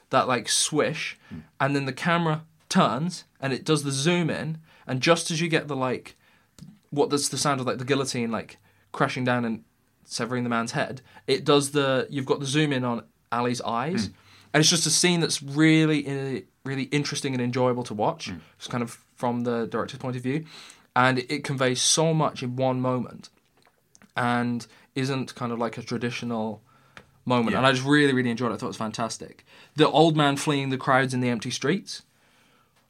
that 0.09 0.27
like 0.27 0.49
swish, 0.49 1.19
hmm. 1.29 1.39
and 1.59 1.75
then 1.75 1.85
the 1.85 1.93
camera 1.93 2.45
turns 2.67 3.25
and 3.39 3.53
it 3.53 3.63
does 3.63 3.83
the 3.83 3.91
zoom 3.91 4.31
in, 4.31 4.57
and 4.87 5.01
just 5.01 5.29
as 5.29 5.39
you 5.39 5.49
get 5.49 5.67
the 5.67 5.75
like, 5.75 6.15
what 6.89 7.11
that's 7.11 7.29
the 7.29 7.37
sound 7.37 7.61
of 7.61 7.67
like 7.67 7.77
the 7.77 7.85
guillotine 7.85 8.31
like 8.31 8.57
crashing 8.91 9.23
down 9.23 9.45
and 9.45 9.63
severing 10.03 10.43
the 10.43 10.49
man's 10.49 10.71
head, 10.71 11.01
it 11.27 11.45
does 11.45 11.71
the 11.71 12.07
you've 12.09 12.25
got 12.25 12.39
the 12.39 12.45
zoom 12.47 12.73
in 12.73 12.83
on 12.83 13.03
Ali's 13.31 13.61
eyes, 13.61 14.07
hmm. 14.07 14.13
and 14.51 14.61
it's 14.61 14.69
just 14.71 14.87
a 14.87 14.91
scene 14.91 15.19
that's 15.19 15.43
really 15.43 16.47
really 16.63 16.83
interesting 16.85 17.35
and 17.35 17.41
enjoyable 17.43 17.83
to 17.83 17.93
watch. 17.93 18.29
Hmm. 18.29 18.37
It's 18.57 18.67
kind 18.67 18.81
of 18.81 19.04
from 19.15 19.43
the 19.43 19.65
director's 19.67 19.99
point 19.99 20.15
of 20.15 20.21
view, 20.21 20.45
and 20.95 21.19
it 21.19 21.43
conveys 21.43 21.81
so 21.81 22.13
much 22.13 22.43
in 22.43 22.55
one 22.55 22.79
moment 22.79 23.29
and 24.15 24.67
isn't 24.93 25.35
kind 25.35 25.51
of 25.51 25.59
like 25.59 25.77
a 25.77 25.81
traditional 25.81 26.61
moment. 27.25 27.51
Yeah. 27.51 27.57
And 27.57 27.67
I 27.67 27.71
just 27.71 27.85
really, 27.85 28.13
really 28.13 28.29
enjoyed 28.29 28.51
it. 28.51 28.55
I 28.55 28.57
thought 28.57 28.67
it 28.67 28.69
was 28.69 28.77
fantastic. 28.77 29.45
The 29.75 29.89
old 29.89 30.15
man 30.15 30.37
fleeing 30.37 30.69
the 30.69 30.77
crowds 30.77 31.13
in 31.13 31.21
the 31.21 31.29
empty 31.29 31.51
streets, 31.51 32.03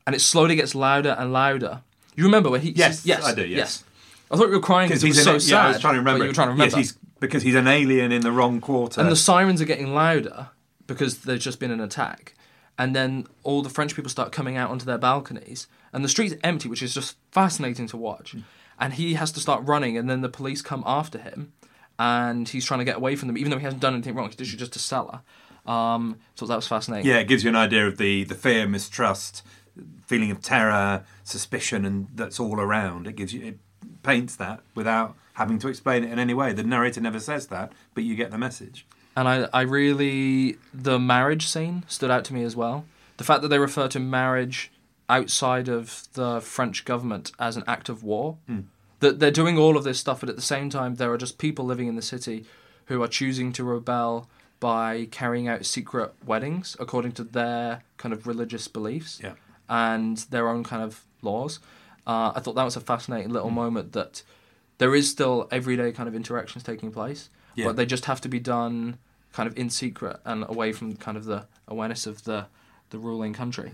and 0.06 0.16
it 0.16 0.20
slowly 0.20 0.56
gets 0.56 0.76
louder 0.76 1.16
and 1.18 1.34
louder. 1.34 1.82
You 2.16 2.26
remember 2.26 2.50
where 2.50 2.60
he? 2.60 2.72
Yes, 2.72 3.06
yes, 3.06 3.26
I 3.26 3.34
do, 3.34 3.46
yes. 3.46 3.84
I 4.32 4.38
thought 4.38 4.48
you 4.48 4.54
were 4.54 4.60
crying 4.60 4.90
because 4.90 5.04
it 5.04 5.08
was 5.08 5.18
an, 5.20 5.24
so 5.24 5.34
yeah, 5.34 5.40
sad. 5.40 5.66
I 5.66 5.68
was 5.70 5.80
trying 5.80 5.94
to 5.94 6.00
remember. 6.00 6.24
You 6.24 6.30
were 6.30 6.34
trying 6.34 6.48
to 6.48 6.54
remember. 6.54 6.78
Yes, 6.78 6.92
he's, 6.92 7.00
because 7.20 7.44
he's 7.44 7.56
an 7.56 7.68
alien 7.68 8.12
in 8.12 8.22
the 8.22 8.32
wrong 8.32 8.62
quarter. 8.62 9.02
And 9.02 9.10
the 9.10 9.16
sirens 9.16 9.62
are 9.62 9.66
getting 9.66 9.94
louder 9.94 10.50
because 10.88 11.20
there's 11.20 11.44
just 11.44 11.60
been 11.60 11.72
an 11.72 11.80
attack. 11.80 12.34
And 12.78 12.96
then 12.96 13.28
all 13.44 13.62
the 13.62 13.70
French 13.70 13.96
people 13.96 14.10
start 14.10 14.32
coming 14.32 14.58
out 14.58 14.70
onto 14.70 14.86
their 14.86 14.98
balconies, 14.98 15.68
and 15.94 16.04
the 16.04 16.10
street's 16.10 16.36
empty, 16.44 16.68
which 16.68 16.84
is 16.84 16.94
just 16.94 17.16
fascinating 17.32 17.88
to 17.88 17.98
watch. 17.98 18.36
And 18.78 18.94
he 18.96 19.14
has 19.14 19.32
to 19.32 19.40
start 19.40 19.66
running, 19.66 19.98
and 19.98 20.10
then 20.10 20.22
the 20.22 20.30
police 20.30 20.62
come 20.62 20.84
after 20.86 21.18
him, 21.18 21.54
and 21.98 22.50
he's 22.50 22.66
trying 22.66 22.80
to 22.80 22.86
get 22.86 22.98
away 22.98 23.16
from 23.16 23.28
them, 23.28 23.38
even 23.38 23.50
though 23.50 23.58
he 23.58 23.64
hasn't 23.64 23.82
done 23.82 23.94
anything 23.94 24.16
wrong. 24.16 24.28
He's 24.30 24.40
literally 24.40 24.60
just 24.60 24.76
a 24.76 24.80
seller. 24.80 25.22
Um, 25.66 26.18
so 26.36 26.46
that 26.46 26.56
was 26.56 26.68
fascinating. 26.68 27.10
yeah, 27.10 27.20
it 27.20 27.28
gives 27.28 27.44
you 27.44 27.50
an 27.50 27.56
idea 27.56 27.88
of 27.88 27.98
the, 27.98 28.24
the 28.26 28.36
fear, 28.36 28.68
mistrust, 28.68 29.42
feeling 30.06 30.30
of 30.30 30.42
terror, 30.42 31.06
suspicion, 31.24 31.86
and 31.86 32.08
that's 32.14 32.40
all 32.40 32.60
around. 32.60 33.08
It 33.08 33.16
gives 33.16 33.34
you 33.34 33.44
it 33.44 33.60
paints 34.04 34.36
that 34.36 34.62
without 34.76 35.16
having 35.34 35.58
to 35.60 35.68
explain 35.68 36.04
it 36.04 36.12
in 36.12 36.20
any 36.20 36.34
way. 36.34 36.54
The 36.54 36.64
narrator 36.64 37.02
never 37.02 37.20
says 37.20 37.48
that, 37.48 37.72
but 37.94 38.04
you 38.04 38.16
get 38.16 38.32
the 38.32 38.38
message. 38.38 38.86
And 39.16 39.28
I, 39.28 39.48
I 39.54 39.62
really, 39.62 40.58
the 40.74 41.00
marriage 41.00 41.48
scene 41.48 41.84
stood 41.88 42.12
out 42.12 42.26
to 42.26 42.34
me 42.34 42.44
as 42.44 42.56
well. 42.56 42.86
The 43.18 43.24
fact 43.24 43.42
that 43.44 43.48
they 43.48 43.60
refer 43.60 43.88
to 43.90 44.00
marriage 44.00 44.72
outside 45.10 45.70
of 45.70 46.04
the 46.14 46.42
French 46.42 46.84
government 46.84 47.32
as 47.40 47.56
an 47.56 47.64
act 47.68 47.88
of 47.90 48.04
war. 48.04 48.38
That 49.00 49.20
they're 49.20 49.32
doing 49.32 49.58
all 49.58 49.78
of 49.78 49.84
this 49.84 50.00
stuff, 50.00 50.20
but 50.22 50.30
at 50.30 50.36
the 50.36 50.42
same 50.42 50.70
time, 50.70 50.96
there 50.96 51.12
are 51.12 51.18
just 51.18 51.38
people 51.38 51.64
living 51.66 51.88
in 51.88 51.96
the 51.96 52.02
city 52.02 52.46
who 52.86 53.02
are 53.04 53.08
choosing 53.08 53.52
to 53.54 53.64
rebel 53.64 54.28
by 54.60 55.08
carrying 55.12 55.48
out 55.48 55.66
secret 55.66 56.14
weddings 56.26 56.76
according 56.80 57.12
to 57.14 57.24
their 57.24 57.84
kind 57.98 58.14
of 58.14 58.26
religious 58.26 58.68
beliefs 58.68 59.20
Yeah. 59.24 59.34
and 59.70 60.18
their 60.30 60.48
own 60.50 60.64
kind 60.64 60.82
of 60.82 61.04
laws. 61.22 61.60
Uh, 62.08 62.32
I 62.36 62.40
thought 62.40 62.56
that 62.56 62.64
was 62.64 62.76
a 62.76 62.82
fascinating 62.82 63.32
little 63.32 63.50
moment 63.50 63.92
that 63.94 64.24
there 64.78 64.96
is 64.96 65.10
still 65.10 65.48
everyday 65.52 65.92
kind 65.92 66.08
of 66.08 66.16
interactions 66.16 66.64
taking 66.64 66.92
place, 66.92 67.30
Yeah. 67.56 67.66
but 67.66 67.76
they 67.76 67.86
just 67.86 68.06
have 68.06 68.22
to 68.22 68.30
be 68.30 68.40
done 68.40 68.98
kind 69.36 69.48
of 69.48 69.58
in 69.58 69.70
secret 69.70 70.18
and 70.24 70.46
away 70.48 70.72
from 70.72 70.96
kind 70.96 71.18
of 71.18 71.26
the 71.26 71.46
awareness 71.68 72.08
of 72.08 72.24
the 72.24 72.46
the 72.90 72.98
ruling 72.98 73.34
country. 73.34 73.70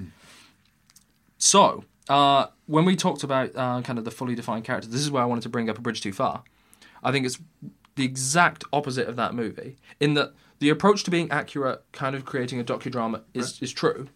So, 1.37 1.83
uh, 2.09 2.47
when 2.65 2.85
we 2.85 2.95
talked 2.95 3.23
about 3.23 3.55
uh, 3.55 3.81
kind 3.83 3.99
of 3.99 4.05
the 4.05 4.11
fully 4.11 4.35
defined 4.35 4.63
character, 4.63 4.89
this 4.89 5.01
is 5.01 5.11
where 5.11 5.21
I 5.21 5.25
wanted 5.25 5.41
to 5.43 5.49
bring 5.49 5.69
up 5.69 5.77
A 5.77 5.81
Bridge 5.81 6.01
Too 6.01 6.13
Far. 6.13 6.43
I 7.03 7.11
think 7.11 7.25
it's 7.25 7.39
the 7.95 8.05
exact 8.05 8.63
opposite 8.71 9.07
of 9.07 9.15
that 9.17 9.33
movie, 9.33 9.75
in 9.99 10.13
that 10.15 10.33
the 10.59 10.69
approach 10.69 11.03
to 11.03 11.11
being 11.11 11.29
accurate, 11.31 11.83
kind 11.91 12.15
of 12.15 12.25
creating 12.25 12.59
a 12.59 12.63
docudrama, 12.63 13.21
is, 13.33 13.61
is 13.61 13.71
true. 13.73 14.07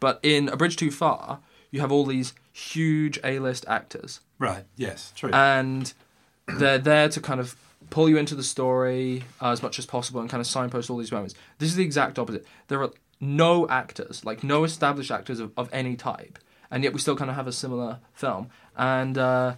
But 0.00 0.20
in 0.22 0.48
A 0.48 0.56
Bridge 0.56 0.76
Too 0.76 0.90
Far, 0.90 1.40
you 1.70 1.80
have 1.80 1.90
all 1.92 2.06
these 2.06 2.32
huge 2.52 3.18
A 3.24 3.38
list 3.38 3.64
actors 3.68 4.20
Right. 4.38 4.64
Yes. 4.76 5.12
True. 5.16 5.30
and 5.32 5.92
they're 6.46 6.78
there 6.78 7.08
to 7.08 7.20
kind 7.20 7.40
of 7.40 7.56
pull 7.90 8.08
you 8.08 8.16
into 8.16 8.34
the 8.34 8.42
story 8.42 9.24
uh, 9.40 9.50
as 9.50 9.62
much 9.62 9.78
as 9.78 9.86
possible 9.86 10.20
and 10.20 10.28
kind 10.28 10.40
of 10.40 10.46
signpost 10.46 10.90
all 10.90 10.96
these 10.96 11.12
moments. 11.12 11.34
This 11.58 11.68
is 11.68 11.76
the 11.76 11.84
exact 11.84 12.18
opposite. 12.18 12.46
There 12.68 12.82
are 12.82 12.90
no 13.20 13.68
actors, 13.68 14.24
like 14.24 14.44
no 14.44 14.64
established 14.64 15.10
actors 15.10 15.40
of, 15.40 15.52
of 15.56 15.68
any 15.72 15.96
type, 15.96 16.38
and 16.70 16.84
yet 16.84 16.92
we 16.92 17.00
still 17.00 17.16
kind 17.16 17.30
of 17.30 17.36
have 17.36 17.46
a 17.46 17.52
similar 17.52 17.98
film. 18.12 18.48
And 18.76 19.16
uh, 19.16 19.54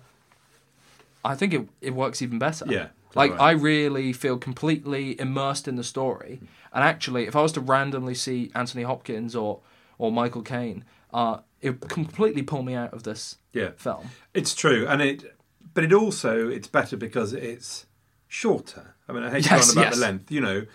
I 1.25 1.35
think 1.35 1.55
it 1.55 1.69
it 1.81 1.95
works 1.95 2.23
even 2.23 2.39
better. 2.39 2.67
Yeah, 2.69 2.89
Like 3.15 3.33
right. 3.33 3.41
I 3.41 3.51
really 3.53 4.13
feel 4.13 4.39
completely 4.39 5.19
immersed 5.21 5.67
in 5.69 5.77
the 5.77 5.85
story. 5.85 6.41
And 6.73 6.85
actually, 6.85 7.27
if 7.27 7.35
I 7.35 7.43
was 7.43 7.53
to 7.53 7.61
randomly 7.61 8.15
see 8.15 8.51
Anthony 8.55 8.85
Hopkins 8.85 9.35
or 9.35 9.61
or 9.97 10.13
Michael 10.13 10.43
Caine, 10.43 10.85
uh, 11.13 11.39
it 11.61 11.71
would 11.81 11.91
completely 11.91 12.43
pull 12.43 12.63
me 12.63 12.75
out 12.75 12.93
of 12.93 13.03
this 13.03 13.39
yeah. 13.53 13.71
film. 13.77 14.11
It's 14.35 14.55
true, 14.55 14.87
and 14.89 15.03
it, 15.03 15.37
but 15.75 15.83
it 15.83 15.93
also 15.93 16.49
it's 16.49 16.69
better 16.69 16.97
because 16.97 17.33
it's 17.33 17.87
shorter. 18.29 18.95
I 19.09 19.13
mean, 19.13 19.25
I 19.25 19.31
hate 19.31 19.51
Yes, 19.51 19.73
to 19.73 19.79
on 19.81 19.85
about 19.85 19.91
yes. 19.91 19.95
the 19.97 20.01
length. 20.01 20.31
You 20.31 20.41
know, 20.41 20.67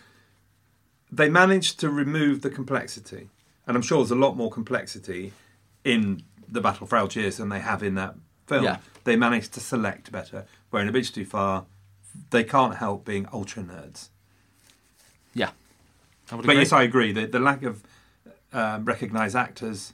they 1.12 1.30
managed 1.30 1.80
to 1.82 1.90
remove 1.90 2.42
the 2.42 2.50
complexity, 2.50 3.30
and 3.68 3.78
I'm 3.78 3.84
sure 3.84 4.00
there's 4.00 4.12
a 4.12 4.16
lot 4.16 4.36
more 4.36 4.52
complexity 4.52 5.32
in 5.84 6.24
the 6.50 6.62
Battle 6.62 6.88
for 6.88 6.98
Algiers 6.98 7.38
than 7.38 7.50
they 7.50 7.60
have 7.60 7.84
in 7.84 7.96
that 7.96 8.16
film. 8.48 8.64
Yeah. 8.64 8.78
They 9.04 9.16
managed 9.16 9.54
to 9.54 9.60
select 9.60 10.12
better. 10.12 10.46
Where 10.70 10.82
in 10.82 10.90
A 10.90 10.92
Bridge 10.92 11.12
Too 11.12 11.26
Far, 11.26 11.66
they 12.32 12.44
can't 12.44 12.76
help 12.76 13.06
being 13.06 13.28
ultra 13.32 13.64
nerds. 13.64 14.10
Yeah. 15.34 15.52
But 16.30 16.56
yes, 16.56 16.72
I 16.72 16.84
agree. 16.84 17.12
The, 17.12 17.26
the 17.28 17.40
lack 17.40 17.64
of 17.64 17.84
um, 18.54 18.86
recognised 18.86 19.36
actors 19.36 19.94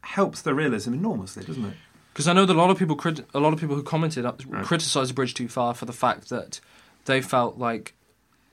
helps 0.00 0.42
the 0.42 0.54
realism 0.54 0.94
enormously, 0.94 1.44
doesn't 1.44 1.64
it? 1.64 1.74
Because 2.12 2.26
I 2.28 2.32
know 2.32 2.44
that 2.44 2.54
a 2.54 2.58
lot 2.58 2.70
of 2.70 2.78
people, 2.78 2.96
crit- 2.96 3.24
a 3.32 3.40
lot 3.40 3.52
of 3.52 3.60
people 3.60 3.76
who 3.76 3.82
commented 3.82 4.26
uh, 4.26 4.32
criticised 4.62 5.10
the 5.10 5.14
bridge 5.14 5.34
too 5.34 5.48
far 5.48 5.72
for 5.74 5.84
the 5.84 5.92
fact 5.92 6.28
that 6.30 6.60
they 7.06 7.20
felt 7.20 7.58
like 7.58 7.94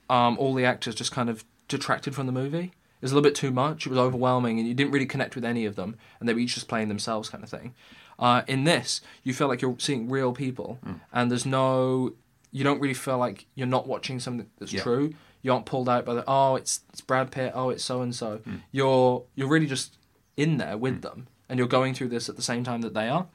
um, 0.09 0.37
all 0.39 0.53
the 0.53 0.65
actors 0.65 0.95
just 0.95 1.11
kind 1.11 1.29
of 1.29 1.43
detracted 1.67 2.15
from 2.15 2.25
the 2.25 2.31
movie. 2.31 2.71
It 3.01 3.03
was 3.03 3.11
a 3.11 3.15
little 3.15 3.27
bit 3.29 3.35
too 3.35 3.51
much. 3.51 3.85
It 3.85 3.89
was 3.89 3.99
overwhelming, 3.99 4.59
and 4.59 4.67
you 4.67 4.73
didn't 4.73 4.91
really 4.91 5.05
connect 5.05 5.35
with 5.35 5.45
any 5.45 5.65
of 5.65 5.75
them, 5.75 5.95
and 6.19 6.27
they 6.27 6.33
were 6.33 6.39
each 6.39 6.55
just 6.55 6.67
playing 6.67 6.89
themselves, 6.89 7.29
kind 7.29 7.43
of 7.43 7.49
thing. 7.49 7.73
Uh, 8.17 8.41
in 8.47 8.65
this, 8.65 8.99
you 9.23 9.33
feel 9.33 9.47
like 9.47 9.61
you're 9.61 9.75
seeing 9.79 10.09
real 10.09 10.33
people, 10.33 10.79
and 11.13 11.31
there's 11.31 11.45
no, 11.45 12.13
you 12.51 12.63
don't 12.65 12.81
really 12.81 12.93
feel 12.93 13.17
like 13.17 13.45
you're 13.55 13.67
not 13.67 13.87
watching 13.87 14.19
something 14.19 14.49
that's 14.57 14.73
Yeah. 14.73 14.81
true. 14.81 15.13
You 15.41 15.53
aren't 15.53 15.65
pulled 15.65 15.87
out 15.87 16.03
by 16.03 16.15
the 16.15 16.23
oh, 16.27 16.55
it's 16.57 16.81
it's 16.89 16.99
Brad 16.99 17.31
Pitt, 17.31 17.53
oh, 17.55 17.69
it's 17.69 17.83
so 17.85 18.01
and 18.01 18.13
so. 18.13 18.41
You're 18.73 19.23
you're 19.35 19.47
really 19.47 19.67
just 19.67 19.97
in 20.35 20.57
there 20.57 20.77
with 20.77 21.01
them, 21.01 21.27
and 21.47 21.57
you're 21.57 21.67
going 21.69 21.93
through 21.93 22.09
this 22.09 22.27
at 22.27 22.35
the 22.35 22.41
same 22.41 22.65
time 22.65 22.81
that 22.81 22.93
they 22.93 23.07
are. 23.07 23.27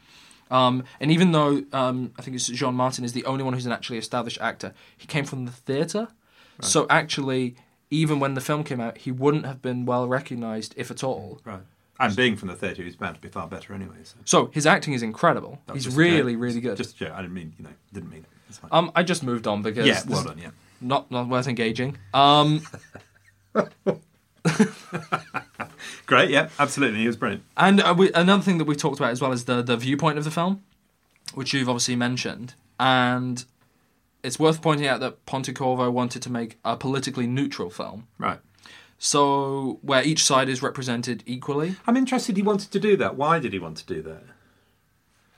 Um, 0.51 0.85
and 1.01 1.11
even 1.11 1.33
though 1.33 1.65
um, 1.73 2.13
I 2.19 2.23
think 2.23 2.37
it's 2.37 2.47
Jean 2.47 2.75
Martin 2.75 3.05
is 3.05 3.13
the 3.13 3.25
only 3.25 3.45
one 3.45 3.55
who's 3.55 3.67
an 3.67 3.73
actually 3.73 3.99
established 3.99 4.41
actor, 4.41 4.73
he 4.97 5.07
came 5.07 5.25
from 5.25 5.47
the 5.47 5.53
theatre. 5.53 6.09
So 6.61 6.87
actually, 6.89 7.57
even 7.91 8.21
when 8.21 8.35
the 8.35 8.41
film 8.41 8.63
came 8.63 8.81
out, 8.81 8.99
he 8.99 9.11
wouldn't 9.11 9.45
have 9.45 9.61
been 9.61 9.87
well 9.87 10.07
recognised, 10.07 10.75
if 10.77 10.91
at 10.91 11.03
all. 11.03 11.41
Right. 11.45 11.61
And 11.99 12.15
being 12.17 12.37
from 12.37 12.49
the 12.49 12.57
theatre, 12.57 12.83
he's 12.83 12.97
bound 12.97 13.17
to 13.17 13.21
be 13.21 13.29
far 13.29 13.47
better 13.47 13.73
anyway. 13.73 13.97
So. 14.03 14.17
So 14.25 14.47
his 14.53 14.67
acting 14.67 14.95
is 14.95 15.03
incredible. 15.03 15.61
That 15.67 15.75
He's 15.75 15.95
really, 15.95 16.37
really 16.37 16.61
good. 16.61 16.77
Just 16.77 16.97
a 16.97 16.99
joke. 16.99 17.13
I 17.13 17.23
didn't 17.23 17.35
mean, 17.35 17.55
you 17.57 17.65
know, 17.65 17.71
didn't 17.93 18.11
mean 18.11 18.21
it. 18.21 18.59
Um, 18.71 18.93
I 18.95 19.03
just 19.03 19.23
moved 19.23 19.47
on 19.47 19.63
because 19.63 19.87
yeah, 19.87 20.03
well 20.07 20.23
done, 20.23 20.39
yeah. 20.39 20.51
not 20.81 21.11
not 21.11 21.29
worth 21.29 21.49
engaging. 21.49 21.99
Um, 22.13 22.63
Great, 26.07 26.31
yeah, 26.31 26.49
absolutely. 26.59 27.01
He 27.01 27.07
was 27.07 27.17
brilliant. 27.17 27.45
And 27.57 27.81
uh, 27.81 27.95
we, 27.97 28.13
another 28.13 28.43
thing 28.43 28.59
that 28.59 28.67
we 28.67 28.77
talked 28.77 28.99
about 29.01 29.11
as 29.13 29.21
well 29.21 29.33
is 29.33 29.45
the 29.47 29.63
the 29.63 29.77
viewpoint 29.77 30.19
of 30.19 30.25
the 30.25 30.31
film, 30.31 30.63
which 31.35 31.53
you've 31.55 31.69
obviously 31.69 31.97
mentioned, 31.97 32.55
and 32.79 33.45
it's 34.23 34.39
worth 34.39 34.61
pointing 34.63 34.87
out 34.87 35.01
that 35.01 35.25
Pontecorvo 35.27 35.91
wanted 35.93 36.23
to 36.23 36.31
make 36.33 36.59
a 36.65 36.77
politically 36.77 37.27
neutral 37.27 37.71
film, 37.71 38.07
Right. 38.19 38.41
so 38.99 39.79
where 39.83 40.03
each 40.03 40.25
side 40.25 40.49
is 40.49 40.63
represented 40.63 41.23
equally. 41.27 41.77
I'm 41.87 41.97
interested 41.97 42.37
he 42.37 42.43
wanted 42.43 42.71
to 42.73 42.81
do 42.81 42.97
that. 42.99 43.17
Why 43.17 43.39
did 43.39 43.53
he 43.53 43.59
want 43.59 43.77
to 43.79 43.87
do 43.87 44.03
that? 44.03 44.23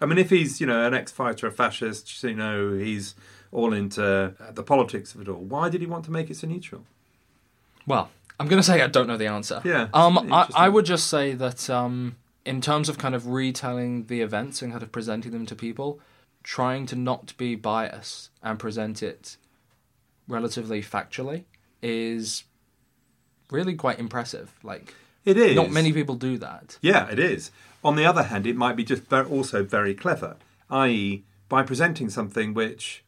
I 0.01 0.07
mean, 0.07 0.19
if 0.19 0.31
he's, 0.31 0.61
you 0.61 0.67
know, 0.67 0.87
an 0.87 0.95
ex-fighter, 0.95 1.47
a 1.47 1.51
fascist, 1.51 2.23
you 2.23 2.35
know, 2.35 2.75
he's 2.75 3.15
all 3.51 3.73
into 3.73 4.35
uh, 4.39 4.53
the 4.53 4.63
politics 4.63 5.15
of 5.15 5.23
it 5.23 5.29
all, 5.29 5.41
why 5.41 5.69
did 5.69 5.81
he 5.81 5.87
want 5.87 6.05
to 6.05 6.11
make 6.11 6.29
it 6.31 6.37
so 6.37 6.47
neutral? 6.47 6.85
Well, 7.87 8.11
I'm 8.39 8.49
going 8.49 8.61
to 8.61 8.67
say 8.67 8.83
I 8.83 8.87
don't 8.87 9.07
know 9.07 9.17
the 9.17 9.27
answer. 9.27 9.63
Yeah, 9.65 9.89
Um, 9.95 10.33
I. 10.33 10.49
I 10.55 10.69
would 10.69 10.85
just 10.85 11.07
say 11.07 11.33
that 11.35 11.71
um, 11.71 12.17
in 12.45 12.61
terms 12.61 12.89
of 12.89 12.99
kind 12.99 13.15
of 13.15 13.27
retelling 13.29 14.07
the 14.07 14.21
events 14.21 14.63
and 14.63 14.73
kind 14.73 14.83
of 14.83 14.93
presenting 14.93 15.33
them 15.33 15.47
to 15.47 15.55
people, 15.55 16.01
trying 16.43 16.87
to 16.87 16.97
not 16.97 17.37
be 17.37 17.55
biased 17.55 18.31
and 18.43 18.59
present 18.59 19.03
it 19.03 19.37
relatively 20.29 20.83
factually 20.83 21.45
is 21.83 22.45
really 23.51 23.75
quite 23.75 23.99
impressive. 23.99 24.53
Like, 24.63 24.95
It 25.25 25.37
is. 25.39 25.57
not 25.57 25.71
many 25.71 25.93
people 25.93 26.15
do 26.15 26.37
that. 26.39 26.79
Yeah, 26.81 27.09
it 27.11 27.19
is. 27.19 27.51
On 27.85 27.97
the 27.97 28.05
other 28.05 28.25
hand, 28.25 28.47
it 28.47 28.57
might 28.57 28.77
be 28.77 28.85
just 28.85 29.13
also 29.13 29.63
very 29.65 29.95
clever, 29.95 30.37
i.e., 30.71 31.25
by 31.49 31.63
presenting 31.63 32.11
something 32.11 32.55
which, 32.55 33.05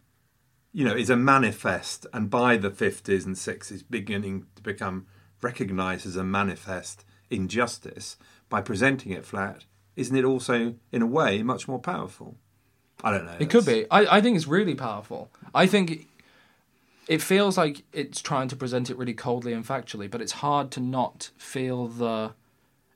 you 0.73 0.85
know, 0.85 0.95
is 0.95 1.11
a 1.11 1.17
manifest 1.17 2.07
and 2.13 2.31
by 2.31 2.57
the 2.57 2.71
50s 2.71 3.27
and 3.27 3.35
60s 3.35 3.83
beginning 3.91 4.47
to 4.55 4.63
become 4.63 5.07
recognised 5.41 6.07
as 6.07 6.17
a 6.17 6.25
manifest 6.25 7.05
injustice, 7.31 8.17
by 8.49 8.61
presenting 8.63 9.13
it 9.13 9.25
flat, 9.25 9.65
isn't 9.97 10.17
it 10.17 10.25
also, 10.25 10.75
in 10.93 11.03
a 11.03 11.07
way, 11.07 11.43
much 11.43 11.69
more 11.69 11.79
powerful? 11.79 12.37
I 13.05 13.11
don't 13.11 13.27
know. 13.27 13.37
It 13.39 13.51
could 13.51 13.67
be. 13.67 13.85
I, 13.91 14.17
I 14.17 14.21
think 14.21 14.37
it's 14.37 14.47
really 14.47 14.75
powerful. 14.75 15.31
I 15.55 15.67
think 15.67 16.09
it 17.07 17.23
feels 17.23 17.57
like 17.57 17.83
it's 17.93 18.21
trying 18.21 18.49
to 18.49 18.57
present 18.57 18.91
it 18.91 18.97
really 18.97 19.15
coldly 19.15 19.53
and 19.53 19.67
factually, 19.67 20.11
but 20.11 20.21
it's 20.21 20.33
hard 20.33 20.71
to 20.73 20.81
not 20.81 21.31
feel 21.37 21.87
the 21.87 22.33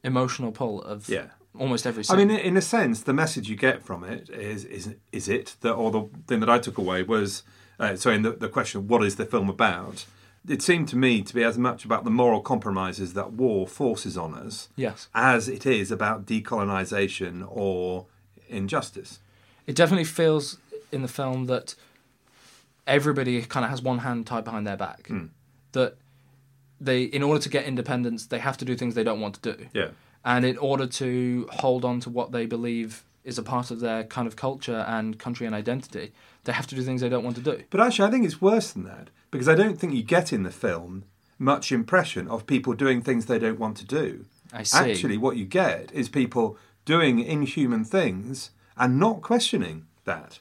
emotional 0.02 0.52
pull 0.52 0.82
of 0.82 1.08
Yeah. 1.08 1.26
almost 1.58 1.86
every 1.86 2.04
I 2.08 2.16
mean, 2.16 2.30
in 2.30 2.56
a 2.56 2.60
sense, 2.60 3.02
the 3.02 3.12
message 3.12 3.48
you 3.48 3.56
get 3.56 3.82
from 3.82 4.04
it 4.04 4.28
is 4.30 4.64
is 4.64 4.94
is 5.12 5.28
it 5.28 5.56
that, 5.60 5.72
or 5.72 5.90
the 5.90 6.08
thing 6.26 6.40
that 6.40 6.50
I 6.50 6.58
took 6.58 6.78
away 6.78 7.02
was, 7.02 7.42
uh, 7.78 7.94
so 7.96 8.10
in 8.10 8.22
the, 8.22 8.32
the 8.32 8.48
question, 8.48 8.88
what 8.88 9.04
is 9.04 9.16
the 9.16 9.26
film 9.26 9.48
about? 9.48 10.06
It 10.48 10.60
seemed 10.62 10.88
to 10.88 10.96
me 10.96 11.22
to 11.22 11.34
be 11.34 11.44
as 11.44 11.56
much 11.56 11.84
about 11.84 12.02
the 12.04 12.10
moral 12.10 12.40
compromises 12.40 13.14
that 13.14 13.32
war 13.32 13.66
forces 13.68 14.16
on 14.18 14.34
us, 14.34 14.68
Yes. 14.76 15.08
as 15.14 15.48
it 15.48 15.64
is 15.66 15.90
about 15.92 16.26
decolonisation 16.26 17.46
or 17.48 18.06
injustice. 18.48 19.20
it 19.66 19.76
definitely 19.76 20.04
feels 20.04 20.58
in 20.90 21.02
the 21.02 21.08
film 21.08 21.46
that 21.46 21.74
everybody 22.86 23.42
kind 23.42 23.64
of 23.64 23.70
has 23.70 23.80
one 23.82 23.98
hand 23.98 24.26
tied 24.26 24.44
behind 24.44 24.66
their 24.66 24.76
back. 24.76 25.06
Hmm. 25.06 25.26
That 25.72 25.96
they, 26.80 27.04
in 27.04 27.22
order 27.22 27.40
to 27.40 27.48
get 27.48 27.64
independence, 27.64 28.26
they 28.26 28.40
have 28.40 28.56
to 28.58 28.64
do 28.64 28.74
things 28.76 28.94
they 28.94 29.04
don't 29.04 29.20
want 29.20 29.40
to 29.40 29.52
do. 29.54 29.66
Yeah, 29.72 29.88
And 30.24 30.44
in 30.44 30.58
order 30.58 30.86
to 30.86 31.48
hold 31.52 31.84
on 31.84 32.00
to 32.00 32.10
what 32.10 32.32
they 32.32 32.46
believe 32.46 33.04
is 33.24 33.38
a 33.38 33.42
part 33.42 33.70
of 33.70 33.78
their 33.80 34.02
kind 34.02 34.26
of 34.26 34.34
culture 34.34 34.84
and 34.88 35.16
country 35.18 35.46
and 35.46 35.54
identity, 35.54 36.12
they 36.44 36.52
have 36.52 36.66
to 36.66 36.74
do 36.74 36.82
things 36.82 37.00
they 37.00 37.08
don't 37.08 37.22
want 37.24 37.36
to 37.36 37.42
do. 37.42 37.62
but 37.70 37.80
actually, 37.80 38.08
I 38.08 38.10
think 38.10 38.24
it's 38.24 38.40
worse 38.40 38.72
than 38.72 38.82
that 38.84 39.10
because 39.32 39.48
I 39.48 39.56
don't 39.56 39.76
think 39.76 39.94
you 39.94 40.04
get 40.04 40.32
in 40.32 40.44
the 40.44 40.52
film 40.52 41.04
much 41.40 41.72
impression 41.72 42.28
of 42.28 42.46
people 42.46 42.74
doing 42.74 43.02
things 43.02 43.26
they 43.26 43.40
don't 43.40 43.58
want 43.58 43.76
to 43.78 43.84
do. 43.84 44.26
I 44.52 44.62
see. 44.62 44.92
Actually, 44.92 45.16
what 45.16 45.36
you 45.36 45.44
get 45.44 45.90
is 45.92 46.08
people 46.08 46.56
doing 46.84 47.18
inhuman 47.18 47.84
things 47.84 48.50
and 48.76 49.00
not 49.00 49.22
questioning 49.22 49.86
that. 50.04 50.38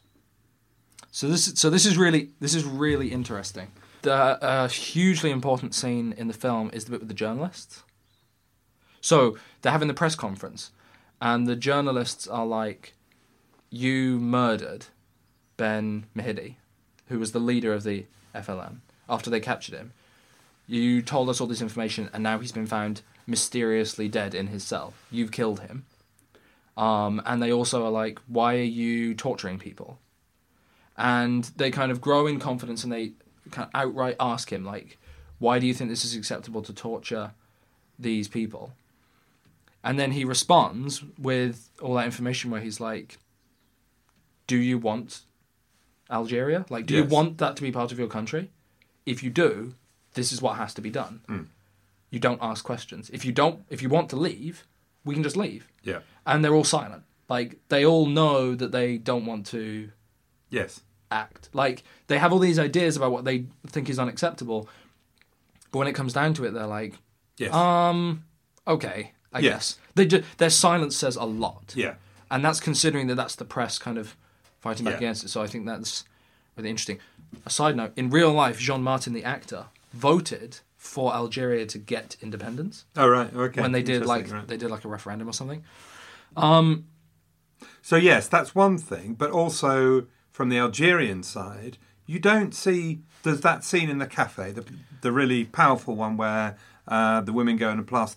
So 1.09 1.27
this, 1.27 1.45
so 1.55 1.69
this 1.69 1.85
is 1.85 1.97
really, 1.97 2.29
this 2.39 2.53
is 2.53 2.63
really 2.63 3.11
interesting. 3.11 3.69
The 4.03 4.13
uh, 4.13 4.67
hugely 4.67 5.31
important 5.31 5.73
scene 5.73 6.13
in 6.17 6.27
the 6.27 6.33
film 6.33 6.69
is 6.73 6.85
the 6.85 6.91
bit 6.91 6.99
with 6.99 7.09
the 7.09 7.15
journalists. 7.15 7.83
So 8.99 9.37
they're 9.61 9.71
having 9.71 9.87
the 9.87 9.93
press 9.93 10.15
conference, 10.15 10.71
and 11.19 11.47
the 11.47 11.55
journalists 11.55 12.27
are 12.27 12.45
like, 12.45 12.93
"You 13.69 14.19
murdered 14.19 14.87
Ben 15.57 16.05
M'hidi, 16.15 16.55
who 17.07 17.19
was 17.19 17.31
the 17.31 17.39
leader 17.39 17.73
of 17.73 17.83
the 17.83 18.05
FLN. 18.33 18.77
After 19.09 19.29
they 19.29 19.39
captured 19.39 19.75
him, 19.75 19.93
you 20.67 21.01
told 21.01 21.29
us 21.29 21.41
all 21.41 21.47
this 21.47 21.61
information, 21.61 22.09
and 22.13 22.23
now 22.23 22.39
he's 22.39 22.51
been 22.51 22.67
found 22.67 23.01
mysteriously 23.27 24.07
dead 24.07 24.33
in 24.33 24.47
his 24.47 24.63
cell. 24.63 24.93
You've 25.09 25.31
killed 25.31 25.61
him." 25.61 25.85
Um, 26.77 27.21
and 27.25 27.41
they 27.41 27.51
also 27.51 27.85
are 27.85 27.91
like, 27.91 28.19
"Why 28.27 28.55
are 28.55 28.63
you 28.63 29.13
torturing 29.13 29.59
people?" 29.59 29.99
and 30.97 31.45
they 31.55 31.71
kind 31.71 31.91
of 31.91 31.99
grow 31.99 32.27
in 32.27 32.39
confidence 32.39 32.83
and 32.83 32.93
they 32.93 33.13
kind 33.49 33.67
of 33.67 33.71
outright 33.73 34.15
ask 34.19 34.51
him 34.51 34.63
like 34.63 34.99
why 35.39 35.57
do 35.57 35.65
you 35.65 35.73
think 35.73 35.89
this 35.89 36.05
is 36.05 36.15
acceptable 36.15 36.61
to 36.61 36.73
torture 36.73 37.31
these 37.97 38.27
people 38.27 38.73
and 39.83 39.99
then 39.99 40.11
he 40.11 40.23
responds 40.23 41.03
with 41.17 41.69
all 41.81 41.95
that 41.95 42.05
information 42.05 42.51
where 42.51 42.61
he's 42.61 42.79
like 42.79 43.17
do 44.47 44.57
you 44.57 44.77
want 44.77 45.21
algeria 46.11 46.65
like 46.69 46.85
do 46.85 46.93
you 46.95 47.03
want 47.03 47.37
that 47.37 47.55
to 47.55 47.61
be 47.61 47.71
part 47.71 47.91
of 47.91 47.97
your 47.99 48.07
country 48.07 48.49
if 49.05 49.23
you 49.23 49.29
do 49.29 49.73
this 50.13 50.31
is 50.31 50.41
what 50.41 50.57
has 50.57 50.73
to 50.73 50.81
be 50.81 50.89
done 50.89 51.47
you 52.09 52.19
don't 52.19 52.39
ask 52.41 52.63
questions 52.65 53.09
if 53.13 53.23
you 53.25 53.31
don't 53.31 53.63
if 53.69 53.81
you 53.81 53.89
want 53.89 54.09
to 54.09 54.15
leave 54.15 54.65
we 55.05 55.13
can 55.15 55.23
just 55.23 55.37
leave 55.37 55.67
Yeah. 55.83 55.99
and 56.25 56.43
they're 56.43 56.53
all 56.53 56.63
silent 56.65 57.03
like 57.29 57.59
they 57.69 57.85
all 57.85 58.05
know 58.07 58.53
that 58.55 58.71
they 58.71 58.97
don't 58.97 59.25
want 59.25 59.45
to 59.47 59.91
Yes. 60.49 60.81
act. 61.09 61.47
Like 61.53 61.83
they 62.07 62.17
have 62.17 62.33
all 62.33 62.39
these 62.39 62.59
ideas 62.59 62.97
about 62.97 63.13
what 63.13 63.23
they 63.23 63.45
think 63.67 63.89
is 63.89 63.97
unacceptable, 63.97 64.67
but 65.71 65.79
when 65.79 65.87
it 65.87 65.93
comes 65.93 66.11
down 66.11 66.33
to 66.33 66.43
it, 66.43 66.51
they're 66.53 66.67
like, 66.67 66.95
Yes. 67.37 67.53
um, 67.53 68.25
okay, 68.67 69.13
I 69.31 69.39
Yeah. 69.39 69.51
guess. 69.51 69.77
They 69.95 70.05
ju- 70.07 70.23
their 70.39 70.49
silence 70.49 70.97
says 70.97 71.15
a 71.15 71.23
lot. 71.23 71.73
yeah. 71.75 71.95
and 72.29 72.43
that's 72.45 72.59
considering 72.59 73.07
that 73.07 73.15
that's 73.15 73.35
the 73.35 73.45
press 73.45 73.79
kind 73.79 73.97
of 73.97 74.15
fighting 74.61 74.85
back 74.85 74.93
Yeah. 74.93 74.97
against 74.97 75.23
it. 75.25 75.29
So 75.29 75.41
I 75.41 75.47
think 75.47 75.65
that's 75.65 76.05
really 76.55 76.69
interesting. 76.69 76.99
A 77.45 77.49
side 77.49 77.75
note: 77.75 77.91
in 77.95 78.09
real 78.09 78.31
life, 78.31 78.57
Jean 78.59 78.81
Martin, 78.83 79.13
the 79.13 79.23
actor, 79.23 79.65
voted 79.93 80.59
for 80.77 81.13
Algeria 81.13 81.65
to 81.67 81.77
get 81.77 82.15
independence 82.21 82.85
Oh 82.95 83.07
right. 83.07 83.31
Okay. 83.33 83.61
when 83.61 83.71
they 83.71 83.83
did 83.83 84.03
like 84.05 84.31
right. 84.31 84.47
they 84.47 84.57
did 84.57 84.71
like 84.71 84.83
a 84.83 84.87
referendum 84.87 85.27
or 85.29 85.33
something. 85.33 85.63
Um, 86.35 86.85
So 87.83 87.95
yes, 87.95 88.27
that's 88.27 88.55
one 88.55 88.77
thing, 88.77 89.13
but 89.13 89.29
also 89.31 90.07
from 90.31 90.49
the 90.49 90.57
Algerian 90.57 91.21
side, 91.23 91.77
you 92.05 92.17
don't 92.19 92.53
see 92.55 93.01
there's 93.23 93.41
that 93.41 93.63
scene 93.63 93.89
in 93.89 93.99
the 93.99 94.07
cafe, 94.07 94.51
the 94.51 94.65
the 95.01 95.11
really 95.11 95.45
powerful 95.45 95.95
one 95.95 96.17
where 96.17 96.57
uh, 96.87 97.21
the 97.21 97.33
women 97.33 97.57
go 97.57 97.69
in 97.71 97.77
and 97.77 97.87
plant 97.87 98.15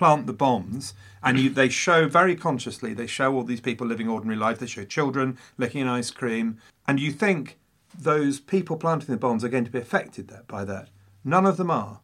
plant 0.00 0.26
the 0.26 0.32
bombs, 0.32 0.94
and 1.22 1.38
you, 1.38 1.50
they 1.50 1.68
show 1.68 2.08
very 2.08 2.34
consciously 2.34 2.94
they 2.94 3.06
show 3.06 3.34
all 3.34 3.44
these 3.44 3.60
people 3.60 3.86
living 3.86 4.08
ordinary 4.08 4.38
lives. 4.38 4.58
They 4.58 4.66
show 4.66 4.86
children 4.86 5.36
licking 5.58 5.82
an 5.82 5.88
ice 5.88 6.10
cream, 6.10 6.56
and 6.88 6.98
you 6.98 7.12
think 7.12 7.58
those 7.94 8.40
people 8.40 8.78
planting 8.78 9.10
the 9.10 9.18
bombs 9.18 9.44
are 9.44 9.50
going 9.50 9.66
to 9.66 9.70
be 9.70 9.78
affected 9.78 10.28
that, 10.28 10.48
by 10.48 10.64
that. 10.64 10.88
None 11.22 11.44
of 11.44 11.58
them 11.58 11.70
are. 11.70 12.00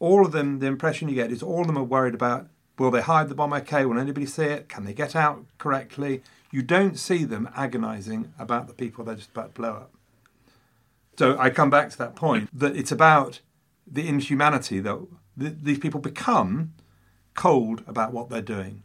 All 0.00 0.26
of 0.26 0.32
them, 0.32 0.58
the 0.58 0.66
impression 0.66 1.08
you 1.08 1.14
get 1.14 1.30
is 1.30 1.40
all 1.40 1.60
of 1.60 1.68
them 1.68 1.78
are 1.78 1.84
worried 1.84 2.14
about 2.14 2.48
will 2.80 2.90
they 2.90 3.00
hide 3.00 3.28
the 3.28 3.36
bomb 3.36 3.52
okay? 3.52 3.86
Will 3.86 4.00
anybody 4.00 4.26
see 4.26 4.46
it? 4.46 4.68
Can 4.68 4.84
they 4.84 4.92
get 4.92 5.14
out 5.14 5.44
correctly? 5.56 6.24
You 6.50 6.62
don't 6.62 6.98
see 6.98 7.22
them 7.22 7.48
agonising 7.56 8.32
about 8.40 8.66
the 8.66 8.74
people 8.74 9.04
they're 9.04 9.14
just 9.14 9.30
about 9.30 9.54
to 9.54 9.60
blow 9.60 9.70
up. 9.70 9.92
So 11.16 11.38
I 11.38 11.50
come 11.50 11.70
back 11.70 11.90
to 11.90 11.98
that 11.98 12.16
point 12.16 12.50
that 12.52 12.74
it's 12.74 12.90
about 12.90 13.40
the 13.86 14.08
inhumanity 14.08 14.80
that 14.80 14.98
these 15.36 15.78
people 15.78 16.00
become 16.00 16.72
cold 17.36 17.82
about 17.86 18.12
what 18.12 18.28
they're 18.30 18.42
doing. 18.42 18.82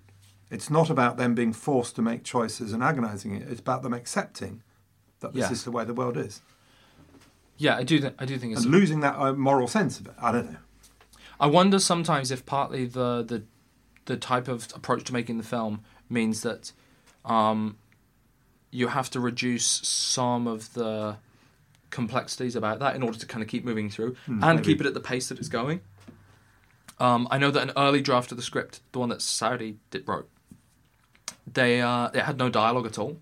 It's 0.50 0.70
not 0.70 0.90
about 0.90 1.18
them 1.18 1.34
being 1.34 1.54
forced 1.54 1.96
to 1.96 2.02
make 2.02 2.24
choices 2.24 2.74
and 2.74 2.84
agonising 2.84 3.34
it. 3.36 3.48
It's 3.50 3.62
about 3.62 3.84
them 3.84 3.94
accepting 3.94 4.62
that 5.22 5.34
this 5.34 5.42
Yeah. 5.48 5.52
is 5.52 5.64
the 5.64 5.72
way 5.72 5.86
the 5.86 5.94
world 5.94 6.18
is 6.18 6.42
Yeah, 7.58 7.78
I 7.78 7.84
do. 7.84 8.00
Th- 8.00 8.14
I 8.20 8.26
do 8.26 8.38
think 8.38 8.54
it's. 8.54 8.64
and 8.64 8.72
losing 8.72 9.00
that 9.02 9.16
uh, 9.18 9.34
moral 9.34 9.68
sense 9.68 10.00
of 10.00 10.08
it. 10.08 10.14
I 10.22 10.32
don't 10.32 10.52
know. 10.52 10.58
I 11.40 11.48
wonder 11.48 11.80
sometimes 11.80 12.32
if 12.32 12.46
partly 12.46 12.86
the 12.86 13.24
the 13.24 13.44
the 14.06 14.18
type 14.18 14.48
of 14.48 14.68
approach 14.76 15.04
to 15.06 15.14
making 15.14 15.38
the 15.38 15.44
film 15.44 15.82
means 16.10 16.42
that 16.42 16.72
um, 17.24 17.78
you 18.72 18.88
have 18.88 19.10
to 19.12 19.20
reduce 19.20 19.66
some 19.66 20.48
of 20.48 20.74
the 20.74 21.18
complexities 21.92 22.56
about 22.56 22.80
that 22.80 22.96
in 22.96 23.04
order 23.04 23.18
to 23.18 23.26
kind 23.26 23.44
of 23.44 23.48
keep 23.50 23.64
moving 23.64 23.90
through 23.90 24.16
and 24.26 24.40
maybe. 24.40 24.64
keep 24.64 24.82
it 24.82 24.88
at 24.88 24.94
the 24.94 25.00
pace 25.00 25.30
that 25.30 25.38
it's 25.40 25.50
going. 25.50 25.82
Um, 27.02 27.28
I 27.32 27.40
know 27.40 27.50
that 27.50 27.64
an 27.64 27.72
early 27.76 28.00
draft 28.02 28.32
of 28.32 28.38
the 28.38 28.44
script, 28.44 28.82
the 28.92 29.00
one 29.00 29.10
that 29.10 29.22
Saadi 29.24 29.78
did 29.90 30.08
wrote, 30.08 30.30
they 31.52 31.82
uh, 31.82 32.10
it 32.14 32.22
had 32.22 32.38
no 32.38 32.48
dialogue 32.50 32.86
at 32.86 33.00
all. 33.00 33.18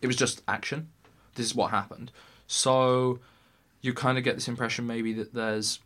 It 0.00 0.06
was 0.06 0.16
just 0.16 0.42
action. 0.48 0.88
This 1.34 1.46
is 1.46 1.54
what 1.54 1.70
happened. 1.70 2.10
So 2.46 3.18
you 3.82 3.92
kind 3.92 4.16
of 4.16 4.24
get 4.24 4.36
this 4.36 4.48
impression 4.48 4.86
maybe 4.86 5.12
that 5.12 5.34
there's 5.34 5.80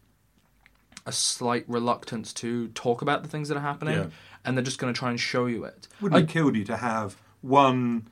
a 1.07 1.13
slight 1.13 1.65
reluctance 1.69 2.33
to 2.35 2.69
talk 2.69 3.03
about 3.03 3.23
the 3.25 3.29
things 3.29 3.49
that 3.49 3.57
are 3.57 3.61
happening, 3.61 3.95
Yeah. 3.99 4.07
and 4.45 4.57
they're 4.57 4.65
just 4.65 4.79
going 4.79 4.95
to 4.95 4.99
try 4.99 5.11
and 5.11 5.19
show 5.19 5.47
you 5.47 5.65
it. 5.65 5.89
Wouldn't 6.01 6.19
I- 6.19 6.23
it 6.25 6.29
kill 6.29 6.57
you 6.57 6.65
to 6.67 6.77
have 6.77 7.17
one 7.43 8.07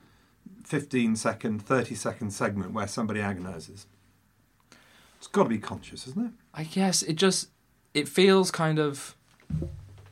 15 0.65 1.15
second, 1.15 1.61
30 1.65 1.95
second 1.95 2.31
segment 2.31 2.73
where 2.73 2.87
somebody 2.87 3.21
agonises? 3.21 3.87
It's 5.17 5.27
got 5.27 5.43
to 5.43 5.49
be 5.49 5.59
conscious, 5.59 6.05
isn't 6.07 6.25
it? 6.25 6.31
I 6.53 6.65
guess 6.65 7.01
it 7.01 7.13
just 7.13 7.47
it 7.93 8.07
feels 8.07 8.51
kind 8.51 8.79
of 8.79 9.15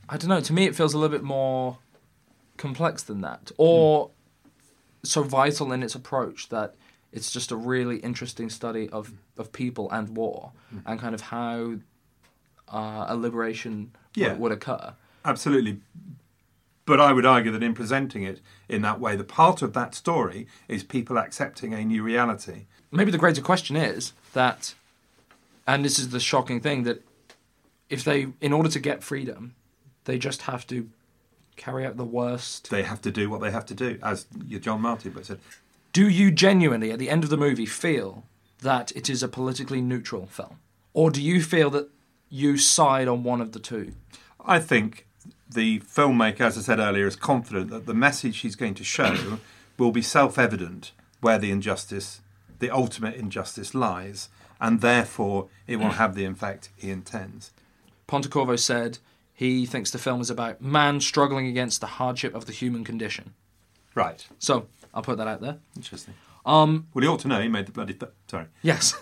I 0.08 0.16
don't 0.16 0.28
know, 0.28 0.40
to 0.40 0.52
me 0.52 0.66
it 0.66 0.74
feels 0.76 0.94
a 0.94 0.98
little 0.98 1.16
bit 1.16 1.24
more 1.24 1.78
complex 2.56 3.02
than 3.02 3.22
that. 3.22 3.50
Or 3.56 4.10
so 5.02 5.22
vital 5.22 5.72
in 5.72 5.82
its 5.82 5.94
approach 5.94 6.48
that 6.50 6.74
it's 7.12 7.32
just 7.32 7.50
a 7.50 7.56
really 7.56 7.96
interesting 7.98 8.50
study 8.50 8.88
of, 8.90 9.12
of 9.38 9.52
people 9.52 9.90
and 9.90 10.16
war 10.16 10.52
and 10.86 11.00
kind 11.00 11.14
of 11.14 11.22
how 11.22 11.76
uh, 12.72 13.06
a 13.08 13.16
liberation 13.16 13.92
Yeah. 14.14 14.32
would, 14.32 14.40
would 14.40 14.52
occur. 14.52 14.94
Absolutely. 15.24 15.80
But 16.84 17.00
I 17.00 17.12
would 17.12 17.26
argue 17.26 17.52
that 17.52 17.62
in 17.62 17.74
presenting 17.74 18.22
it 18.22 18.40
in 18.68 18.82
that 18.82 19.00
way, 19.00 19.16
the 19.16 19.24
part 19.24 19.62
of 19.62 19.72
that 19.72 19.94
story 19.94 20.46
is 20.68 20.82
people 20.84 21.16
accepting 21.18 21.72
a 21.72 21.84
new 21.84 22.02
reality. 22.02 22.66
Maybe 22.90 23.10
the 23.10 23.18
greater 23.18 23.40
question 23.40 23.76
is 23.76 24.12
that, 24.34 24.74
and 25.66 25.84
this 25.84 25.98
is 25.98 26.10
the 26.10 26.20
shocking 26.20 26.60
thing, 26.60 26.82
that 26.84 27.02
if 27.92 28.04
they, 28.04 28.28
in 28.40 28.54
order 28.54 28.70
to 28.70 28.80
get 28.80 29.04
freedom, 29.04 29.54
they 30.04 30.16
just 30.16 30.42
have 30.42 30.66
to 30.68 30.88
carry 31.56 31.84
out 31.84 31.98
the 31.98 32.04
worst 32.04 32.70
They 32.70 32.82
have 32.82 33.02
to 33.02 33.10
do 33.10 33.28
what 33.28 33.42
they 33.42 33.50
have 33.50 33.66
to 33.66 33.74
do, 33.74 33.98
as 34.02 34.26
your 34.48 34.60
John 34.60 34.80
Marty 34.80 35.10
book 35.10 35.26
said. 35.26 35.38
do 35.92 36.08
you 36.08 36.30
genuinely, 36.30 36.90
at 36.90 36.98
the 36.98 37.10
end 37.10 37.22
of 37.22 37.28
the 37.30 37.36
movie, 37.36 37.66
feel 37.66 38.24
that 38.62 38.90
it 38.96 39.10
is 39.10 39.22
a 39.22 39.28
politically 39.28 39.82
neutral 39.82 40.26
film? 40.26 40.58
Or 40.94 41.10
do 41.10 41.22
you 41.22 41.42
feel 41.42 41.68
that 41.70 41.90
you 42.30 42.56
side 42.56 43.08
on 43.08 43.22
one 43.24 43.42
of 43.42 43.52
the 43.52 43.58
two? 43.58 43.92
I 44.44 44.58
think 44.58 45.06
the 45.48 45.80
filmmaker, 45.80 46.40
as 46.40 46.56
I 46.56 46.62
said 46.62 46.78
earlier, 46.78 47.06
is 47.06 47.14
confident 47.14 47.68
that 47.70 47.84
the 47.84 47.94
message 47.94 48.38
he's 48.38 48.56
going 48.56 48.74
to 48.74 48.84
show 48.84 49.38
will 49.78 49.92
be 49.92 50.02
self 50.02 50.38
evident 50.38 50.92
where 51.20 51.38
the 51.38 51.50
injustice, 51.50 52.22
the 52.58 52.70
ultimate 52.70 53.16
injustice, 53.16 53.74
lies, 53.74 54.30
and 54.60 54.80
therefore 54.80 55.48
it 55.66 55.76
will 55.76 55.90
have 55.90 56.14
the 56.14 56.24
effect 56.24 56.70
he 56.76 56.90
intends. 56.90 57.50
Pontecorvo 58.12 58.58
said 58.58 58.98
he 59.32 59.64
thinks 59.64 59.90
the 59.90 59.98
film 59.98 60.20
is 60.20 60.28
about 60.28 60.60
man 60.60 61.00
struggling 61.00 61.46
against 61.46 61.80
the 61.80 61.86
hardship 61.86 62.34
of 62.34 62.44
the 62.44 62.52
human 62.52 62.84
condition. 62.84 63.32
Right. 63.94 64.26
So, 64.38 64.66
I'll 64.92 65.02
put 65.02 65.16
that 65.16 65.26
out 65.26 65.40
there. 65.40 65.56
Interesting. 65.74 66.12
Um, 66.44 66.86
Well, 66.92 67.02
you 67.04 67.10
ought 67.10 67.20
to 67.20 67.28
know 67.28 67.40
he 67.40 67.48
made 67.48 67.66
the 67.66 67.72
bloody. 67.72 67.94
Th- 67.94 68.12
sorry. 68.30 68.46
yes. 68.62 68.94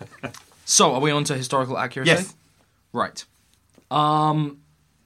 so, 0.64 0.94
are 0.94 1.00
we 1.00 1.12
on 1.12 1.22
to 1.24 1.36
historical 1.36 1.78
accuracy? 1.78 2.10
Yes. 2.10 2.34
Right. 2.92 3.24
Um, 3.90 4.58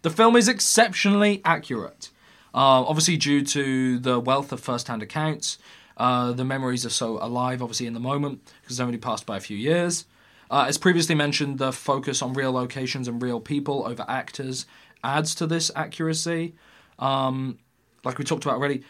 the 0.02 0.10
film 0.10 0.36
is 0.36 0.48
exceptionally 0.48 1.42
accurate. 1.44 2.10
Uh, 2.54 2.84
obviously, 2.84 3.16
due 3.18 3.44
to 3.44 3.98
the 3.98 4.18
wealth 4.20 4.52
of 4.52 4.60
first-hand 4.60 5.02
accounts, 5.02 5.58
uh, 5.98 6.32
the 6.32 6.44
memories 6.44 6.86
are 6.86 6.90
so 6.90 7.18
alive, 7.22 7.60
obviously, 7.60 7.86
in 7.86 7.92
the 7.94 8.00
moment 8.00 8.44
because 8.62 8.78
it's 8.78 8.80
only 8.80 8.96
passed 8.98 9.26
by 9.26 9.36
a 9.36 9.40
few 9.40 9.56
years. 9.56 10.06
Uh, 10.50 10.66
as 10.68 10.78
previously 10.78 11.14
mentioned, 11.14 11.58
the 11.58 11.72
focus 11.72 12.22
on 12.22 12.32
real 12.34 12.52
locations 12.52 13.08
and 13.08 13.22
real 13.22 13.40
people 13.40 13.86
over 13.86 14.04
actors 14.08 14.66
adds 15.02 15.34
to 15.36 15.46
this 15.46 15.70
accuracy. 15.74 16.54
Um, 16.98 17.58
like 18.04 18.18
we 18.18 18.24
talked 18.24 18.44
about 18.44 18.56
already, 18.56 18.82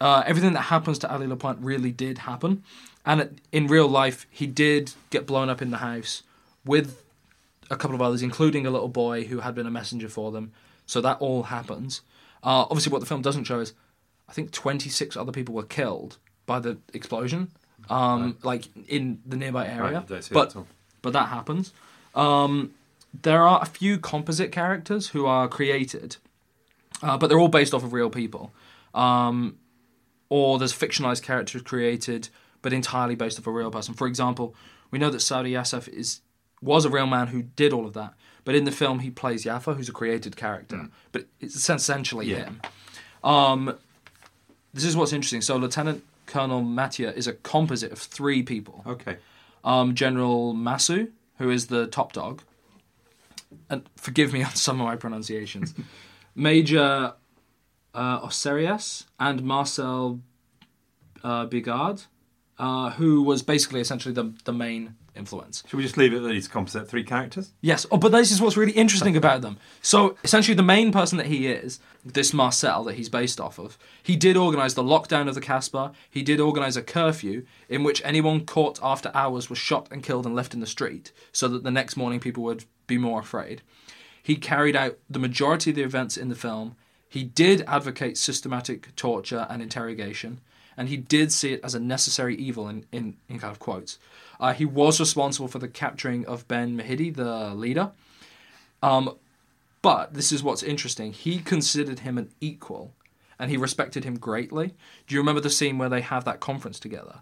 uh, 0.00 0.22
everything 0.26 0.52
that 0.52 0.62
happens 0.62 0.98
to 1.00 1.12
Ali 1.12 1.26
La 1.26 1.36
Pointe 1.36 1.58
really 1.60 1.92
did 1.92 2.18
happen, 2.18 2.62
and 3.06 3.20
it, 3.20 3.40
in 3.52 3.66
real 3.66 3.88
life, 3.88 4.26
he 4.30 4.46
did 4.46 4.92
get 5.10 5.26
blown 5.26 5.48
up 5.48 5.62
in 5.62 5.70
the 5.70 5.78
house 5.78 6.22
with 6.64 7.02
a 7.70 7.76
couple 7.76 7.94
of 7.94 8.02
others, 8.02 8.22
including 8.22 8.66
a 8.66 8.70
little 8.70 8.88
boy 8.88 9.24
who 9.24 9.40
had 9.40 9.54
been 9.54 9.66
a 9.66 9.70
messenger 9.70 10.08
for 10.08 10.30
them. 10.30 10.52
So 10.86 11.00
that 11.00 11.18
all 11.20 11.44
happens. 11.44 12.02
Uh, 12.42 12.62
obviously, 12.62 12.92
what 12.92 13.00
the 13.00 13.06
film 13.06 13.22
doesn't 13.22 13.44
show 13.44 13.60
is, 13.60 13.72
I 14.28 14.32
think 14.32 14.50
26 14.50 15.16
other 15.16 15.32
people 15.32 15.54
were 15.54 15.62
killed 15.62 16.18
by 16.46 16.58
the 16.58 16.78
explosion, 16.92 17.50
um, 17.88 18.36
like 18.42 18.64
in 18.88 19.20
the 19.24 19.36
nearby 19.36 19.66
area. 19.66 20.00
I 20.00 20.04
don't 20.08 20.22
see 20.22 20.34
that 20.34 20.54
but. 20.54 20.66
But 21.02 21.12
that 21.12 21.28
happens. 21.28 21.72
Um, 22.14 22.72
there 23.22 23.42
are 23.46 23.60
a 23.60 23.66
few 23.66 23.98
composite 23.98 24.52
characters 24.52 25.08
who 25.08 25.26
are 25.26 25.48
created, 25.48 26.16
uh, 27.02 27.18
but 27.18 27.26
they're 27.28 27.38
all 27.38 27.48
based 27.48 27.74
off 27.74 27.84
of 27.84 27.92
real 27.92 28.08
people. 28.10 28.52
Um, 28.94 29.58
or 30.28 30.58
there's 30.58 30.72
fictionalized 30.72 31.22
characters 31.22 31.60
created, 31.62 32.28
but 32.62 32.72
entirely 32.72 33.14
based 33.14 33.38
off 33.38 33.46
a 33.46 33.50
real 33.50 33.70
person. 33.70 33.92
For 33.94 34.06
example, 34.06 34.54
we 34.90 34.98
know 34.98 35.10
that 35.10 35.20
Saadi 35.20 35.52
Yacef 35.52 35.88
is 35.88 36.20
was 36.62 36.84
a 36.84 36.88
real 36.90 37.06
man 37.08 37.26
who 37.26 37.42
did 37.42 37.72
all 37.72 37.84
of 37.86 37.92
that, 37.94 38.14
but 38.44 38.54
in 38.54 38.64
the 38.64 38.70
film 38.70 39.00
he 39.00 39.10
plays 39.10 39.42
Jafar, 39.42 39.74
who's 39.74 39.88
a 39.88 39.92
created 39.92 40.36
character, 40.36 40.88
but 41.10 41.26
it's 41.40 41.56
essentially 41.56 42.26
Yeah. 42.30 42.44
him. 42.44 42.60
Um, 43.24 43.76
this 44.72 44.84
is 44.84 44.96
what's 44.96 45.12
interesting. 45.12 45.40
So 45.42 45.56
Lieutenant 45.56 46.04
Colonel 46.26 46.62
Mathieu 46.62 47.08
is 47.08 47.26
a 47.26 47.32
composite 47.32 47.90
of 47.92 47.98
three 47.98 48.42
people 48.44 48.84
Okay. 48.86 49.16
Um, 49.64 49.94
General 49.94 50.54
Massu, 50.54 51.10
who 51.38 51.50
is 51.50 51.68
the 51.68 51.86
top 51.86 52.12
dog, 52.12 52.42
and 53.70 53.88
forgive 53.96 54.32
me 54.32 54.42
on 54.48 54.54
some 54.54 54.80
of 54.80 54.86
my 54.86 54.96
pronunciations, 54.96 55.74
Major 56.34 57.14
uh, 57.94 58.20
Aussaresses, 58.20 59.04
and 59.20 59.42
Marcel 59.42 60.20
uh, 61.22 61.46
Bigeard, 61.46 62.06
uh, 62.58 62.90
who 62.90 63.22
was 63.22 63.42
basically 63.42 63.80
essentially 63.80 64.14
the, 64.14 64.32
the 64.44 64.52
main 64.52 64.96
influence. 65.14 65.62
Should 65.66 65.76
we 65.76 65.82
just 65.82 65.96
leave 65.96 66.14
it 66.14 66.20
that 66.20 66.32
he's 66.32 66.48
composite 66.48 66.88
three 66.88 67.04
characters? 67.04 67.52
Yes. 67.60 67.86
Oh, 67.90 67.96
but 67.96 68.12
this 68.12 68.30
is 68.30 68.40
what's 68.40 68.56
really 68.56 68.72
interesting 68.72 69.16
about 69.16 69.42
them. 69.42 69.58
So 69.80 70.16
essentially, 70.24 70.54
the 70.54 70.62
main 70.62 70.92
person 70.92 71.18
that 71.18 71.26
he 71.26 71.46
is, 71.46 71.80
this 72.04 72.32
Marcel 72.32 72.84
that 72.84 72.94
he's 72.94 73.08
based 73.08 73.40
off 73.40 73.58
of, 73.58 73.78
he 74.02 74.16
did 74.16 74.36
organise 74.36 74.74
the 74.74 74.82
lockdown 74.82 75.28
of 75.28 75.34
the 75.34 75.40
Casbah. 75.40 75.92
He 76.10 76.22
did 76.22 76.40
organise 76.40 76.76
a 76.76 76.82
curfew 76.82 77.44
in 77.68 77.84
which 77.84 78.02
anyone 78.04 78.46
caught 78.46 78.78
after 78.82 79.10
hours 79.14 79.50
was 79.50 79.58
shot 79.58 79.88
and 79.90 80.02
killed 80.02 80.26
and 80.26 80.34
left 80.34 80.54
in 80.54 80.60
the 80.60 80.66
street, 80.66 81.12
so 81.32 81.48
that 81.48 81.62
the 81.62 81.70
next 81.70 81.96
morning 81.96 82.20
people 82.20 82.42
would 82.44 82.64
be 82.86 82.98
more 82.98 83.20
afraid. 83.20 83.62
He 84.22 84.36
carried 84.36 84.76
out 84.76 84.98
the 85.10 85.18
majority 85.18 85.70
of 85.70 85.76
the 85.76 85.82
events 85.82 86.16
in 86.16 86.28
the 86.28 86.34
film. 86.34 86.76
He 87.08 87.24
did 87.24 87.64
advocate 87.66 88.16
systematic 88.16 88.94
torture 88.96 89.46
and 89.50 89.60
interrogation, 89.60 90.40
and 90.76 90.88
he 90.88 90.96
did 90.96 91.32
see 91.32 91.52
it 91.52 91.60
as 91.62 91.74
a 91.74 91.80
necessary 91.80 92.34
evil 92.36 92.68
in, 92.68 92.86
in, 92.92 93.16
in 93.28 93.38
kind 93.38 93.50
of 93.50 93.58
quotes. 93.58 93.98
Uh, 94.42 94.52
he 94.52 94.64
was 94.64 94.98
responsible 94.98 95.46
for 95.46 95.60
the 95.60 95.68
capturing 95.68 96.26
of 96.26 96.48
Ben 96.48 96.76
M'hidi, 96.76 97.14
the 97.14 97.54
leader. 97.54 97.92
Um, 98.82 99.16
but 99.82 100.14
this 100.14 100.32
is 100.32 100.42
what's 100.42 100.64
interesting. 100.64 101.12
He 101.12 101.38
considered 101.38 102.00
him 102.00 102.18
an 102.18 102.30
equal, 102.40 102.92
and 103.38 103.52
he 103.52 103.56
respected 103.56 104.02
him 104.02 104.18
greatly. 104.18 104.74
Do 105.06 105.14
you 105.14 105.20
remember 105.20 105.40
the 105.40 105.48
scene 105.48 105.78
where 105.78 105.88
they 105.88 106.00
have 106.00 106.24
that 106.24 106.40
conference 106.40 106.80
together, 106.80 107.20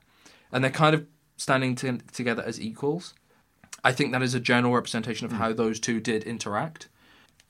and 0.50 0.64
they're 0.64 0.70
kind 0.70 0.94
of 0.94 1.06
standing 1.36 1.74
to, 1.76 1.98
together 2.10 2.42
as 2.42 2.58
equals? 2.58 3.12
I 3.84 3.92
think 3.92 4.12
that 4.12 4.22
is 4.22 4.34
a 4.34 4.40
general 4.40 4.74
representation 4.74 5.26
of 5.26 5.32
how 5.32 5.52
those 5.52 5.78
two 5.78 6.00
did 6.00 6.24
interact. 6.24 6.88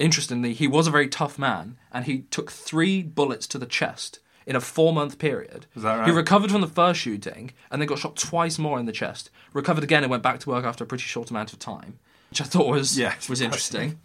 Interestingly, 0.00 0.52
he 0.52 0.66
was 0.66 0.88
a 0.88 0.92
very 0.92 1.08
tough 1.08 1.38
man, 1.38 1.76
and 1.92 2.06
he 2.06 2.22
took 2.22 2.50
three 2.50 3.04
bullets 3.04 3.46
to 3.46 3.58
the 3.58 3.66
chest 3.66 4.18
in 4.46 4.56
a 4.56 4.60
four-month 4.60 5.18
period. 5.18 5.66
Is 5.74 5.82
that 5.82 5.96
right? 5.96 6.08
He 6.08 6.14
recovered 6.14 6.50
from 6.50 6.60
the 6.60 6.66
first 6.66 7.00
shooting, 7.00 7.52
and 7.70 7.80
then 7.80 7.86
got 7.88 7.98
shot 7.98 8.16
twice 8.16 8.58
more 8.58 8.78
in 8.78 8.86
the 8.86 8.92
chest. 8.92 9.30
Recovered 9.52 9.84
again 9.84 10.02
and 10.02 10.10
went 10.10 10.22
back 10.22 10.40
to 10.40 10.48
work 10.48 10.64
after 10.64 10.84
a 10.84 10.86
pretty 10.86 11.04
short 11.04 11.30
amount 11.30 11.52
of 11.52 11.58
time, 11.58 11.98
which 12.30 12.40
I 12.40 12.44
thought 12.44 12.68
was 12.68 12.98
Yeah, 12.98 13.14
was 13.28 13.40
interesting. 13.40 13.98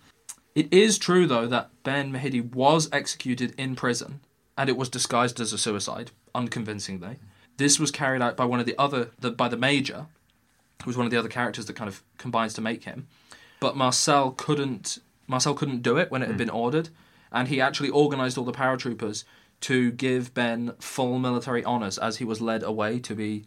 It 0.53 0.71
is 0.71 0.97
true 0.97 1.27
though 1.27 1.47
that 1.47 1.69
Ben 1.83 2.13
M'hidi 2.13 2.53
was 2.53 2.89
executed 2.91 3.53
in 3.57 3.75
prison, 3.75 4.21
and 4.57 4.69
it 4.69 4.77
was 4.77 4.89
disguised 4.89 5.39
as 5.39 5.51
a 5.51 5.57
suicide, 5.57 6.11
unconvincingly. 6.33 7.17
This 7.57 7.79
was 7.79 7.91
carried 7.91 8.21
out 8.21 8.37
by 8.37 8.45
one 8.45 8.59
of 8.59 8.65
the 8.65 8.75
other, 8.77 9.11
the, 9.19 9.31
by 9.31 9.47
the 9.47 9.57
major, 9.57 10.07
who 10.83 10.89
was 10.89 10.97
one 10.97 11.05
of 11.05 11.11
the 11.11 11.17
other 11.17 11.29
characters 11.29 11.65
that 11.65 11.75
kind 11.75 11.87
of 11.87 12.03
combines 12.17 12.53
to 12.55 12.61
make 12.61 12.83
him. 12.83 13.07
But 13.59 13.77
Marcel 13.77 14.31
couldn't 14.31 14.99
Marcel 15.27 15.53
couldn't 15.53 15.81
do 15.81 15.97
it 15.97 16.11
when 16.11 16.21
it 16.21 16.27
had 16.27 16.35
hmm. 16.35 16.39
been 16.39 16.49
ordered, 16.49 16.89
and 17.31 17.47
he 17.47 17.59
actually 17.59 17.89
organised 17.89 18.37
all 18.37 18.45
the 18.45 18.51
paratroopers 18.51 19.23
to 19.67 19.91
give 19.91 20.33
Ben 20.33 20.73
full 20.79 21.17
military 21.19 21.63
honors 21.63 21.97
as 21.97 22.17
he 22.17 22.25
was 22.25 22.39
led 22.41 22.61
away 22.63 22.99
to 22.99 23.15
be. 23.15 23.45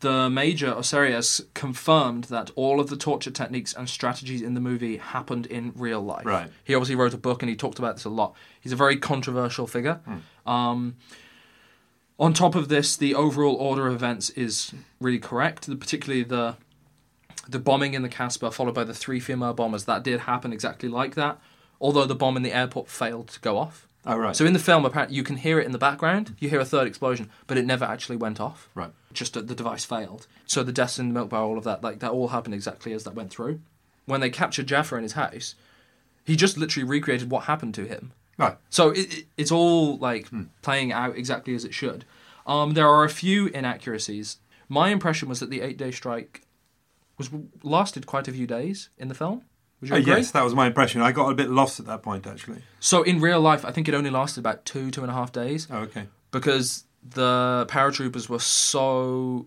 The 0.00 0.28
Major 0.28 0.72
Aussaresses 0.72 1.46
confirmed 1.54 2.24
that 2.24 2.50
all 2.54 2.80
of 2.80 2.90
the 2.90 2.96
torture 2.98 3.30
techniques 3.30 3.72
and 3.72 3.88
strategies 3.88 4.42
in 4.42 4.52
the 4.54 4.60
movie 4.60 4.98
happened 4.98 5.46
in 5.46 5.72
real 5.74 6.02
life. 6.02 6.26
Right. 6.26 6.50
He 6.64 6.74
obviously 6.74 6.96
wrote 6.96 7.14
a 7.14 7.18
book 7.18 7.42
and 7.42 7.48
he 7.48 7.56
talked 7.56 7.78
about 7.78 7.96
this 7.96 8.04
a 8.04 8.10
lot. 8.10 8.34
He's 8.60 8.72
a 8.72 8.76
very 8.76 8.98
controversial 8.98 9.66
figure. 9.66 10.00
Um, 10.44 10.96
on 12.18 12.34
top 12.34 12.54
of 12.54 12.68
this, 12.68 12.96
the 12.96 13.14
overall 13.14 13.54
order 13.56 13.86
of 13.86 13.94
events 13.94 14.30
is 14.30 14.72
really 15.00 15.18
correct. 15.18 15.66
The- 15.66 15.76
Particularly 15.76 16.22
the 16.24 16.56
the 17.48 17.58
bombing 17.60 17.94
in 17.94 18.02
the 18.02 18.08
Casbah, 18.08 18.50
followed 18.50 18.74
by 18.74 18.82
the 18.84 18.94
three 18.94 19.20
female 19.20 19.54
bombers, 19.54 19.84
that 19.84 20.02
did 20.02 20.20
happen 20.20 20.52
exactly 20.52 20.88
like 20.88 21.14
that. 21.14 21.38
Although 21.80 22.04
the 22.04 22.14
bomb 22.16 22.36
in 22.36 22.42
the 22.42 22.52
airport 22.52 22.88
failed 22.88 23.28
to 23.28 23.40
go 23.40 23.56
off. 23.56 23.85
Oh, 24.06 24.16
right. 24.16 24.36
So 24.36 24.44
in 24.44 24.52
the 24.52 24.58
film, 24.60 24.84
apparently, 24.84 25.16
you 25.16 25.24
can 25.24 25.36
hear 25.36 25.58
it 25.58 25.66
in 25.66 25.72
the 25.72 25.78
background. 25.78 26.36
You 26.38 26.48
hear 26.48 26.60
a 26.60 26.64
third 26.64 26.86
explosion, 26.86 27.28
but 27.46 27.58
it 27.58 27.66
never 27.66 27.84
actually 27.84 28.16
went 28.16 28.40
off. 28.40 28.68
Right. 28.74 28.92
Just 29.12 29.34
that 29.34 29.48
the 29.48 29.54
device 29.54 29.84
failed. 29.84 30.28
So 30.46 30.62
the 30.62 30.72
deaths 30.72 30.98
in 30.98 31.08
the 31.08 31.14
milk 31.14 31.30
bar, 31.30 31.42
all 31.42 31.58
of 31.58 31.64
that, 31.64 31.82
like 31.82 31.98
that 31.98 32.12
all 32.12 32.28
happened 32.28 32.54
exactly 32.54 32.92
as 32.92 33.04
that 33.04 33.14
went 33.14 33.30
through. 33.30 33.60
When 34.04 34.20
they 34.20 34.30
captured 34.30 34.68
Jafar 34.68 34.98
in 34.98 35.02
his 35.02 35.14
house, 35.14 35.56
he 36.24 36.36
just 36.36 36.56
literally 36.56 36.88
recreated 36.88 37.30
what 37.30 37.44
happened 37.44 37.74
to 37.74 37.84
him. 37.84 38.12
Right. 38.38 38.56
So 38.70 38.90
it, 38.90 39.12
it, 39.12 39.26
it's 39.36 39.50
all 39.50 39.98
like 39.98 40.28
playing 40.62 40.92
out 40.92 41.16
exactly 41.16 41.54
as 41.54 41.64
it 41.64 41.74
should. 41.74 42.04
Um, 42.46 42.74
there 42.74 42.88
are 42.88 43.04
a 43.04 43.08
few 43.10 43.46
inaccuracies. 43.48 44.38
My 44.68 44.90
impression 44.90 45.28
was 45.28 45.40
that 45.40 45.50
the 45.50 45.62
eight 45.62 45.78
day 45.78 45.90
strike 45.90 46.42
was 47.18 47.30
lasted 47.62 48.06
quite 48.06 48.28
a 48.28 48.32
few 48.32 48.46
days 48.46 48.90
in 48.98 49.08
the 49.08 49.14
film. 49.14 49.42
Would 49.80 49.90
you 49.90 49.96
uh, 49.96 49.98
agree? 49.98 50.12
yes, 50.14 50.30
that 50.30 50.42
was 50.44 50.54
my 50.54 50.66
impression. 50.66 51.02
I 51.02 51.12
got 51.12 51.30
a 51.30 51.34
bit 51.34 51.50
lost 51.50 51.80
at 51.80 51.86
that 51.86 52.02
point, 52.02 52.26
actually. 52.26 52.62
So 52.80 53.02
in 53.02 53.20
real 53.20 53.40
life, 53.40 53.64
I 53.64 53.70
think 53.72 53.88
it 53.88 53.94
only 53.94 54.10
lasted 54.10 54.40
about 54.40 54.64
two, 54.64 54.90
two 54.90 55.02
and 55.02 55.10
a 55.10 55.14
half 55.14 55.32
days 55.32 55.68
Oh, 55.70 55.78
okay. 55.80 56.06
because 56.30 56.84
the 57.02 57.66
paratroopers 57.68 58.28
were 58.28 58.38
so 58.40 59.46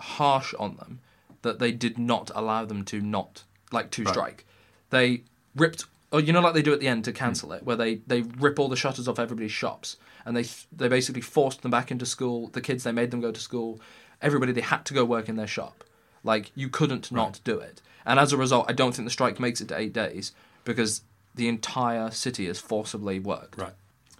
harsh 0.00 0.54
on 0.58 0.76
them 0.76 1.00
that 1.42 1.58
they 1.58 1.72
did 1.72 1.98
not 1.98 2.30
allow 2.34 2.64
them 2.64 2.84
to 2.86 3.00
not 3.00 3.44
like 3.72 3.90
to 3.92 4.02
Right. 4.04 4.12
strike. 4.12 4.46
They 4.90 5.22
ripped, 5.56 5.84
oh, 6.12 6.18
you 6.18 6.32
know, 6.32 6.40
like 6.40 6.54
they 6.54 6.62
do 6.62 6.72
at 6.72 6.80
the 6.80 6.88
end 6.88 7.04
to 7.04 7.12
cancel 7.12 7.52
it, 7.52 7.62
where 7.62 7.76
they 7.76 7.96
they 8.06 8.22
rip 8.22 8.58
all 8.58 8.68
the 8.68 8.76
shutters 8.76 9.06
off 9.08 9.18
everybody's 9.18 9.52
shops 9.52 9.96
and 10.24 10.36
they 10.36 10.44
they 10.72 10.88
basically 10.88 11.22
forced 11.22 11.62
them 11.62 11.70
back 11.70 11.90
into 11.90 12.04
school. 12.04 12.48
The 12.48 12.60
kids 12.60 12.82
they 12.84 12.92
made 12.92 13.10
them 13.10 13.20
go 13.20 13.30
to 13.32 13.40
school. 13.40 13.80
Everybody 14.20 14.52
they 14.52 14.60
had 14.60 14.84
to 14.86 14.94
go 14.94 15.04
work 15.04 15.28
in 15.28 15.36
their 15.36 15.46
shop. 15.46 15.84
Like 16.22 16.52
you 16.54 16.68
couldn't 16.68 17.10
not 17.10 17.40
do 17.44 17.58
it. 17.58 17.80
And 18.04 18.18
as 18.18 18.32
a 18.32 18.36
result, 18.36 18.66
I 18.68 18.72
don't 18.72 18.92
think 18.94 19.06
the 19.06 19.10
strike 19.10 19.38
makes 19.40 19.60
it 19.60 19.68
to 19.68 19.78
eight 19.78 19.92
days 19.92 20.32
because 20.64 21.02
the 21.34 21.48
entire 21.48 22.10
city 22.10 22.46
is 22.46 22.58
forcibly 22.58 23.18
worked. 23.18 23.58
Right. 23.60 23.72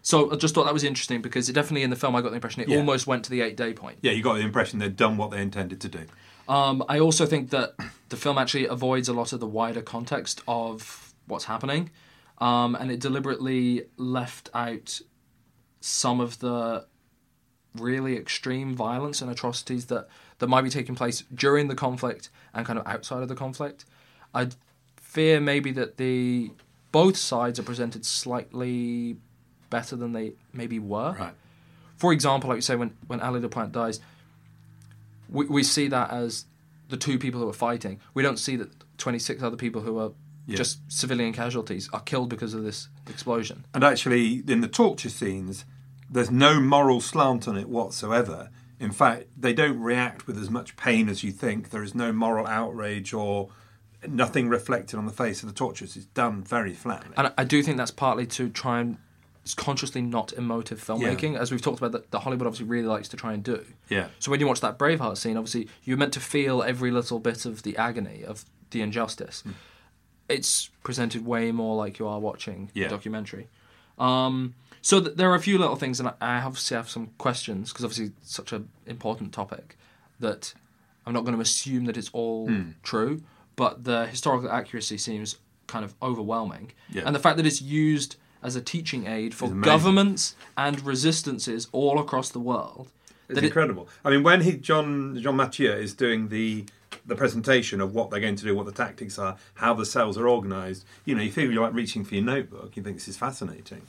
So 0.02 0.32
I 0.32 0.36
just 0.36 0.54
thought 0.54 0.64
that 0.64 0.72
was 0.72 0.84
interesting 0.84 1.20
because 1.20 1.48
it 1.48 1.52
definitely 1.52 1.82
in 1.82 1.90
the 1.90 1.96
film 1.96 2.16
I 2.16 2.22
got 2.22 2.30
the 2.30 2.36
impression 2.36 2.62
it 2.62 2.68
Yeah. 2.68 2.78
almost 2.78 3.06
went 3.06 3.24
to 3.24 3.30
the 3.30 3.42
eight 3.42 3.56
day 3.56 3.74
point. 3.74 3.98
Yeah, 4.02 4.12
you 4.12 4.22
got 4.22 4.34
the 4.34 4.40
impression 4.40 4.78
they'd 4.78 4.96
done 4.96 5.16
what 5.16 5.30
they 5.30 5.42
intended 5.42 5.80
to 5.82 5.88
do. 5.88 6.06
Um, 6.48 6.82
I 6.88 6.98
also 6.98 7.26
think 7.26 7.50
that 7.50 7.74
the 8.08 8.16
film 8.16 8.38
actually 8.38 8.66
avoids 8.66 9.08
a 9.08 9.12
lot 9.12 9.32
of 9.32 9.40
the 9.40 9.46
wider 9.46 9.82
context 9.82 10.40
of 10.48 11.12
what's 11.26 11.44
happening, 11.44 11.90
um, 12.38 12.74
and 12.74 12.90
it 12.90 12.98
deliberately 13.00 13.84
left 13.98 14.48
out 14.54 15.00
some 15.80 16.18
of 16.20 16.38
the 16.40 16.86
really 17.76 18.16
extreme 18.16 18.74
violence 18.74 19.22
and 19.22 19.30
atrocities 19.30 19.86
that, 19.86 20.08
that 20.40 20.48
might 20.48 20.62
be 20.62 20.70
taking 20.70 20.94
place 20.94 21.22
during 21.34 21.68
the 21.68 21.74
conflict 21.74 22.28
and 22.52 22.66
kind 22.66 22.78
of 22.78 22.86
outside 22.86 23.22
of 23.22 23.28
the 23.28 23.34
conflict. 23.36 23.84
I 24.34 24.48
fear 24.96 25.40
maybe 25.40 25.70
that 25.72 25.96
the 25.96 26.50
both 26.92 27.16
sides 27.16 27.58
are 27.60 27.62
presented 27.62 28.04
slightly 28.04 29.16
better 29.70 29.94
than 29.96 30.12
they 30.12 30.32
maybe 30.52 30.78
were 30.80 31.14
Right. 31.18 31.34
for 31.96 32.12
example, 32.12 32.48
like 32.48 32.56
you 32.56 32.62
say, 32.62 32.74
when 32.76 32.90
when 33.06 33.20
Ali 33.20 33.40
La 33.40 33.48
Pointe 33.48 33.70
dies, 33.72 34.00
we 35.28 35.46
we 35.46 35.62
see 35.62 35.88
that 35.88 36.10
as 36.10 36.46
the 36.88 36.96
two 36.96 37.18
people 37.18 37.40
who 37.40 37.48
are 37.48 37.52
fighting. 37.68 38.00
We 38.14 38.22
don't 38.22 38.38
see 38.38 38.56
that 38.56 38.70
twenty 38.98 39.18
six 39.18 39.42
other 39.42 39.56
people 39.56 39.82
who 39.82 39.98
are 39.98 40.10
Yeah. 40.46 40.56
just 40.56 40.80
civilian 40.90 41.32
casualties 41.32 41.88
are 41.92 42.00
killed 42.00 42.28
because 42.30 42.54
of 42.54 42.62
this 42.64 42.88
explosion. 43.08 43.64
And 43.74 43.84
actually, 43.84 44.42
in 44.48 44.60
the 44.60 44.68
torture 44.68 45.10
scenes, 45.10 45.64
there's 46.10 46.30
no 46.30 46.58
moral 46.60 47.00
slant 47.00 47.46
on 47.46 47.56
it 47.56 47.68
whatsoever. 47.68 48.50
In 48.80 48.90
fact, 48.92 49.26
they 49.36 49.52
don't 49.52 49.78
react 49.78 50.26
with 50.26 50.38
as 50.38 50.50
much 50.50 50.76
pain 50.76 51.08
as 51.08 51.22
you 51.22 51.30
think. 51.30 51.70
There 51.70 51.82
is 51.82 51.94
no 51.94 52.12
moral 52.12 52.46
outrage 52.46 53.12
or 53.12 53.50
nothing 54.08 54.48
reflected 54.48 54.96
on 54.96 55.04
the 55.04 55.12
face 55.12 55.42
of 55.42 55.48
the 55.50 55.54
torturers. 55.54 55.94
It's 55.96 56.06
done 56.06 56.42
very 56.42 56.72
flatly. 56.72 57.12
And 57.16 57.30
I 57.36 57.44
do 57.44 57.62
think 57.62 57.76
that's 57.76 57.90
partly 57.90 58.26
to 58.28 58.48
try 58.48 58.80
and 58.80 58.96
it's 59.42 59.54
consciously 59.54 60.02
not 60.02 60.32
emotive 60.34 60.82
filmmaking, 60.84 61.38
as 61.38 61.50
we've 61.50 61.62
talked 61.62 61.78
about 61.78 61.92
that, 61.92 62.10
that 62.10 62.20
Hollywood 62.20 62.46
obviously 62.46 62.66
really 62.66 62.86
likes 62.86 63.08
to 63.08 63.16
try 63.16 63.32
and 63.32 63.42
do. 63.42 63.64
Yeah. 63.88 64.08
So 64.18 64.30
when 64.30 64.38
you 64.40 64.46
watch 64.46 64.60
that 64.60 64.78
Braveheart 64.78 65.16
scene, 65.16 65.36
obviously 65.36 65.68
you're 65.84 65.96
meant 65.96 66.12
to 66.14 66.20
feel 66.20 66.62
every 66.62 66.90
little 66.90 67.18
bit 67.18 67.44
of 67.46 67.62
the 67.62 67.76
agony 67.76 68.22
of 68.24 68.44
the 68.70 68.80
injustice. 68.82 69.40
Hmm. 69.42 69.50
It's 70.28 70.70
presented 70.84 71.26
way 71.26 71.52
more 71.52 71.74
like 71.76 71.98
you 71.98 72.06
are 72.06 72.20
watching 72.20 72.70
Yeah. 72.74 72.86
a 72.86 72.90
documentary. 72.90 73.48
Um, 73.98 74.54
so 74.82 75.00
th- 75.00 75.16
there 75.16 75.30
are 75.30 75.34
a 75.34 75.40
few 75.40 75.58
little 75.58 75.76
things, 75.76 76.00
and 76.00 76.08
I- 76.20 76.40
obviously 76.42 76.76
have 76.76 76.88
some 76.88 77.08
questions 77.18 77.70
because 77.72 77.84
obviously 77.84 78.06
it's 78.22 78.34
such 78.34 78.52
an 78.52 78.68
important 78.86 79.32
topic 79.32 79.76
that 80.20 80.54
I'm 81.06 81.12
not 81.12 81.24
going 81.24 81.34
to 81.34 81.40
assume 81.40 81.84
that 81.86 81.96
it's 81.96 82.10
all 82.12 82.46
Hmm. 82.48 82.70
true, 82.82 83.22
but 83.56 83.84
the 83.84 84.06
historical 84.06 84.50
accuracy 84.50 84.98
seems 84.98 85.36
kind 85.66 85.84
of 85.84 85.94
overwhelming, 86.02 86.72
Yeah. 86.90 87.02
and 87.06 87.14
the 87.14 87.20
fact 87.20 87.36
that 87.36 87.46
it's 87.46 87.62
used 87.62 88.16
as 88.42 88.56
a 88.56 88.60
teaching 88.60 89.06
aid 89.06 89.34
for 89.34 89.48
governments 89.48 90.34
and 90.56 90.84
resistances 90.84 91.68
all 91.72 91.98
across 92.00 92.30
the 92.30 92.40
world. 92.40 92.88
It's 93.28 93.38
it- 93.38 93.44
incredible. 93.44 93.88
I 94.04 94.10
mean, 94.10 94.22
when 94.22 94.40
he 94.42 94.52
John 94.56 95.18
John 95.20 95.36
Mathieu 95.36 95.70
is 95.72 95.94
doing 95.94 96.28
the 96.28 96.64
the 97.06 97.14
presentation 97.16 97.80
of 97.80 97.94
what 97.94 98.10
they're 98.10 98.20
going 98.20 98.36
to 98.36 98.44
do, 98.44 98.54
what 98.54 98.66
the 98.66 98.72
tactics 98.72 99.18
are, 99.18 99.36
how 99.54 99.72
the 99.74 99.86
cells 99.86 100.18
are 100.18 100.28
organised, 100.28 100.84
you 101.04 101.14
know, 101.14 101.22
you 101.22 101.30
feel 101.32 101.50
you're 101.50 101.62
like 101.62 101.72
reaching 101.72 102.04
for 102.04 102.14
your 102.14 102.24
notebook. 102.24 102.76
You 102.76 102.82
think 102.82 102.96
this 102.96 103.08
is 103.08 103.16
fascinating. 103.16 103.82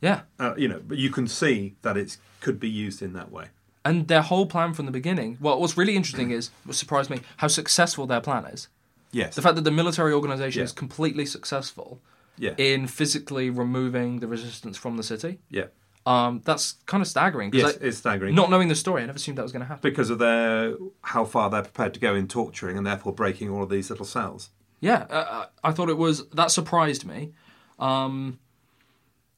Yeah, 0.00 0.22
Uh, 0.38 0.54
you 0.56 0.68
know, 0.68 0.80
but 0.86 0.98
you 0.98 1.10
can 1.10 1.26
see 1.28 1.74
that 1.82 1.96
it 1.96 2.16
could 2.40 2.58
be 2.60 2.68
used 2.68 3.02
in 3.02 3.12
that 3.14 3.30
way. 3.30 3.46
and 3.84 4.08
their 4.08 4.20
whole 4.22 4.44
plan 4.46 4.74
from 4.74 4.84
the 4.86 4.92
beginning. 4.92 5.38
Well, 5.40 5.58
what's 5.60 5.76
really 5.78 5.96
interesting 5.96 6.30
is 6.30 6.50
what 6.64 6.76
surprised 6.76 7.08
me 7.10 7.20
how 7.38 7.48
successful 7.48 8.06
their 8.06 8.20
plan 8.20 8.44
is. 8.44 8.68
Yes. 9.10 9.34
The 9.34 9.42
fact 9.42 9.54
that 9.56 9.64
the 9.64 9.70
military 9.70 10.12
organization 10.12 10.60
Yeah. 10.60 10.64
is 10.64 10.72
completely 10.72 11.24
successful 11.26 11.98
yeah. 12.38 12.54
in 12.58 12.86
physically 12.86 13.48
removing 13.50 14.20
the 14.20 14.28
resistance 14.28 14.76
from 14.76 14.96
the 14.98 15.02
city. 15.02 15.38
yeah. 15.48 15.66
Um, 16.06 16.40
that's 16.46 16.76
kind 16.86 17.02
of 17.02 17.08
staggering. 17.08 17.50
Yes, 17.52 17.76
I- 17.76 17.84
it's 17.86 17.98
staggering. 17.98 18.34
Not 18.34 18.48
knowing 18.48 18.68
the 18.68 18.74
story, 18.74 19.02
I 19.02 19.06
never 19.06 19.16
assumed 19.16 19.36
that 19.38 19.42
was 19.42 19.52
going 19.52 19.60
to 19.60 19.66
happen. 19.68 19.82
because 19.90 20.08
of 20.08 20.18
their 20.18 20.74
how 21.02 21.24
far 21.26 21.50
they're 21.50 21.62
prepared 21.62 21.92
to 21.94 22.00
go 22.00 22.14
in 22.14 22.26
torturing 22.26 22.76
and 22.78 22.86
therefore 22.86 23.12
breaking 23.14 23.50
all 23.50 23.62
of 23.62 23.68
these 23.68 23.90
little 23.90 24.06
cells. 24.06 24.48
Yeah, 24.80 25.02
uh, 25.10 25.46
I 25.62 25.72
thought 25.72 25.90
it 25.90 25.98
was 25.98 26.26
that 26.30 26.50
surprised 26.50 27.04
me. 27.06 27.32
Um, 27.78 28.38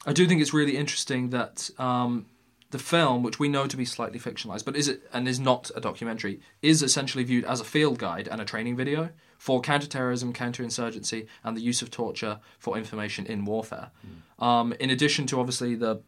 I 0.05 0.13
do 0.13 0.27
think 0.27 0.41
it's 0.41 0.53
really 0.53 0.77
interesting 0.77 1.31
that 1.31 1.71
um, 1.79 2.27
the 2.71 2.79
film, 2.79 3.23
which 3.23 3.39
we 3.39 3.49
know 3.49 3.67
to 3.67 3.77
be 3.77 3.85
slightly 3.85 4.19
fictionalized, 4.19 4.65
but 4.65 4.77
is 4.77 4.89
it 4.89 5.03
and 5.13 5.29
is 5.29 5.39
not 5.39 5.71
a 5.77 5.81
documentary, 5.81 6.41
is 6.61 6.83
essentially 6.83 7.23
viewed 7.23 7.45
as 7.45 7.61
a 7.61 7.65
field 7.65 7.99
guide 7.99 8.27
and 8.29 8.41
a 8.41 8.45
training 8.45 8.77
video 8.77 9.11
for 9.39 9.61
counterterrorism, 9.61 10.33
counterinsurgency, 10.33 11.27
and 11.45 11.57
the 11.57 11.61
use 11.61 11.83
of 11.83 11.91
torture 11.91 12.41
for 12.59 12.77
information 12.77 13.27
in 13.27 13.45
warfare. 13.45 13.91
Um, 14.39 14.73
in 14.81 14.91
addition 14.91 15.27
to 15.27 15.39
obviously 15.39 15.75
the 15.75 16.03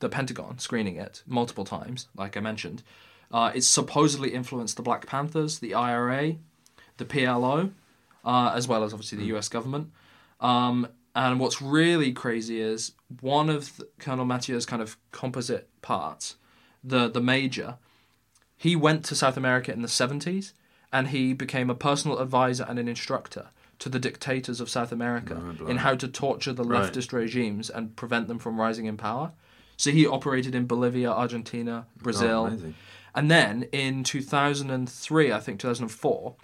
the 0.00 0.08
Pentagon 0.08 0.58
screening 0.58 0.96
it 0.96 1.22
multiple 1.26 1.64
times, 1.64 2.08
like 2.16 2.36
I 2.36 2.40
mentioned, 2.40 2.82
uh, 3.30 3.52
it's 3.54 3.68
supposedly 3.68 4.34
influenced 4.34 4.76
the 4.76 4.82
Black 4.82 5.06
Panthers, 5.06 5.60
the 5.60 5.74
IRA, 5.74 6.36
the 6.96 7.04
PLO, 7.04 7.70
uh, 8.24 8.52
as 8.54 8.66
well 8.66 8.82
as 8.82 8.92
obviously 8.92 9.18
the 9.18 9.26
U.S. 9.26 9.48
government. 9.48 9.92
Um, 10.40 10.88
and 11.14 11.38
what's 11.40 11.60
really 11.62 12.12
crazy 12.12 12.60
is 12.60 12.92
one 13.20 13.50
of 13.50 13.76
the, 13.76 13.88
Colonel 13.98 14.24
Mathieu's 14.24 14.66
kind 14.66 14.80
of 14.82 14.96
composite 15.10 15.68
parts, 15.82 16.36
the 16.82 17.08
the 17.08 17.20
major, 17.20 17.76
he 18.56 18.76
went 18.76 19.04
to 19.06 19.14
South 19.14 19.36
America 19.36 19.72
in 19.72 19.82
the 19.82 19.88
70s 19.88 20.52
and 20.92 21.08
he 21.08 21.32
became 21.32 21.68
a 21.70 21.74
personal 21.74 22.18
advisor 22.18 22.64
and 22.68 22.78
an 22.78 22.88
instructor 22.88 23.48
to 23.78 23.88
the 23.88 23.98
dictators 23.98 24.60
of 24.60 24.70
South 24.70 24.92
America 24.92 25.34
in 25.68 25.78
how 25.78 25.94
to 25.96 26.06
torture 26.06 26.52
the 26.52 26.62
Right. 26.64 26.82
leftist 26.92 27.12
regimes 27.12 27.68
and 27.70 27.96
prevent 27.96 28.28
them 28.28 28.38
from 28.38 28.60
rising 28.60 28.86
in 28.86 28.96
power. 28.96 29.32
So 29.76 29.90
he 29.90 30.06
operated 30.06 30.54
in 30.54 30.66
Bolivia, 30.66 31.10
Argentina, 31.10 31.86
oh, 31.88 32.02
Brazil. 32.02 32.46
amazing. 32.46 32.74
and 33.14 33.30
then 33.30 33.64
in 33.72 34.04
2003, 34.04 35.32
I 35.32 35.40
think 35.40 35.58
2004, 35.58 36.36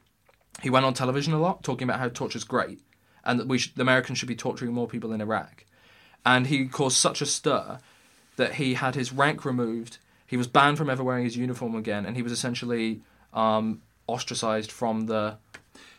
he 0.62 0.70
went 0.70 0.84
on 0.84 0.94
television 0.94 1.32
a 1.32 1.38
lot 1.40 1.62
talking 1.62 1.86
about 1.88 2.00
how 2.00 2.08
torture's 2.08 2.42
great 2.44 2.80
and 3.24 3.38
that 3.40 3.48
we 3.48 3.58
should, 3.58 3.74
the 3.74 3.82
Americans 3.82 4.18
should 4.18 4.28
be 4.28 4.36
torturing 4.36 4.72
more 4.72 4.88
people 4.88 5.12
in 5.12 5.20
Iraq. 5.20 5.64
And 6.24 6.46
he 6.46 6.66
caused 6.66 6.96
such 6.96 7.20
a 7.20 7.26
stir 7.26 7.78
that 8.36 8.54
he 8.54 8.74
had 8.74 8.94
his 8.94 9.12
rank 9.12 9.44
removed. 9.44 9.98
He 10.26 10.36
was 10.36 10.46
banned 10.46 10.78
from 10.78 10.90
ever 10.90 11.02
wearing 11.02 11.24
his 11.24 11.36
uniform 11.36 11.74
again, 11.74 12.06
and 12.06 12.16
he 12.16 12.22
was 12.22 12.32
essentially 12.32 13.00
um, 13.32 13.82
ostracized 14.06 14.72
from 14.72 15.06
the. 15.06 15.38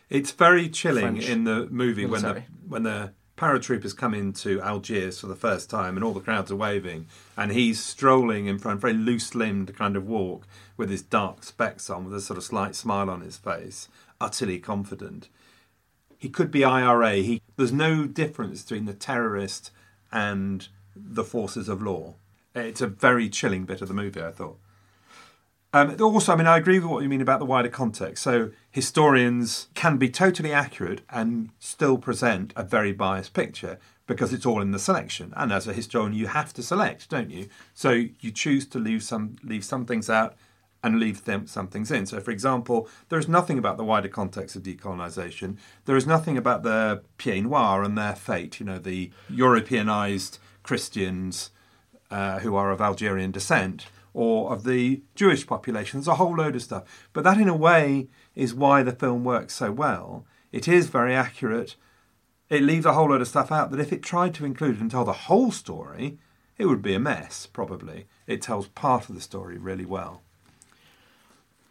It's 0.08 0.32
very 0.32 0.68
chilling 0.68 1.16
French 1.16 1.28
in 1.28 1.44
the 1.44 1.66
movie 1.70 2.06
when 2.06 2.22
the 2.22 2.42
when 2.68 2.82
the 2.82 3.12
paratroopers 3.40 3.96
come 3.96 4.12
into 4.12 4.60
Algiers 4.60 5.18
for 5.18 5.26
the 5.26 5.34
first 5.34 5.70
time 5.70 5.96
and 5.96 6.04
all 6.04 6.12
the 6.12 6.20
crowds 6.20 6.52
are 6.52 6.56
waving, 6.56 7.06
and 7.36 7.52
he's 7.52 7.82
strolling 7.82 8.46
in 8.46 8.58
front, 8.58 8.80
very 8.80 8.92
loose 8.92 9.34
limbed 9.34 9.74
kind 9.74 9.96
of 9.96 10.06
walk 10.06 10.46
with 10.76 10.90
his 10.90 11.02
dark 11.02 11.42
specs 11.42 11.88
on, 11.88 12.04
with 12.04 12.14
a 12.14 12.20
sort 12.20 12.36
of 12.36 12.44
slight 12.44 12.74
smile 12.74 13.08
on 13.08 13.22
his 13.22 13.38
face, 13.38 13.88
utterly 14.20 14.58
confident. 14.58 15.28
He 16.20 16.28
could 16.28 16.50
be 16.50 16.64
IRA. 16.64 17.14
He, 17.14 17.40
there's 17.56 17.72
no 17.72 18.06
difference 18.06 18.62
between 18.62 18.84
the 18.84 18.92
terrorist 18.92 19.70
and 20.12 20.68
the 20.94 21.24
forces 21.24 21.66
of 21.66 21.82
law. 21.82 22.14
It's 22.54 22.82
a 22.82 22.86
very 22.86 23.30
chilling 23.30 23.64
bit 23.64 23.80
of 23.80 23.88
the 23.88 23.94
movie, 23.94 24.20
I 24.20 24.30
thought. 24.30 24.58
Um, 25.72 25.96
also, 25.98 26.34
I 26.34 26.36
mean, 26.36 26.46
I 26.46 26.58
agree 26.58 26.78
with 26.78 26.90
what 26.90 27.02
you 27.02 27.08
mean 27.08 27.22
about 27.22 27.38
the 27.38 27.46
wider 27.46 27.70
context. 27.70 28.22
So, 28.22 28.50
historians 28.70 29.68
can 29.74 29.96
be 29.96 30.10
totally 30.10 30.52
accurate 30.52 31.00
and 31.08 31.50
still 31.58 31.96
present 31.96 32.52
a 32.54 32.64
very 32.64 32.92
biased 32.92 33.32
picture 33.32 33.78
because 34.06 34.34
it's 34.34 34.44
all 34.44 34.60
in 34.60 34.72
the 34.72 34.78
selection. 34.78 35.32
And 35.36 35.50
as 35.50 35.66
a 35.66 35.72
historian, 35.72 36.12
you 36.12 36.26
have 36.26 36.52
to 36.54 36.62
select, 36.62 37.08
don't 37.08 37.30
you? 37.30 37.48
So, 37.72 37.92
you 37.92 38.30
choose 38.30 38.66
to 38.66 38.78
leave 38.78 39.02
some 39.02 39.36
leave 39.42 39.64
some 39.64 39.86
things 39.86 40.10
out 40.10 40.36
and 40.82 40.98
leave 40.98 41.24
them, 41.24 41.46
some 41.46 41.68
things 41.68 41.90
in. 41.90 42.06
So, 42.06 42.20
for 42.20 42.30
example, 42.30 42.88
there 43.08 43.18
is 43.18 43.28
nothing 43.28 43.58
about 43.58 43.76
the 43.76 43.84
wider 43.84 44.08
context 44.08 44.56
of 44.56 44.62
decolonisation. 44.62 45.58
There 45.84 45.96
is 45.96 46.06
nothing 46.06 46.38
about 46.38 46.62
the 46.62 47.02
Pieds 47.18 47.46
Noirs 47.46 47.86
and 47.86 47.98
their 47.98 48.16
fate. 48.16 48.60
You 48.60 48.66
know, 48.66 48.78
the 48.78 49.10
Europeanized 49.28 50.38
Christians 50.62 51.50
uh, 52.10 52.38
who 52.40 52.56
are 52.56 52.70
of 52.70 52.80
Algerian 52.80 53.30
descent 53.30 53.86
or 54.12 54.52
of 54.52 54.64
the 54.64 55.02
Jewish 55.14 55.46
population. 55.46 56.00
There's 56.00 56.08
a 56.08 56.14
whole 56.14 56.36
load 56.36 56.56
of 56.56 56.62
stuff. 56.62 57.08
But 57.12 57.24
that, 57.24 57.38
in 57.38 57.48
a 57.48 57.56
way, 57.56 58.08
is 58.34 58.54
why 58.54 58.82
the 58.82 58.92
film 58.92 59.22
works 59.22 59.54
so 59.54 59.70
well. 59.70 60.24
It 60.50 60.66
is 60.66 60.88
very 60.88 61.14
accurate. 61.14 61.76
It 62.48 62.62
leaves 62.62 62.86
a 62.86 62.94
whole 62.94 63.10
load 63.10 63.20
of 63.20 63.28
stuff 63.28 63.52
out 63.52 63.70
that 63.70 63.80
if 63.80 63.92
it 63.92 64.02
tried 64.02 64.34
to 64.34 64.44
include 64.44 64.80
and 64.80 64.90
tell 64.90 65.04
the 65.04 65.12
whole 65.12 65.52
story, 65.52 66.18
it 66.58 66.66
would 66.66 66.82
be 66.82 66.94
a 66.94 67.00
mess, 67.00 67.46
probably. 67.46 68.06
It 68.26 68.42
tells 68.42 68.66
part 68.68 69.08
of 69.08 69.14
the 69.14 69.20
story 69.20 69.56
really 69.56 69.86
well. 69.86 70.22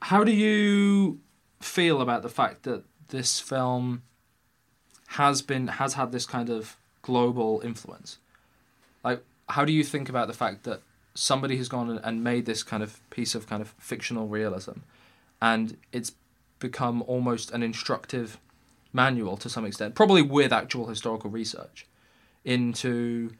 How 0.01 0.23
do 0.23 0.31
you 0.31 1.19
feel 1.59 2.01
about 2.01 2.21
the 2.21 2.29
fact 2.29 2.63
that 2.63 2.83
this 3.09 3.39
film 3.39 4.03
has 5.07 5.41
been 5.41 5.67
has 5.67 5.95
had 5.95 6.11
this 6.11 6.25
kind 6.25 6.49
of 6.49 6.77
global 7.01 7.61
influence? 7.63 8.17
Like, 9.03 9.23
how 9.49 9.65
do 9.65 9.73
you 9.73 9.83
think 9.83 10.09
about 10.09 10.27
the 10.27 10.33
fact 10.33 10.63
that 10.63 10.81
somebody 11.13 11.57
has 11.57 11.67
gone 11.67 11.99
and 12.03 12.23
made 12.23 12.45
this 12.45 12.63
kind 12.63 12.83
of 12.83 13.01
piece 13.09 13.35
of 13.35 13.47
kind 13.47 13.61
of 13.61 13.73
fictional 13.77 14.27
realism, 14.27 14.79
and 15.41 15.77
it's 15.91 16.13
become 16.59 17.01
almost 17.03 17.51
an 17.51 17.63
instructive 17.63 18.37
manual 18.93 19.37
to 19.37 19.49
some 19.49 19.65
extent, 19.65 19.95
probably 19.95 20.21
with 20.21 20.51
actual 20.53 20.87
historical 20.87 21.29
research 21.29 21.85
into 22.45 23.31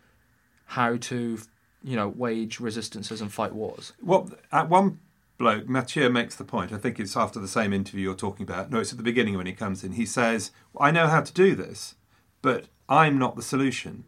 how 0.65 0.97
to, 0.97 1.39
you 1.83 1.95
know, 1.95 2.07
wage 2.07 2.59
resistances 2.59 3.21
and 3.21 3.31
fight 3.31 3.53
wars. 3.53 3.93
Well, 4.01 4.29
at 4.51 4.69
one 4.69 4.99
bloke, 5.39 5.67
Mathieu 5.67 6.09
makes 6.09 6.35
the 6.35 6.43
point. 6.43 6.71
I 6.71 6.77
think 6.77 6.99
it's 6.99 7.17
after 7.17 7.39
the 7.39 7.47
same 7.47 7.73
interview 7.73 8.03
you're 8.03 8.15
talking 8.15 8.43
about. 8.43 8.69
No, 8.69 8.79
it's 8.79 8.91
at 8.91 8.97
the 8.97 9.03
beginning 9.03 9.35
when 9.37 9.47
he 9.47 9.53
comes 9.53 9.83
in. 9.83 9.93
He 9.93 10.05
says, 10.05 10.51
"I 10.79 10.91
know 10.91 11.07
how 11.07 11.21
to 11.21 11.33
do 11.33 11.55
this, 11.55 11.95
but 12.43 12.67
I'm 12.87 13.17
not 13.17 13.35
the 13.35 13.41
solution." 13.41 14.03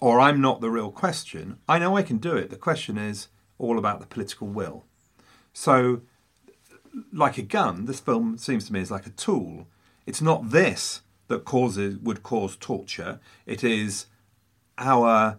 or 0.00 0.20
I'm 0.20 0.40
not 0.40 0.60
the 0.60 0.70
real 0.70 0.90
question. 0.90 1.58
I 1.68 1.78
know 1.78 1.96
I 1.96 2.02
can 2.02 2.18
do 2.18 2.36
it. 2.36 2.50
The 2.50 2.56
question 2.56 2.98
is 2.98 3.28
all 3.58 3.78
about 3.78 4.00
the 4.00 4.06
political 4.06 4.46
will. 4.46 4.84
So, 5.52 6.02
like 7.12 7.38
a 7.38 7.42
gun, 7.42 7.86
this 7.86 8.00
film 8.00 8.36
seems 8.38 8.66
to 8.66 8.72
me 8.72 8.80
is 8.80 8.90
like 8.90 9.06
a 9.06 9.10
tool. 9.10 9.68
It's 10.06 10.22
not 10.22 10.50
this 10.50 11.02
that 11.28 11.44
causes 11.44 11.98
would 11.98 12.22
cause 12.22 12.56
torture. 12.56 13.20
It 13.46 13.64
is 13.64 14.06
our 14.78 15.38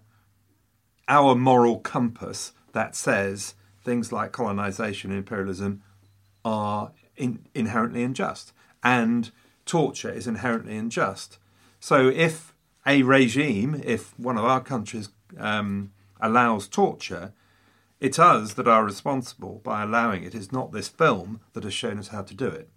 our 1.08 1.36
moral 1.36 1.80
compass 1.80 2.52
that 2.74 2.96
says 2.96 3.54
things 3.88 4.12
like 4.12 4.34
colonization 4.34 5.12
and 5.12 5.18
imperialism 5.20 5.82
are 6.44 6.92
in, 7.16 7.40
inherently 7.56 8.04
unjust, 8.04 8.52
and 8.84 9.32
torture 9.66 10.12
is 10.12 10.28
inherently 10.28 10.76
unjust. 10.76 11.40
So 11.80 12.10
if 12.10 12.54
a 12.86 13.02
regime, 13.04 13.82
if 13.86 14.18
one 14.20 14.38
of 14.38 14.44
our 14.44 14.60
countries 14.60 15.08
um, 15.40 15.94
allows 16.20 16.68
torture, 16.68 17.32
it's 18.02 18.20
us 18.20 18.54
that 18.56 18.68
are 18.68 18.84
responsible 18.84 19.62
by 19.64 19.84
allowing 19.84 20.24
it. 20.24 20.36
It's 20.36 20.52
not 20.52 20.74
this 20.74 20.90
film 20.90 21.40
that 21.54 21.64
has 21.64 21.74
shown 21.74 21.98
us 21.98 22.10
how 22.10 22.24
to 22.24 22.36
do 22.36 22.48
it. 22.48 22.70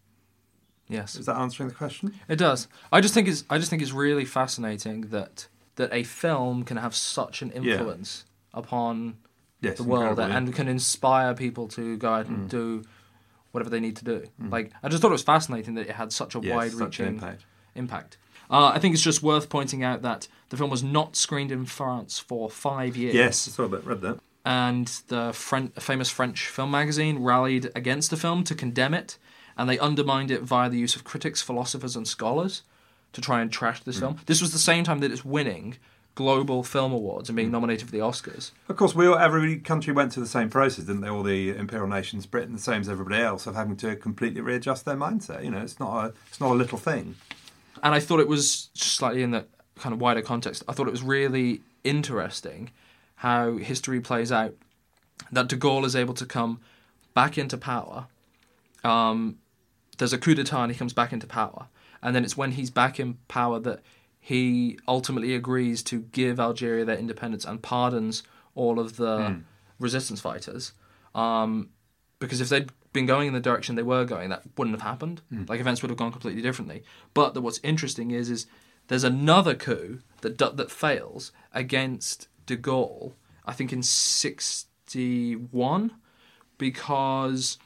Yes. 0.89 1.17
Is 1.17 1.27
that 1.27 1.37
answering 1.37 1.69
the 1.69 1.75
question? 1.75 2.15
It 2.29 2.37
does. 2.37 2.69
I 2.93 3.01
just 3.01 3.15
think 3.15 3.27
it's 3.27 3.45
I 3.51 3.59
just 3.59 3.69
think 3.71 3.83
it's 3.83 3.93
really 3.93 4.25
fascinating 4.25 5.03
that 5.11 5.49
that 5.75 5.93
a 5.93 6.05
film 6.05 6.63
can 6.65 6.77
have 6.77 6.95
such 6.95 7.43
an 7.43 7.51
influence 7.51 8.25
yeah. 8.27 8.61
upon 8.61 9.17
yes, 9.61 9.77
the 9.77 9.85
world 9.85 10.19
and, 10.19 10.33
and 10.33 10.55
can 10.55 10.69
inspire 10.69 11.35
people 11.35 11.69
to 11.69 11.97
go 11.97 12.15
out 12.15 12.27
and 12.27 12.47
mm. 12.47 12.49
do 12.49 12.83
whatever 13.53 13.71
they 13.71 13.81
need 13.81 13.97
to 13.97 14.05
do. 14.05 14.25
Mm. 14.41 14.51
Like 14.53 14.73
I 14.83 14.89
just 14.89 15.03
thought 15.03 15.09
it 15.09 15.13
was 15.13 15.23
fascinating 15.23 15.75
that 15.75 15.89
it 15.89 15.97
had 15.97 16.13
such 16.13 16.35
a 16.35 16.41
yes, 16.41 16.55
wide-reaching 16.55 17.07
impact. 17.07 17.45
impact. 17.75 18.17
Uh, 18.51 18.73
I 18.75 18.79
think 18.81 18.95
it's 18.95 19.03
just 19.03 19.23
worth 19.23 19.49
pointing 19.49 19.85
out 19.85 20.03
that 20.03 20.27
the 20.49 20.57
film 20.57 20.71
was 20.71 20.83
not 20.83 21.15
screened 21.15 21.53
in 21.53 21.67
France 21.67 22.19
for 22.19 22.51
five 22.51 22.97
years. 22.97 23.15
Yes, 23.15 23.47
I 23.47 23.51
saw 23.53 23.69
that, 23.69 23.85
read 23.85 24.01
that. 24.01 24.19
And 24.45 24.89
the 25.07 25.33
Fren- 25.33 25.69
famous 25.79 26.11
French 26.11 26.49
film 26.49 26.71
magazine 26.71 27.23
rallied 27.23 27.71
against 27.77 28.11
the 28.11 28.17
film 28.17 28.43
to 28.45 28.55
condemn 28.55 28.95
it, 28.95 29.19
and 29.57 29.69
they 29.69 29.79
undermined 29.79 30.31
it 30.31 30.43
via 30.43 30.69
the 30.69 30.79
use 30.79 30.97
of 30.97 31.05
critics, 31.05 31.43
philosophers, 31.43 31.95
and 31.95 32.09
scholars 32.09 32.63
to 33.13 33.21
try 33.21 33.41
and 33.41 33.53
trash 33.53 33.83
this 33.83 33.97
mm. 33.97 34.01
film. 34.01 34.17
This 34.27 34.41
was 34.41 34.53
the 34.53 34.59
same 34.59 34.83
time 34.83 34.99
that 35.01 35.13
it's 35.13 35.25
winning 35.25 35.77
global 36.21 36.63
film 36.63 36.93
awards 36.93 37.29
and 37.29 37.37
being 37.37 37.49
mm. 37.49 37.53
nominated 37.53 37.87
for 37.89 37.93
the 37.93 38.05
Oscars. 38.11 38.51
Of 38.69 38.77
course, 38.77 38.95
we 38.95 39.07
all, 39.07 39.19
every 39.19 39.59
country 39.59 39.93
went 39.93 40.13
through 40.13 40.25
the 40.25 40.29
same 40.39 40.51
process, 40.51 40.85
didn't 40.85 41.03
they? 41.03 41.09
All 41.09 41.23
the 41.23 41.51
imperial 41.51 41.89
nations, 41.89 42.27
Britain, 42.27 42.53
the 42.53 42.61
same 42.71 42.81
as 42.81 42.89
everybody 42.89 43.23
else, 43.23 43.47
of 43.47 43.55
having 43.55 43.77
to 43.79 43.97
completely 43.97 44.41
readjust 44.41 44.85
their 44.85 44.97
mindset. 44.97 45.45
You 45.45 45.51
know, 45.51 45.63
it's 45.63 45.79
not 45.81 45.93
a 46.05 46.13
it's 46.29 46.41
not 46.41 46.51
a 46.51 46.59
little 46.63 46.79
thing 46.79 47.17
and 47.83 47.95
I 47.95 48.01
thought 48.01 48.21
it 48.21 48.29
was 48.29 48.71
slightly 48.75 49.23
in 49.23 49.31
that 49.33 49.49
kind 49.79 49.93
of 49.93 50.01
wider 50.01 50.23
context. 50.23 50.63
I 50.69 50.73
thought 50.73 50.87
it 50.87 50.93
was 50.93 51.03
really 51.03 51.63
interesting 51.85 52.71
how 53.17 53.57
history 53.57 54.01
plays 54.01 54.31
out. 54.31 54.55
That 55.33 55.49
De 55.49 55.57
Gaulle 55.57 55.85
is 55.85 55.97
able 55.97 56.15
to 56.15 56.27
come 56.27 56.61
back 57.15 57.39
into 57.39 57.57
power. 57.57 58.07
Um, 58.83 59.39
there's 59.99 60.13
a 60.13 60.19
coup 60.19 60.35
d'état 60.35 60.63
and 60.63 60.73
he 60.73 60.79
comes 60.79 60.93
back 60.93 61.13
into 61.13 61.27
power, 61.27 61.67
and 62.03 62.17
then 62.17 62.25
it's 62.25 62.37
when 62.37 62.53
he's 62.53 62.71
back 62.71 62.99
in 62.99 63.19
power 63.29 63.59
that 63.61 63.81
he 64.31 64.79
ultimately 64.87 65.35
agrees 65.35 65.83
to 65.83 66.03
give 66.13 66.39
Algeria 66.39 66.85
their 66.85 66.97
independence 66.97 67.45
and 67.45 67.61
pardons 67.61 68.23
all 68.55 68.79
of 68.79 68.95
the 68.95 69.19
mm. 69.19 69.43
resistance 69.81 70.21
fighters. 70.21 70.73
Um, 71.17 71.71
because 72.21 72.41
if 72.41 72.49
they'd 72.49 72.71
been 72.93 73.07
going 73.07 73.27
in 73.27 73.35
the 73.35 73.41
direction 73.41 73.75
they 73.75 73.83
were 73.83 74.05
going, 74.05 74.31
that 74.31 74.45
wouldn't 74.57 74.77
have 74.77 74.89
happened. 74.89 75.23
Mm. 75.33 75.49
Like 75.49 75.59
events 75.59 75.83
would 75.83 75.91
have 75.91 75.99
gone 75.99 76.13
completely 76.13 76.43
differently. 76.43 76.85
But 77.13 77.35
the, 77.35 77.41
what's 77.41 77.59
interesting 77.65 78.13
is, 78.13 78.31
is 78.31 78.47
there's 78.87 79.03
another 79.03 79.57
coup 79.57 79.99
that 80.21 80.39
that 80.39 80.71
fails 80.71 81.33
against 81.53 82.29
De 82.47 82.57
Gaulle. 82.57 83.15
I 83.45 83.53
think 83.53 83.73
in 83.73 83.83
'61 83.83 85.91
because 86.57 87.59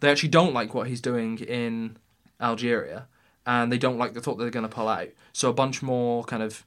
they 0.00 0.10
actually 0.10 0.30
don't 0.30 0.54
like 0.54 0.72
what 0.72 0.86
he's 0.86 1.02
doing 1.02 1.38
in 1.40 1.98
Algeria, 2.40 3.08
and 3.48 3.72
they 3.72 3.78
don't 3.78 3.96
like 3.96 4.12
the 4.12 4.20
thought 4.20 4.36
that 4.36 4.44
they're 4.44 4.50
going 4.50 4.68
to 4.68 4.74
pull 4.74 4.88
out. 4.88 5.08
So 5.32 5.48
a 5.48 5.54
bunch 5.54 5.82
more 5.82 6.22
kind 6.24 6.42
of 6.42 6.66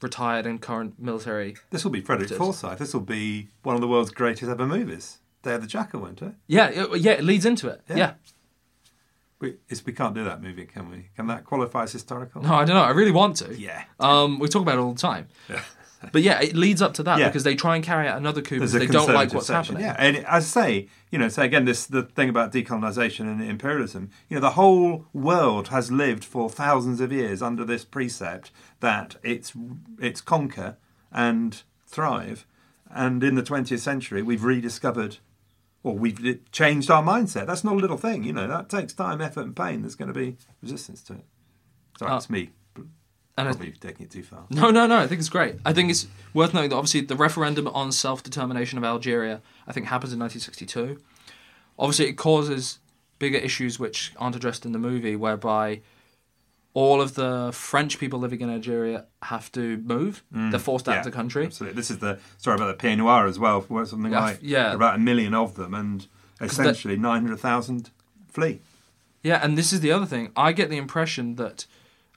retired 0.00 0.46
and 0.46 0.62
current 0.62 0.94
military. 0.96 1.56
This 1.70 1.82
will 1.82 1.90
be 1.90 2.00
Frederick 2.00 2.30
Forsyth. 2.30 2.78
This 2.78 2.94
will 2.94 3.00
be 3.00 3.48
one 3.64 3.74
of 3.74 3.80
the 3.80 3.88
world's 3.88 4.12
greatest 4.12 4.48
ever 4.48 4.64
movies. 4.64 5.18
Day 5.42 5.54
of 5.54 5.62
the 5.62 5.66
Jackal, 5.66 6.00
won't 6.00 6.22
it? 6.22 6.34
Yeah, 6.46 6.68
it, 6.68 7.00
yeah, 7.00 7.12
it 7.12 7.24
leads 7.24 7.44
into 7.44 7.68
it. 7.68 7.82
Yeah. 7.88 7.96
yeah. 7.96 8.12
We, 9.40 9.56
we 9.84 9.92
can't 9.92 10.14
do 10.14 10.22
that 10.22 10.40
movie, 10.40 10.66
can 10.66 10.88
we? 10.88 11.08
Can 11.16 11.26
that 11.26 11.44
qualify 11.44 11.82
as 11.82 11.92
historical? 11.92 12.42
No, 12.42 12.54
I 12.54 12.64
don't 12.64 12.76
know. 12.76 12.82
I 12.82 12.90
really 12.90 13.10
want 13.10 13.36
to. 13.38 13.58
Yeah. 13.58 13.84
Um, 13.98 14.38
we 14.38 14.46
talk 14.46 14.62
about 14.62 14.76
it 14.76 14.82
all 14.82 14.92
the 14.92 15.00
time. 15.00 15.26
Yeah. 15.48 15.62
but 16.12 16.22
yeah, 16.22 16.40
it 16.40 16.56
leads 16.56 16.80
up 16.80 16.94
to 16.94 17.02
that 17.02 17.18
yeah. 17.18 17.28
because 17.28 17.44
they 17.44 17.54
try 17.54 17.76
and 17.76 17.84
carry 17.84 18.08
out 18.08 18.16
another 18.16 18.40
coup 18.40 18.56
because 18.56 18.72
they 18.72 18.86
don't 18.86 19.12
like 19.12 19.32
what's 19.34 19.46
section. 19.46 19.76
happening. 19.76 19.94
Yeah, 19.94 19.96
and 19.98 20.26
as 20.26 20.56
I 20.56 20.62
say, 20.62 20.88
you 21.10 21.18
know, 21.18 21.28
say 21.28 21.44
again, 21.44 21.64
this 21.64 21.86
the 21.86 22.02
thing 22.02 22.28
about 22.28 22.52
decolonization 22.52 23.20
and 23.20 23.42
imperialism. 23.42 24.10
You 24.28 24.36
know, 24.36 24.40
the 24.40 24.50
whole 24.50 25.06
world 25.12 25.68
has 25.68 25.92
lived 25.92 26.24
for 26.24 26.48
thousands 26.48 27.00
of 27.00 27.12
years 27.12 27.42
under 27.42 27.64
this 27.64 27.84
precept 27.84 28.50
that 28.80 29.16
it's 29.22 29.52
it's 30.00 30.20
conquer 30.20 30.76
and 31.12 31.62
thrive, 31.86 32.46
and 32.90 33.22
in 33.22 33.34
the 33.34 33.42
20th 33.42 33.80
century, 33.80 34.22
we've 34.22 34.44
rediscovered 34.44 35.18
or 35.82 35.94
we've 35.94 36.40
changed 36.52 36.90
our 36.90 37.02
mindset. 37.02 37.46
That's 37.46 37.64
not 37.64 37.74
a 37.74 37.78
little 37.78 37.96
thing, 37.96 38.24
you 38.24 38.32
know. 38.32 38.46
That 38.46 38.68
takes 38.68 38.92
time, 38.92 39.20
effort, 39.20 39.42
and 39.42 39.56
pain. 39.56 39.82
There's 39.82 39.94
going 39.94 40.12
to 40.12 40.18
be 40.18 40.36
resistance 40.62 41.02
to 41.04 41.14
it. 41.14 41.24
Sorry, 41.98 42.12
uh, 42.12 42.20
me. 42.28 42.50
And 43.38 43.46
Probably 43.48 43.68
I, 43.68 43.72
taking 43.80 44.06
it 44.06 44.10
too 44.10 44.22
far. 44.22 44.44
No, 44.50 44.70
no, 44.70 44.86
no. 44.86 44.98
I 44.98 45.06
think 45.06 45.18
it's 45.20 45.28
great. 45.30 45.56
I 45.64 45.72
think 45.72 45.90
it's 45.90 46.06
worth 46.34 46.52
noting 46.52 46.70
that 46.70 46.76
obviously 46.76 47.00
the 47.02 47.16
referendum 47.16 47.66
on 47.68 47.90
self-determination 47.92 48.76
of 48.76 48.84
Algeria, 48.84 49.40
I 49.66 49.72
think, 49.72 49.86
happens 49.86 50.12
in 50.12 50.18
1962. 50.18 51.00
Obviously, 51.78 52.06
it 52.08 52.14
causes 52.14 52.78
bigger 53.18 53.38
issues 53.38 53.78
which 53.78 54.12
aren't 54.18 54.36
addressed 54.36 54.66
in 54.66 54.72
the 54.72 54.78
movie, 54.78 55.16
whereby 55.16 55.80
all 56.74 57.00
of 57.00 57.14
the 57.14 57.50
French 57.52 57.98
people 57.98 58.18
living 58.18 58.40
in 58.42 58.50
Algeria 58.50 59.06
have 59.22 59.50
to 59.52 59.78
move. 59.78 60.22
They're 60.30 60.58
forced 60.58 60.88
out 60.88 60.92
Mm. 60.92 60.94
Yeah, 60.96 60.98
of 61.00 61.04
the 61.06 61.10
country. 61.10 61.44
Absolutely. 61.46 61.76
This 61.76 61.90
is 61.90 61.98
the 61.98 62.18
story 62.38 62.56
about 62.56 62.66
the 62.68 62.74
Pied 62.74 62.98
Noir 62.98 63.26
as 63.26 63.38
well. 63.38 63.62
where 63.62 63.84
Something 63.86 64.12
Yeah, 64.12 64.20
like 64.20 64.38
yeah. 64.42 64.72
about 64.74 64.96
a 64.96 64.98
million 64.98 65.34
of 65.34 65.54
them, 65.54 65.72
and 65.74 66.06
essentially 66.40 66.96
nine 66.96 67.22
hundred 67.22 67.38
thousand 67.40 67.90
flee. 68.28 68.60
Yeah, 69.22 69.40
and 69.42 69.56
this 69.56 69.72
is 69.72 69.80
the 69.80 69.92
other 69.92 70.06
thing. 70.06 70.30
I 70.36 70.52
get 70.52 70.68
the 70.70 70.76
impression 70.76 71.36
that 71.36 71.66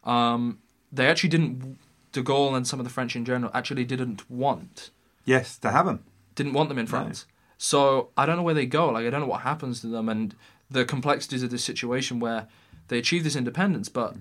um, 0.04 0.60
they 0.94 1.08
actually 1.08 1.30
didn't. 1.30 1.78
De 2.12 2.22
Gaulle 2.22 2.56
and 2.56 2.68
some 2.68 2.80
of 2.80 2.84
the 2.86 2.92
French 2.92 3.16
in 3.16 3.26
general 3.26 3.50
actually 3.56 3.84
didn't 3.86 4.30
want 4.30 4.92
Yes, 5.26 5.58
to 5.58 5.72
have 5.72 5.88
them. 5.88 6.04
didn't 6.36 6.54
want 6.54 6.70
them 6.70 6.78
in 6.78 6.86
France. 6.86 7.26
So 7.58 8.10
I 8.16 8.26
don't 8.28 8.38
know 8.38 8.44
where 8.44 8.54
they 8.54 8.68
go. 8.68 8.90
Like 8.90 9.06
I 9.08 9.10
don't 9.10 9.22
know 9.22 9.28
what 9.36 9.42
happens 9.42 9.82
to 9.82 9.88
them 9.88 10.08
and 10.10 10.36
the 10.70 10.86
complexities 10.86 11.42
of 11.42 11.50
this 11.50 11.64
situation 11.64 12.20
where 12.20 12.48
they 12.90 13.00
achieve 13.00 13.24
this 13.24 13.36
independence, 13.36 13.90
but 13.90 14.16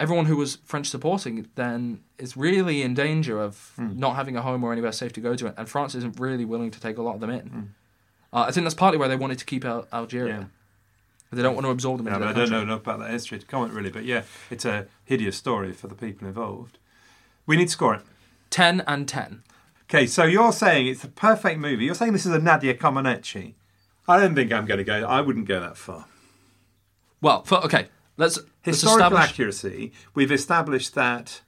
everyone 0.00 0.26
who 0.26 0.36
was 0.36 0.56
French 0.64 0.88
supporting 0.88 1.48
then 1.54 2.00
is 2.18 2.36
really 2.36 2.82
in 2.82 2.94
danger 2.94 3.40
of 3.40 3.72
not 3.78 4.16
having 4.16 4.36
a 4.36 4.42
home 4.42 4.64
or 4.64 4.72
anywhere 4.72 4.92
safe 4.92 5.12
to 5.14 5.20
go 5.20 5.34
to, 5.36 5.54
and 5.58 5.68
France 5.68 5.94
isn't 5.94 6.18
really 6.18 6.44
willing 6.44 6.70
to 6.72 6.80
take 6.80 6.98
a 6.98 7.02
lot 7.02 7.14
of 7.14 7.20
them 7.20 7.30
in. 7.30 7.74
Uh, 8.32 8.46
I 8.48 8.50
think 8.50 8.64
that's 8.64 8.74
partly 8.74 8.98
why 8.98 9.08
they 9.08 9.16
wanted 9.16 9.38
to 9.38 9.44
keep 9.44 9.64
Al- 9.64 9.86
Algeria. 9.92 10.50
They 11.36 11.42
don't 11.42 11.54
want 11.54 11.66
to 11.66 11.70
absorb 11.70 12.02
them 12.02 12.12
but 12.12 12.22
I 12.22 12.32
don't 12.32 12.50
know 12.50 12.62
enough 12.62 12.80
about 12.80 12.98
that 13.00 13.10
history 13.10 13.38
to 13.38 13.46
comment 13.46 13.72
really. 13.72 13.90
But 13.90 14.04
yeah, 14.04 14.22
it's 14.50 14.64
a 14.64 14.86
hideous 15.04 15.36
story 15.36 15.72
for 15.72 15.86
the 15.86 15.94
people 15.94 16.26
involved. 16.26 16.78
We 17.46 17.56
need 17.56 17.66
to 17.66 17.72
score 17.72 17.94
it. 17.94 18.02
Ten 18.50 18.82
and 18.86 19.06
ten. 19.06 19.42
Okay, 19.84 20.06
so 20.06 20.24
you're 20.24 20.52
saying 20.52 20.88
it's 20.88 21.04
a 21.04 21.08
perfect 21.08 21.60
movie. 21.60 21.84
You're 21.84 21.94
saying 21.94 22.12
this 22.12 22.26
is 22.26 22.32
a 22.32 22.40
Nadia 22.40 22.74
Comaneci. 22.74 23.54
I 24.08 24.18
don't 24.18 24.34
think 24.34 24.52
I'm 24.52 24.66
going 24.66 24.78
to 24.78 24.84
go. 24.84 25.04
I 25.04 25.20
wouldn't 25.20 25.46
go 25.46 25.60
that 25.60 25.76
far. 25.76 26.06
Well, 27.20 27.44
for, 27.44 27.64
okay, 27.64 27.88
let's, 28.16 28.36
let's 28.38 28.80
Historical 28.80 29.16
establish. 29.18 29.30
accuracy. 29.30 29.92
We've 30.14 30.32
established 30.32 30.94
that. 30.94 31.40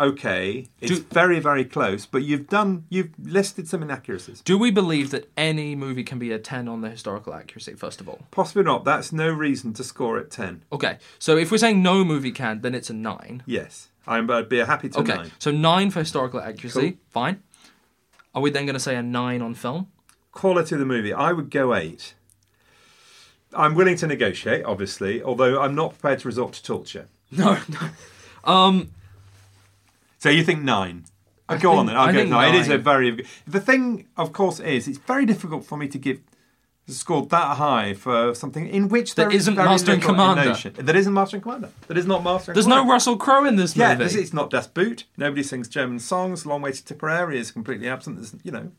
Okay, 0.00 0.66
it's 0.80 0.98
Do- 0.98 1.06
very, 1.10 1.38
very 1.38 1.64
close, 1.64 2.04
but 2.04 2.24
you've 2.24 2.48
done. 2.48 2.84
You've 2.88 3.10
listed 3.22 3.68
some 3.68 3.80
inaccuracies. 3.80 4.40
Do 4.40 4.58
we 4.58 4.72
believe 4.72 5.10
that 5.12 5.30
any 5.36 5.76
movie 5.76 6.02
can 6.02 6.18
be 6.18 6.32
a 6.32 6.38
ten 6.40 6.66
on 6.66 6.80
the 6.80 6.90
historical 6.90 7.32
accuracy? 7.32 7.74
First 7.74 8.00
of 8.00 8.08
all, 8.08 8.26
Possibly 8.32 8.64
not. 8.64 8.84
That's 8.84 9.12
no 9.12 9.28
reason 9.30 9.72
to 9.74 9.84
score 9.84 10.18
at 10.18 10.32
ten. 10.32 10.62
okay. 10.72 10.98
So 11.20 11.36
if 11.36 11.52
we're 11.52 11.58
saying 11.58 11.80
no 11.80 12.04
movie 12.04 12.32
can, 12.32 12.60
then 12.62 12.74
it's 12.74 12.90
a 12.90 12.92
nine. 12.94 13.44
Yes, 13.46 13.88
I'm, 14.04 14.28
I'd 14.32 14.48
be 14.48 14.58
happy 14.58 14.88
to 14.88 14.98
Okay, 14.98 15.14
nine. 15.14 15.30
so 15.38 15.52
nine 15.52 15.90
for 15.90 16.00
historical 16.00 16.40
accuracy, 16.40 16.90
Cool. 16.92 17.00
fine. 17.10 17.42
Are 18.34 18.42
we 18.42 18.50
then 18.50 18.66
going 18.66 18.74
to 18.74 18.80
say 18.80 18.96
a 18.96 19.02
nine 19.02 19.42
on 19.42 19.54
film? 19.54 19.86
Quality 20.32 20.74
of 20.74 20.80
the 20.80 20.86
movie, 20.86 21.12
I 21.12 21.30
would 21.30 21.50
go 21.50 21.72
eight. 21.72 22.14
I'm 23.56 23.76
willing 23.76 23.94
to 23.98 24.08
negotiate, 24.08 24.64
obviously, 24.64 25.22
although 25.22 25.62
I'm 25.62 25.76
not 25.76 25.92
prepared 25.92 26.18
to 26.20 26.28
resort 26.28 26.54
to 26.54 26.62
torture. 26.64 27.06
No, 27.30 27.58
no. 27.68 28.52
Um, 28.52 28.90
So 30.24 30.30
you 30.30 30.42
think 30.42 30.62
nine? 30.62 31.04
I 31.50 31.58
Go 31.58 31.72
on 31.72 31.84
then. 31.84 31.96
I'll 31.98 32.08
I 32.08 32.12
go 32.12 32.18
think 32.20 32.30
nine. 32.30 32.54
It 32.54 32.60
is 32.62 32.70
a 32.70 32.78
very. 32.78 33.26
The 33.46 33.60
thing, 33.60 34.08
of 34.16 34.32
course, 34.32 34.58
is 34.58 34.88
it's 34.88 34.96
very 34.96 35.26
difficult 35.26 35.66
for 35.66 35.76
me 35.76 35.86
to 35.88 35.98
give 35.98 36.20
scored 36.86 37.28
that 37.28 37.58
high 37.58 37.92
for 37.92 38.34
something 38.34 38.66
in 38.66 38.88
which 38.88 39.16
That 39.16 39.28
there 39.28 39.36
isn't 39.36 39.54
very 39.54 39.68
Master 39.68 39.92
and 39.92 40.02
Commander. 40.02 40.44
emotion. 40.44 40.72
That 40.78 40.96
isn't 40.96 41.12
Master 41.12 41.36
and 41.36 41.42
Commander. 41.42 41.68
That 41.88 41.98
is 41.98 42.06
not 42.06 42.24
Master 42.24 42.54
There's 42.54 42.64
Commander. 42.64 42.86
no 42.86 42.92
Russell 42.94 43.18
Crowe 43.18 43.44
in 43.44 43.56
this 43.56 43.76
Yeah, 43.76 43.92
movie. 43.92 44.04
this, 44.04 44.14
it's 44.14 44.32
not 44.32 44.48
Das 44.48 44.66
Boot. 44.66 45.04
Nobody 45.18 45.42
sings 45.42 45.68
German 45.68 45.98
songs. 45.98 46.46
Long 46.46 46.62
Way 46.62 46.72
to 46.72 46.82
Tipperary 46.82 47.38
is 47.38 47.50
completely 47.50 47.86
absent. 47.86 48.16
There's, 48.16 48.34
you 48.42 48.50
know, 48.50 48.72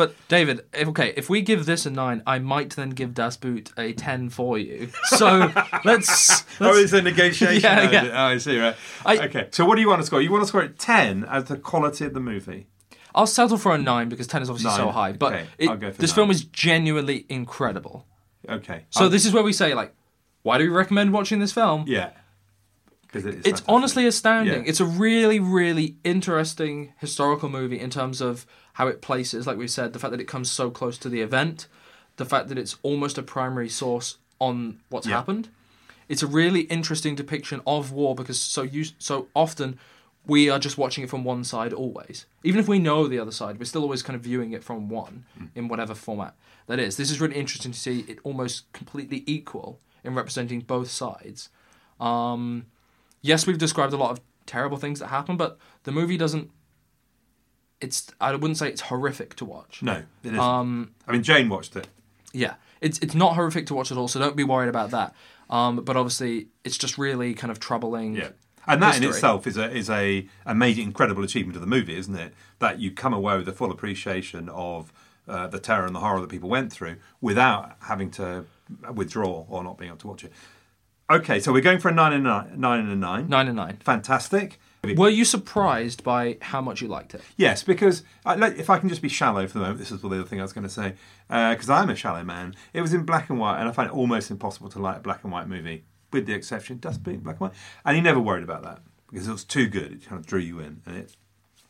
But 0.00 0.14
David, 0.28 0.62
if, 0.72 0.88
okay, 0.88 1.12
if 1.14 1.28
we 1.28 1.42
give 1.42 1.66
this 1.66 1.84
a 1.84 1.90
nine, 1.90 2.22
I 2.26 2.38
might 2.38 2.70
then 2.70 2.88
give 2.88 3.12
Das 3.12 3.36
Boot 3.36 3.70
a 3.76 3.92
ten 3.92 4.30
for 4.30 4.56
you. 4.56 4.88
So 5.08 5.52
let's. 5.84 6.42
oh, 6.58 6.64
let's 6.64 6.78
it's 6.78 6.92
a 6.94 7.02
negotiation. 7.02 7.60
Yeah, 7.62 7.86
oh, 7.86 7.92
yeah. 7.92 8.10
Oh, 8.14 8.24
I 8.28 8.38
see. 8.38 8.58
Right. 8.58 8.74
I- 9.04 9.18
okay. 9.26 9.48
So, 9.50 9.66
what 9.66 9.74
do 9.74 9.82
you 9.82 9.88
want 9.90 10.00
to 10.00 10.06
score? 10.06 10.22
You 10.22 10.30
want 10.32 10.42
to 10.42 10.46
score 10.48 10.62
it 10.62 10.78
ten 10.78 11.24
as 11.24 11.44
the 11.44 11.58
quality 11.58 12.06
of 12.06 12.14
the 12.14 12.20
movie. 12.20 12.66
I'll 13.14 13.26
settle 13.26 13.58
for 13.58 13.74
a 13.74 13.78
nine 13.78 14.08
because 14.08 14.26
ten 14.26 14.40
is 14.40 14.48
obviously 14.48 14.74
so 14.74 14.88
high. 14.88 15.12
But 15.12 15.34
okay, 15.34 15.46
it- 15.58 15.68
I'll 15.68 15.76
go 15.76 15.92
for 15.92 16.00
this 16.00 16.12
nine. 16.12 16.14
film 16.14 16.30
is 16.30 16.44
genuinely 16.44 17.26
incredible. 17.28 18.06
Okay. 18.48 18.86
So 18.88 19.04
I'll- 19.04 19.10
this 19.10 19.26
is 19.26 19.34
where 19.34 19.42
we 19.42 19.52
say 19.52 19.74
like, 19.74 19.92
why 20.44 20.56
do 20.56 20.64
we 20.64 20.70
recommend 20.70 21.12
watching 21.12 21.40
this 21.40 21.52
film? 21.52 21.84
yeah, 21.86 22.12
because 23.12 23.26
it 23.26 23.46
It's 23.46 23.62
honestly 23.68 24.06
astounding. 24.06 24.62
Yeah. 24.64 24.68
It's 24.68 24.80
a 24.80 24.84
really, 24.84 25.40
really 25.40 25.96
interesting 26.04 26.92
historical 26.98 27.48
movie 27.48 27.78
in 27.80 27.90
terms 27.90 28.20
of 28.20 28.46
how 28.74 28.86
it 28.88 29.02
places, 29.02 29.46
like 29.46 29.58
we 29.58 29.66
said, 29.68 29.92
the 29.92 29.98
fact 29.98 30.12
that 30.12 30.20
it 30.20 30.28
comes 30.28 30.50
so 30.50 30.70
close 30.70 30.96
to 30.98 31.08
the 31.08 31.20
event, 31.20 31.66
the 32.16 32.24
fact 32.24 32.48
that 32.48 32.58
it's 32.58 32.76
almost 32.82 33.18
a 33.18 33.22
primary 33.22 33.68
source 33.68 34.18
on 34.38 34.80
what's 34.88 35.06
Yeah. 35.06 35.16
happened. 35.16 35.48
It's 36.08 36.22
a 36.22 36.26
really 36.26 36.62
interesting 36.62 37.14
depiction 37.14 37.60
of 37.66 37.92
war 37.92 38.14
because 38.14 38.40
so 38.40 38.62
you 38.62 38.84
so 38.98 39.28
often 39.34 39.78
we 40.26 40.50
are 40.50 40.58
just 40.58 40.76
watching 40.76 41.02
it 41.04 41.10
from 41.10 41.24
one 41.24 41.42
side 41.44 41.72
always. 41.72 42.26
Even 42.44 42.60
if 42.60 42.68
we 42.68 42.78
know 42.78 43.06
the 43.08 43.18
other 43.18 43.32
side, 43.32 43.58
we're 43.58 43.64
still 43.64 43.82
always 43.82 44.02
kind 44.02 44.14
of 44.16 44.22
viewing 44.22 44.52
it 44.52 44.62
from 44.62 44.88
one 44.88 45.24
Mm. 45.38 45.48
in 45.54 45.68
whatever 45.68 45.94
format 45.94 46.34
that 46.66 46.78
is. 46.78 46.96
This 46.96 47.10
is 47.10 47.20
really 47.20 47.36
interesting 47.36 47.72
to 47.72 47.78
see 47.78 48.00
it 48.06 48.18
almost 48.22 48.70
completely 48.72 49.24
equal 49.26 49.80
in 50.04 50.14
representing 50.14 50.60
both 50.60 50.90
sides. 50.90 51.48
Um, 51.98 52.66
yes, 53.22 53.46
we've 53.46 53.58
described 53.58 53.92
a 53.92 53.96
lot 53.96 54.10
of 54.10 54.20
terrible 54.46 54.76
things 54.76 54.98
that 55.00 55.08
happen, 55.08 55.36
but 55.36 55.58
the 55.84 55.92
movie 55.92 56.16
doesn't. 56.16 56.50
It's 57.80 58.08
I 58.20 58.32
wouldn't 58.32 58.58
say 58.58 58.68
it's 58.68 58.82
horrific 58.82 59.34
to 59.36 59.44
watch. 59.44 59.82
No, 59.82 60.02
it 60.22 60.28
isn't. 60.28 60.38
Um, 60.38 60.92
I 61.08 61.12
mean, 61.12 61.22
Jane 61.22 61.48
watched 61.48 61.76
it. 61.76 61.88
yeah, 62.32 62.54
it's 62.80 62.98
it's 62.98 63.14
not 63.14 63.34
horrific 63.34 63.66
to 63.66 63.74
watch 63.74 63.90
at 63.90 63.96
all, 63.98 64.08
so 64.08 64.18
don't 64.20 64.36
be 64.36 64.44
worried 64.44 64.68
about 64.68 64.90
that. 64.90 65.14
Um, 65.48 65.76
but 65.76 65.96
obviously, 65.96 66.48
it's 66.62 66.76
just 66.76 66.98
really 66.98 67.34
kind 67.34 67.50
of 67.50 67.58
troubling. 67.58 68.14
Yeah. 68.16 68.28
And 68.66 68.82
that 68.82 68.98
in 68.98 69.04
itself 69.04 69.46
is 69.46 69.56
a 69.56 69.70
is 69.70 69.88
a, 69.88 70.28
a 70.44 70.54
major 70.54 70.82
incredible 70.82 71.24
achievement 71.24 71.56
of 71.56 71.62
the 71.62 71.66
movie, 71.66 71.96
isn't 71.96 72.14
it? 72.14 72.34
That 72.58 72.78
you 72.78 72.90
come 72.90 73.14
away 73.14 73.38
with 73.38 73.48
a 73.48 73.52
full 73.52 73.70
appreciation 73.70 74.48
of 74.50 74.92
uh, 75.26 75.46
the 75.46 75.58
terror 75.58 75.86
and 75.86 75.94
the 75.94 76.00
horror 76.00 76.20
that 76.20 76.28
people 76.28 76.50
went 76.50 76.70
through 76.70 76.96
without 77.22 77.76
having 77.80 78.10
to 78.12 78.44
withdraw 78.94 79.46
or 79.48 79.64
not 79.64 79.78
being 79.78 79.88
able 79.88 79.98
to 79.98 80.06
watch 80.08 80.24
it. 80.24 80.32
Okay, 81.10 81.40
so 81.40 81.52
we're 81.52 81.60
going 81.60 81.80
for 81.80 81.88
a 81.88 81.92
nine 81.92 82.12
and 82.12 82.22
nine, 82.22 82.52
nine 82.56 82.78
and 82.78 82.92
a 82.92 82.94
nine. 82.94 83.28
Nine 83.28 83.48
and 83.48 83.56
nine. 83.56 83.78
Fantastic. 83.78 84.60
Were 84.84 85.08
you 85.08 85.24
surprised 85.24 86.04
by 86.04 86.38
how 86.40 86.60
much 86.60 86.80
you 86.80 86.86
liked 86.86 87.14
it? 87.14 87.22
Yes, 87.36 87.64
because 87.64 88.04
uh, 88.24 88.36
I, 88.40 88.46
if 88.50 88.70
I 88.70 88.78
can 88.78 88.88
just 88.88 89.02
be 89.02 89.08
shallow 89.08 89.44
for 89.48 89.54
the 89.54 89.60
moment, 89.60 89.80
this 89.80 89.90
is 89.90 90.00
the 90.00 90.08
other 90.08 90.22
thing 90.22 90.38
I 90.38 90.44
was 90.44 90.52
going 90.52 90.68
to 90.68 90.72
say. 90.72 90.94
Uh, 91.28 91.52
because 91.52 91.68
I'm 91.68 91.90
a 91.90 91.96
shallow 91.96 92.22
man. 92.22 92.54
It 92.72 92.80
was 92.80 92.94
in 92.94 93.02
black 93.02 93.28
and 93.28 93.40
white, 93.40 93.58
and 93.58 93.68
I 93.68 93.72
find 93.72 93.90
it 93.90 93.92
almost 93.92 94.30
impossible 94.30 94.68
to 94.68 94.78
like 94.78 94.98
a 94.98 95.00
black 95.00 95.24
and 95.24 95.32
white 95.32 95.48
movie, 95.48 95.82
with 96.12 96.26
the 96.26 96.32
exception 96.32 96.78
Dust 96.78 97.02
being 97.02 97.18
black 97.18 97.40
and 97.40 97.50
white. 97.50 97.58
And 97.84 97.96
he 97.96 98.02
never 98.02 98.20
worried 98.20 98.44
about 98.44 98.62
that 98.62 98.78
because 99.10 99.26
it 99.26 99.32
was 99.32 99.44
too 99.44 99.66
good. 99.66 99.92
It 99.92 100.06
kind 100.06 100.20
of 100.20 100.26
drew 100.26 100.38
you 100.38 100.60
in, 100.60 100.80
and 100.86 100.96
it, 100.96 101.16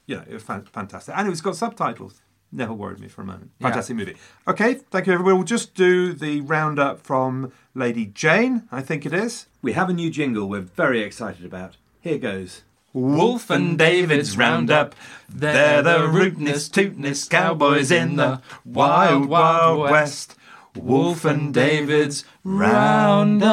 you 0.04 0.16
know, 0.16 0.24
it 0.28 0.34
was 0.34 0.42
fantastic. 0.42 1.16
And 1.16 1.26
it 1.26 1.30
was 1.30 1.40
got 1.40 1.56
subtitles. 1.56 2.20
Never 2.52 2.72
worried 2.72 2.98
me 2.98 3.08
for 3.08 3.22
a 3.22 3.24
moment. 3.24 3.52
Yeah. 3.58 3.68
Fantastic 3.68 3.96
movie. 3.96 4.16
Okay, 4.48 4.74
thank 4.90 5.06
you, 5.06 5.12
everybody. 5.12 5.34
We'll 5.34 5.44
just 5.44 5.74
do 5.74 6.12
the 6.12 6.40
roundup 6.40 7.00
from 7.00 7.52
Lady 7.74 8.06
Jane, 8.06 8.64
I 8.72 8.82
think 8.82 9.06
it 9.06 9.12
is. 9.12 9.46
We 9.62 9.74
have 9.74 9.88
a 9.88 9.92
new 9.92 10.10
jingle 10.10 10.48
we're 10.48 10.60
very 10.60 11.00
excited 11.02 11.44
about. 11.44 11.76
Here 12.00 12.18
goes. 12.18 12.62
Wolf 12.92 13.50
and 13.50 13.78
David's 13.78 14.36
Roundup. 14.36 14.96
They're 15.28 15.80
the 15.80 15.98
rootinest, 16.08 16.70
tootinest 16.72 17.30
cowboys 17.30 17.92
in 17.92 18.16
the 18.16 18.42
wild, 18.64 19.26
wild 19.26 19.78
west. 19.90 20.34
Wolf 20.74 21.24
and 21.24 21.54
David's 21.54 22.24
Roundup. 22.42 23.50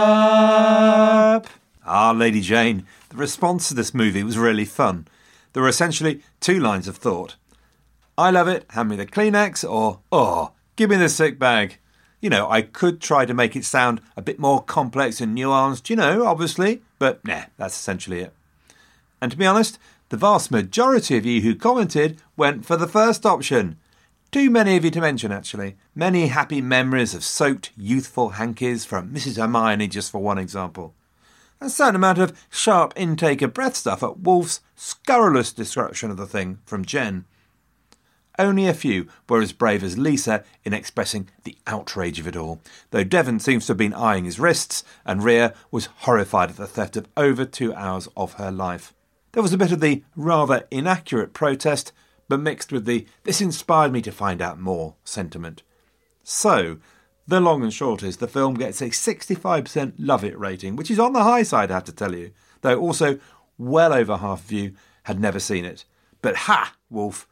Ah, 1.86 2.12
Lady 2.12 2.42
Jane, 2.42 2.88
the 3.10 3.18
response 3.18 3.68
to 3.68 3.76
this 3.76 3.94
movie 3.94 4.24
was 4.24 4.40
really 4.40 4.66
fun. 4.66 5.08
There 5.54 5.62
were 5.62 5.70
essentially 5.70 6.22
two 6.40 6.60
lines 6.60 6.88
of 6.88 6.98
thought. 6.98 7.36
I 8.18 8.32
love 8.32 8.48
it, 8.48 8.66
hand 8.72 8.90
me 8.90 8.96
the 8.96 9.06
Kleenex, 9.06 9.70
or, 9.70 10.00
oh, 10.12 10.52
give 10.76 10.90
me 10.90 10.96
the 10.96 11.08
sick 11.08 11.38
bag. 11.38 11.78
You 12.20 12.32
know, 12.32 12.50
I 12.50 12.64
could 12.64 13.00
try 13.00 13.26
to 13.28 13.34
make 13.34 13.56
it 13.56 13.64
sound 13.64 14.02
a 14.16 14.24
bit 14.24 14.40
more 14.40 14.64
complex 14.64 15.22
and 15.22 15.38
nuanced, 15.38 15.88
you 15.90 15.96
know, 15.96 16.26
obviously, 16.26 16.82
but 16.98 17.24
nah, 17.24 17.44
that's 17.58 17.76
essentially 17.76 18.22
it. 18.22 18.34
And 19.22 19.32
to 19.32 19.38
be 19.38 19.46
honest, 19.46 19.78
the 20.10 20.18
vast 20.18 20.50
majority 20.50 21.16
of 21.16 21.28
you 21.28 21.42
who 21.42 21.54
commented 21.54 22.20
went 22.36 22.66
for 22.66 22.76
the 22.76 22.88
first 22.88 23.24
option. 23.24 23.78
Too 24.32 24.50
many 24.50 24.76
of 24.76 24.84
you 24.84 24.92
to 24.92 25.02
mention, 25.02 25.32
actually. 25.32 25.76
Many 25.94 26.28
happy 26.28 26.60
memories 26.60 27.14
of 27.14 27.24
soaked, 27.24 27.72
youthful 27.78 28.30
hankies 28.30 28.84
from 28.84 29.14
Mrs. 29.14 29.38
Hermione, 29.38 29.88
just 29.88 30.12
for 30.12 30.20
one 30.20 30.40
example. 30.40 30.96
A 31.62 31.70
certain 31.70 31.96
amount 31.96 32.18
of 32.18 32.38
sharp 32.50 32.94
intake 32.96 33.44
of 33.44 33.54
breath 33.54 33.76
stuff 33.76 34.02
at 34.02 34.20
Wolf's 34.20 34.62
scurrilous 34.76 35.54
description 35.54 36.10
of 36.10 36.18
the 36.18 36.28
thing 36.28 36.60
from 36.66 36.84
Jen. 36.84 37.26
Only 38.40 38.68
a 38.68 38.74
few 38.74 39.08
were 39.28 39.42
as 39.42 39.52
brave 39.52 39.84
as 39.84 39.98
Lisa 39.98 40.44
in 40.64 40.74
expressing 40.74 41.30
the 41.44 41.58
outrage 41.66 42.20
of 42.20 42.28
it 42.28 42.36
all, 42.36 42.62
though 42.92 43.04
Devon 43.04 43.40
seems 43.40 43.66
to 43.66 43.72
have 43.72 43.78
been 43.78 43.94
eyeing 43.94 44.26
his 44.26 44.40
wrists, 44.40 44.84
and 45.06 45.24
Rhea 45.24 45.54
was 45.72 45.90
horrified 46.00 46.52
at 46.52 46.58
the 46.58 46.68
theft 46.68 46.96
of 46.98 47.08
over 47.18 47.46
two 47.46 47.74
hours 47.74 48.08
of 48.16 48.34
her 48.34 48.52
life. 48.52 48.94
There 49.32 49.44
was 49.44 49.54
a 49.54 49.58
bit 49.58 49.72
of 49.72 49.80
the 49.80 50.04
rather 50.16 50.68
inaccurate 50.70 51.34
protest, 51.34 51.92
but 52.28 52.40
mixed 52.40 52.72
with 52.72 52.86
the 52.86 53.08
this 53.24 53.42
inspired 53.42 53.92
me 53.92 54.02
to 54.04 54.12
find 54.12 54.42
out 54.42 54.60
more 54.60 54.96
sentiment. 55.04 55.64
So, 56.24 56.78
the 57.28 57.40
long 57.40 57.64
and 57.64 57.74
short 57.74 58.04
is 58.04 58.18
the 58.18 58.28
film 58.28 58.54
gets 58.54 58.82
a 58.82 58.90
65% 58.90 59.94
love 59.98 60.24
it 60.24 60.38
rating, 60.40 60.76
which 60.76 60.92
is 60.92 61.00
on 61.00 61.14
the 61.14 61.24
high 61.24 61.44
side, 61.44 61.72
I 61.72 61.76
have 61.76 61.84
to 61.86 61.92
tell 61.92 62.16
you. 62.16 62.32
though 62.62 62.80
also 62.80 63.20
well 63.58 63.94
over 63.94 64.18
half 64.18 64.46
of 64.46 64.52
you 64.52 64.74
had 65.04 65.20
never 65.20 65.40
seen 65.40 65.66
it. 65.66 65.86
But 66.22 66.36
ha, 66.36 66.76
Wolf, 66.90 67.28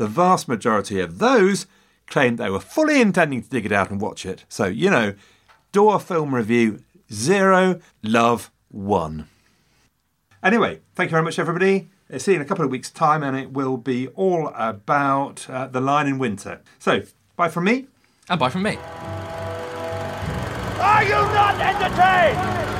the 0.00 0.06
vast 0.06 0.48
majority 0.48 0.98
of 0.98 1.18
those 1.18 1.66
claimed 2.06 2.38
they 2.38 2.48
were 2.48 2.58
fully 2.58 3.02
intending 3.02 3.42
to 3.42 3.50
dig 3.50 3.66
it 3.66 3.70
out 3.70 3.90
and 3.90 4.00
watch 4.00 4.24
it. 4.24 4.46
So, 4.48 4.64
you 4.64 4.88
know, 4.88 5.14
Door 5.72 6.00
Film 6.00 6.34
Review 6.34 6.82
zero, 7.12 7.80
love 8.02 8.50
one. 8.70 9.28
Anyway, 10.42 10.80
thank 10.94 11.10
you 11.10 11.12
very 11.12 11.22
much, 11.22 11.38
everybody. 11.38 11.90
See 12.16 12.32
you 12.32 12.36
in 12.36 12.42
a 12.42 12.46
couple 12.46 12.64
of 12.64 12.70
weeks' 12.70 12.90
time, 12.90 13.22
and 13.22 13.36
it 13.36 13.52
will 13.52 13.76
be 13.76 14.08
all 14.08 14.50
about 14.56 15.48
uh, 15.50 15.66
The 15.66 15.82
Lion 15.82 16.06
in 16.06 16.18
Winter. 16.18 16.62
So, 16.78 17.02
bye 17.36 17.50
from 17.50 17.64
me. 17.64 17.86
And 18.30 18.40
bye 18.40 18.48
from 18.48 18.62
me. 18.62 18.78
Are 20.80 21.04
you 21.04 21.10
not 21.10 21.60
entertained? 21.60 22.79